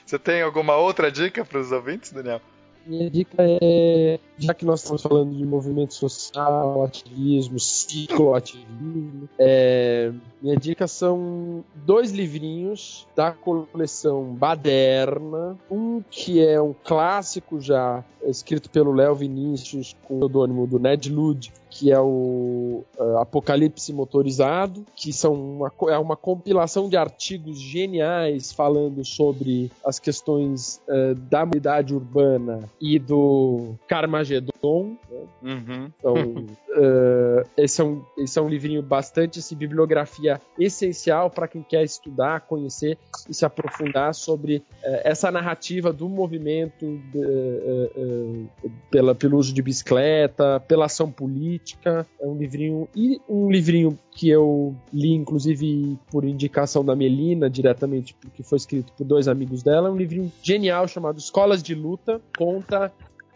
[0.06, 2.40] Você tem alguma outra dica para os ouvintes, Daniel?
[2.86, 10.10] Minha dica é, já que nós estamos falando de movimento social, ativismo, cicloativismo, é,
[10.40, 18.70] minha dica são dois livrinhos da coleção Baderna, um que é um clássico já, escrito
[18.70, 24.84] pelo Léo Vinícius com o pseudônimo do Ned Ludd, que é o eh, Apocalipse Motorizado,
[24.96, 31.46] que são uma, é uma compilação de artigos geniais falando sobre as questões eh, da
[31.46, 34.96] mobilidade urbana e do Carmageddon.
[35.10, 35.20] né?
[35.42, 35.90] Uhum.
[35.98, 36.14] Então,
[36.76, 41.82] eh, esse, é um, esse é um livrinho bastante assim, bibliografia essencial para quem quer
[41.82, 42.96] estudar, conhecer
[43.28, 48.46] e se aprofundar sobre eh, essa narrativa do movimento de- eh,
[48.90, 52.06] pela, pelo uso de bicicleta, pela ação política.
[52.20, 58.14] É um livrinho e um livrinho que eu li, inclusive, por indicação da Melina, diretamente,
[58.14, 59.88] porque foi escrito por dois amigos dela.
[59.88, 62.92] É um livrinho genial chamado Escolas de Luta, conta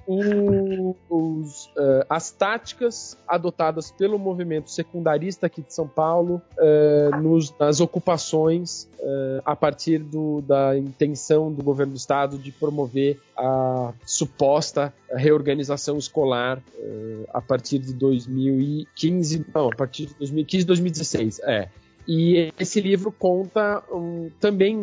[0.07, 7.81] os, eh, as táticas adotadas pelo movimento secundarista aqui de São Paulo eh, nos- nas
[7.81, 14.93] ocupações eh, a partir do- da intenção do governo do estado de promover a suposta
[15.11, 16.61] reorganização escolar
[17.33, 21.69] a partir de 2015, não, a partir de 2015, 2016, é.
[22.07, 24.77] E esse livro conta um, também,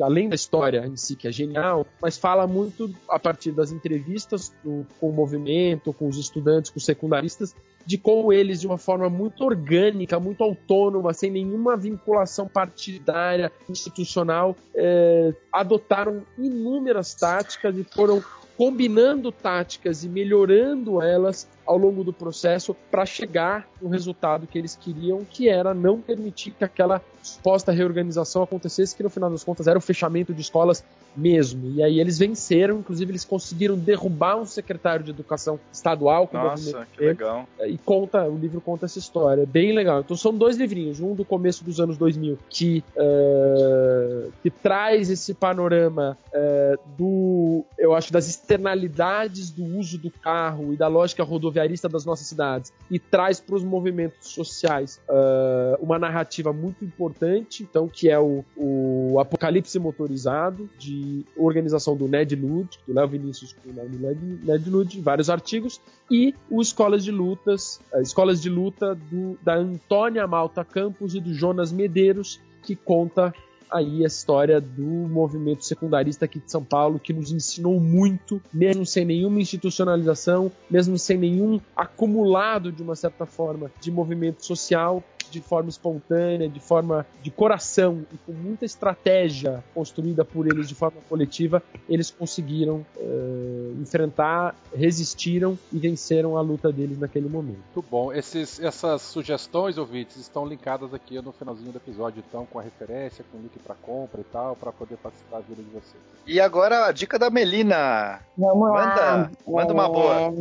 [0.00, 4.52] além da história em si, que é genial, mas fala muito a partir das entrevistas
[4.64, 7.54] do- com o movimento, com os estudantes, com os secundaristas,
[7.84, 14.56] de como eles, de uma forma muito orgânica, muito autônoma, sem nenhuma vinculação partidária, institucional,
[14.74, 18.22] eh, adotaram inúmeras táticas e foram
[18.56, 24.76] combinando táticas e melhorando elas ao longo do processo para chegar no resultado que eles
[24.76, 29.66] queriam, que era não permitir que aquela suposta reorganização acontecesse, que no final das contas
[29.66, 30.84] era o fechamento de escolas
[31.16, 31.70] mesmo.
[31.70, 37.04] E aí eles venceram, inclusive eles conseguiram derrubar um secretário de educação estadual Nossa, que
[37.04, 37.46] legal.
[37.66, 40.00] e conta, o livro conta essa história, bem legal.
[40.00, 45.34] Então são dois livrinhos, um do começo dos anos 2000 que eh, que traz esse
[45.34, 51.88] panorama eh, do, eu acho, das externalidades do uso do carro e da lógica rodoviarista
[51.88, 57.88] das nossas cidades e traz para os movimentos sociais eh, uma narrativa muito importante, então
[57.88, 61.01] que é o, o Apocalipse Motorizado de
[61.36, 65.80] organização do Ned Ludd, do Léo Vinícius com o nome Ned, Ned Ludd, vários artigos
[66.10, 71.20] e o Escolas de Lutas, eh, Escolas de Luta do, da Antônia Malta Campos e
[71.20, 73.34] do Jonas Medeiros, que conta
[73.72, 78.84] aí a história do movimento secundarista aqui de São Paulo, que nos ensinou muito, mesmo
[78.84, 85.02] sem nenhuma institucionalização, mesmo sem nenhum acumulado, de uma certa forma, de movimento social,
[85.32, 90.74] de forma espontânea, de forma de coração e com muita estratégia construída por eles de
[90.74, 97.62] forma coletiva, eles conseguiram uh, enfrentar, resistiram e venceram a luta deles naquele momento.
[97.74, 98.12] Muito bom.
[98.12, 103.24] Esses, essas sugestões, ouvintes, estão linkadas aqui no finalzinho do episódio, então, com a referência,
[103.30, 106.02] com o link para compra e tal, para poder facilitar a vida de vocês.
[106.26, 108.20] E agora a dica da Melina.
[108.36, 109.30] Vamos manda, lá.
[109.46, 110.34] Manda uma boa.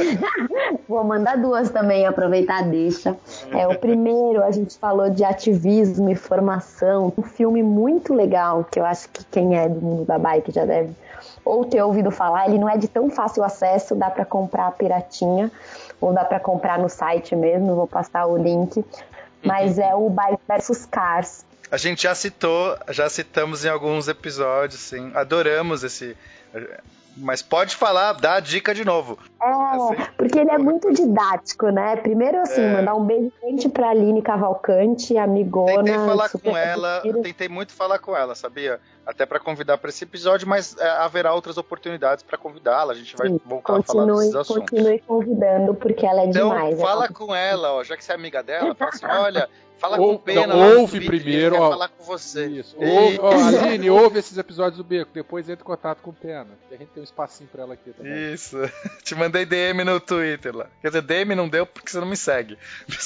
[0.88, 3.16] Vou mandar duas também, aproveitar a deixa.
[3.50, 4.11] É, o primeiro,
[4.44, 7.12] a gente falou de ativismo e formação.
[7.16, 10.64] Um filme muito legal, que eu acho que quem é do mundo da bike já
[10.64, 10.94] deve
[11.44, 12.48] ou ter ouvido falar.
[12.48, 15.50] Ele não é de tão fácil acesso, dá para comprar piratinha,
[16.00, 18.84] ou dá para comprar no site mesmo, vou passar o link.
[19.44, 21.44] Mas é o Bike versus Cars.
[21.70, 25.10] A gente já citou, já citamos em alguns episódios, sim.
[25.14, 26.16] Adoramos esse
[27.16, 29.18] mas pode falar, dá a dica de novo.
[29.40, 30.12] É, assim.
[30.16, 31.96] porque ele é muito didático, né?
[31.96, 32.72] Primeiro, assim, é.
[32.72, 35.84] mandar um beijo quente pra Aline Cavalcante, amigona.
[35.84, 38.80] Tentei falar com ela, tentei muito falar com ela, sabia?
[39.04, 42.92] Até para convidar para esse episódio, mas é, haverá outras oportunidades para convidá-la.
[42.92, 44.70] A gente vai Sim, voltar continue, a falar desses assuntos.
[44.70, 46.74] Continue convidando, porque ela é então, demais.
[46.74, 49.48] Então, fala é com ela, ó, já que você é amiga dela, fala assim: olha,
[49.82, 50.46] Fala ou, com o Pena.
[50.46, 51.56] Não, ouve primeiro.
[51.56, 52.46] Ó, falar com você.
[52.46, 52.76] Isso.
[52.78, 55.10] Ouve, ó, Aline, ouve esses episódios do Beco.
[55.12, 56.46] Depois entra em contato com o Pena.
[56.70, 58.32] A gente tem um espacinho pra ela aqui também.
[58.32, 58.58] Isso.
[59.02, 60.68] Te mandei DM no Twitter lá.
[60.80, 62.56] Quer dizer, DM não deu porque você não me segue.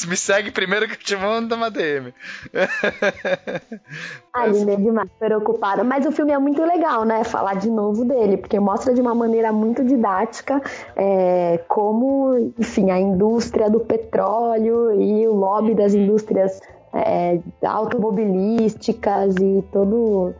[0.06, 2.12] Me segue primeiro que eu te mando uma DM.
[4.34, 5.82] Aline é demais, preocupada.
[5.82, 7.24] Mas o filme é muito legal, né?
[7.24, 10.60] Falar de novo dele, porque mostra de uma maneira muito didática
[10.94, 16.60] é, como, enfim, a indústria do petróleo e o lobby das indústrias
[16.96, 20.34] é, automobilísticas e todo,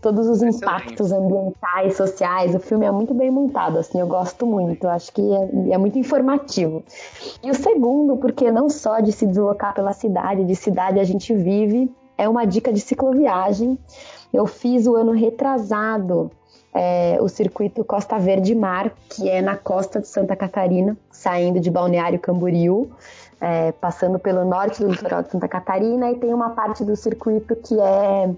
[0.00, 2.54] todos os impactos ambientais, sociais.
[2.54, 4.88] O filme é muito bem montado, assim, eu gosto muito.
[4.88, 6.82] Acho que é, é, muito informativo.
[7.42, 11.32] E o segundo, porque não só de se deslocar pela cidade, de cidade a gente
[11.34, 13.78] vive, é uma dica de cicloviagem.
[14.32, 16.30] Eu fiz o ano retrasado
[16.74, 21.70] é, o circuito Costa Verde Mar, que é na costa de Santa Catarina, saindo de
[21.70, 22.90] Balneário Camboriú
[23.42, 27.56] é, passando pelo norte do litoral de Santa Catarina e tem uma parte do circuito
[27.56, 28.30] que é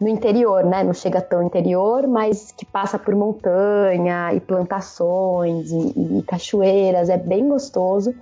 [0.00, 0.84] no interior, né?
[0.84, 7.18] Não chega tão interior, mas que passa por montanha e plantações e, e cachoeiras, é
[7.18, 8.14] bem gostoso.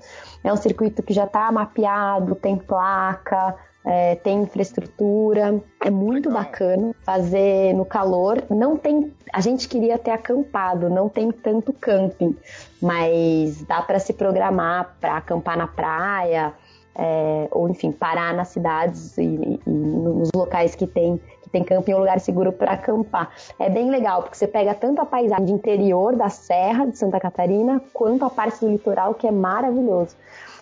[0.42, 6.44] É um circuito que já está mapeado, tem placa, é, tem infraestrutura, é muito Legal.
[6.44, 8.42] bacana fazer no calor.
[8.50, 12.36] Não tem, a gente queria ter acampado, não tem tanto camping,
[12.82, 16.52] mas dá para se programar para acampar na praia.
[17.00, 21.94] É, ou enfim, parar nas cidades e, e, nos locais que tem, que tem camping,
[21.94, 23.30] um lugar seguro para acampar.
[23.56, 27.20] É bem legal, porque você pega tanto a paisagem de interior da Serra de Santa
[27.20, 30.16] Catarina, quanto a parte do litoral, que é maravilhoso.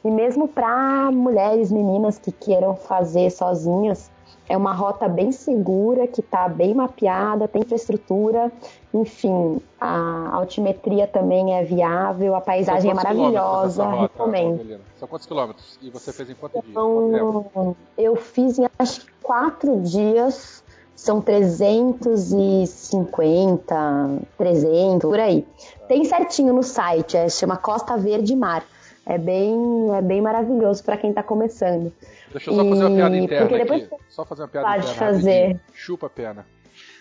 [0.07, 4.09] E mesmo para mulheres, meninas que queiram fazer sozinhas,
[4.49, 8.53] é uma rota bem segura, que está bem mapeada, tem infraestrutura,
[8.95, 14.78] enfim, a altimetria também é viável, a paisagem é maravilhosa, rota, recomendo.
[14.97, 15.77] São quantos quilômetros?
[15.83, 20.62] E você fez em quanto então, Eu fiz em acho que quatro dias,
[20.95, 25.45] são 350, 300, por aí.
[25.89, 28.65] Tem certinho no site, é, chama Costa Verde Mar.
[29.07, 29.57] É bem,
[29.97, 31.93] é bem maravilhoso para quem está começando.
[32.33, 33.89] Deixa eu só fazer uma piada interna aqui.
[34.09, 34.99] Só fazer uma piada pode interna.
[34.99, 35.41] fazer.
[35.41, 35.61] Rapidinho.
[35.73, 36.47] Chupa a pena.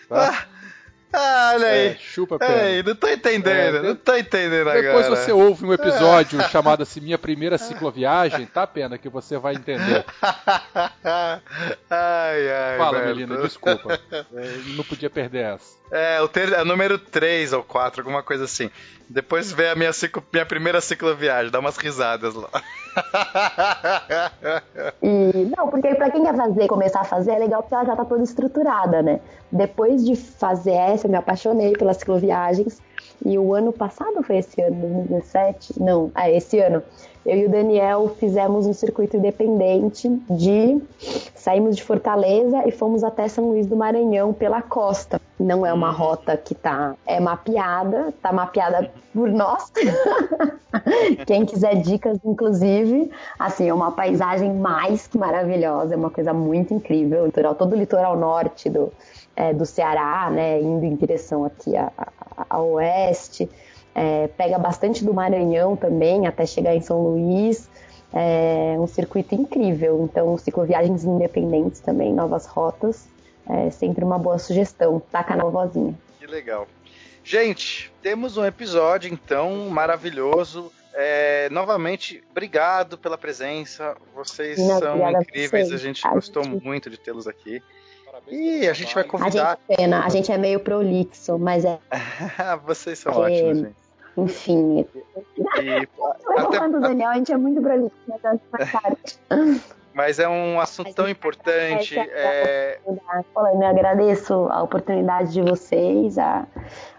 [0.08, 0.30] Tá?
[0.30, 0.56] Ah.
[1.12, 1.88] Ah, olha aí.
[1.88, 2.68] É, chupa pena.
[2.68, 5.02] Ei, não tô entendendo, é, não tô entendendo depois agora.
[5.02, 6.48] Depois você ouve um episódio é.
[6.50, 10.04] chamado assim Minha Primeira Cicloviagem, tá, Pena, que você vai entender.
[11.02, 13.08] ai, ai, Fala, Beto.
[13.08, 13.98] Melina, desculpa.
[14.76, 15.76] não podia perder essa.
[15.90, 18.70] É, o, ter, é o número 3 ou 4, alguma coisa assim.
[19.08, 22.48] Depois vê a minha, ciclo, minha primeira cicloviagem, dá umas risadas lá.
[25.02, 27.94] E, não, porque para quem quer fazer, começar a fazer, é legal porque ela já
[27.94, 29.20] tá toda estruturada, né?
[29.52, 32.80] Depois de fazer essa, eu me apaixonei pelas cicloviagens.
[33.24, 35.80] E o ano passado foi esse ano, 2017?
[35.80, 36.82] Não, é esse ano
[37.26, 40.80] eu e o Daniel fizemos um circuito independente de
[41.34, 45.20] saímos de Fortaleza e fomos até São Luís do Maranhão pela costa.
[45.38, 49.72] Não é uma rota que tá é mapeada, tá mapeada por nós.
[51.26, 56.72] Quem quiser dicas, inclusive, assim, é uma paisagem mais que maravilhosa, é uma coisa muito
[56.72, 57.26] incrível.
[57.26, 58.92] Litoral, todo o litoral norte do,
[59.34, 63.48] é, do Ceará, né, indo em direção aqui a, a, a oeste
[63.98, 67.68] é, pega bastante do Maranhão também, até chegar em São Luís.
[68.12, 70.02] É um circuito incrível.
[70.04, 73.08] Então, cicloviagens independentes também, novas rotas.
[73.48, 75.00] é sempre uma boa sugestão.
[75.10, 75.94] Taca na vozinha.
[76.18, 76.66] Que legal.
[77.24, 80.70] Gente, temos um episódio então maravilhoso.
[80.94, 83.96] É, novamente, obrigado pela presença.
[84.14, 85.68] Vocês Não, são incríveis.
[85.68, 85.72] vocês.
[85.72, 87.62] A gente A gostou gente- muito de tê-los aqui.
[88.06, 89.26] Parabéns E a gente vai trabalho.
[89.26, 89.58] A gente convidar.
[89.68, 91.78] é pena, a gente é meio prolixo, mas é,
[92.64, 93.85] Vocês são É, ótimos, gente.
[94.16, 94.86] Enfim.
[95.36, 95.88] E,
[96.38, 97.92] até- do Daniel, a gente é muito prolixo,
[98.50, 99.18] faz parte.
[99.94, 101.98] mas é um assunto tão importante.
[101.98, 102.78] É,
[103.34, 106.46] Falando, eu agradeço a oportunidade de vocês, a,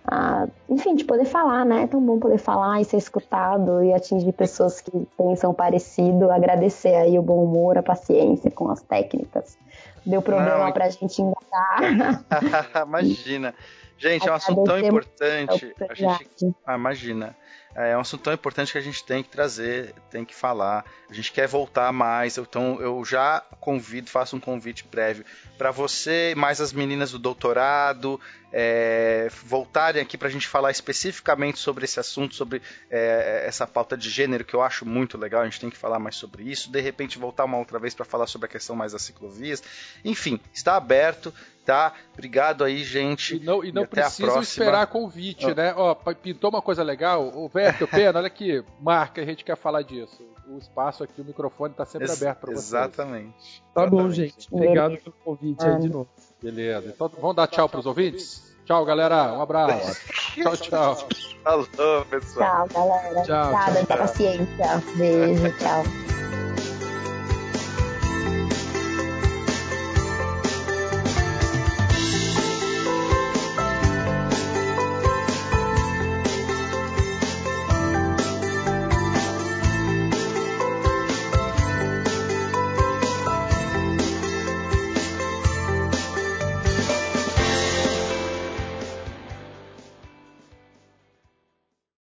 [0.06, 1.84] a- enfim, de poder falar, né?
[1.84, 6.32] É tão bom poder falar e ser escutado e atingir pessoas que pensam parecido.
[6.32, 9.58] Agradecer aí o bom humor, a paciência com as técnicas.
[10.06, 12.24] Deu problema Não, é- pra gente engatar.
[12.88, 13.54] imagina.
[13.98, 15.76] Gente, é um assunto tão importante.
[15.90, 16.56] A gente.
[16.66, 17.36] Ah, imagina.
[17.76, 20.84] É um assunto tão importante que a gente tem que trazer, tem que falar.
[21.08, 22.36] A gente quer voltar mais.
[22.36, 25.24] Então eu já convido, faço um convite prévio
[25.60, 28.20] para você, mais as meninas do doutorado,
[28.52, 33.96] é, voltarem aqui para a gente falar especificamente sobre esse assunto, sobre é, essa pauta
[33.96, 35.42] de gênero que eu acho muito legal.
[35.42, 36.72] A gente tem que falar mais sobre isso.
[36.72, 39.62] De repente voltar uma outra vez para falar sobre a questão mais das ciclovias.
[40.04, 41.32] Enfim, está aberto.
[41.68, 41.92] Tá?
[42.14, 43.36] Obrigado aí, gente.
[43.36, 44.44] E não, e não até a precisam próxima.
[44.64, 45.74] esperar convite, né?
[45.76, 47.30] Ó, pintou uma coisa legal.
[47.36, 50.26] O Verto, Pena, olha aqui, marca, a gente quer falar disso.
[50.48, 52.68] O espaço aqui, o microfone tá sempre Ex- aberto para vocês.
[52.68, 53.62] Exatamente.
[53.76, 54.16] Tá bom, Exatamente.
[54.16, 54.48] gente.
[54.50, 56.08] Obrigado pelo convite aí de novo.
[56.42, 56.88] Beleza.
[56.96, 58.56] Então vamos dar tchau pros ouvintes?
[58.64, 59.34] Tchau, galera.
[59.34, 60.02] Um abraço.
[60.42, 61.08] tchau, tchau.
[61.44, 62.68] Falou, pessoal.
[62.70, 63.24] Tchau, galera.
[63.24, 64.84] Tchau, Obrigada tchau, pela paciência.
[64.98, 66.47] Beijo, tchau.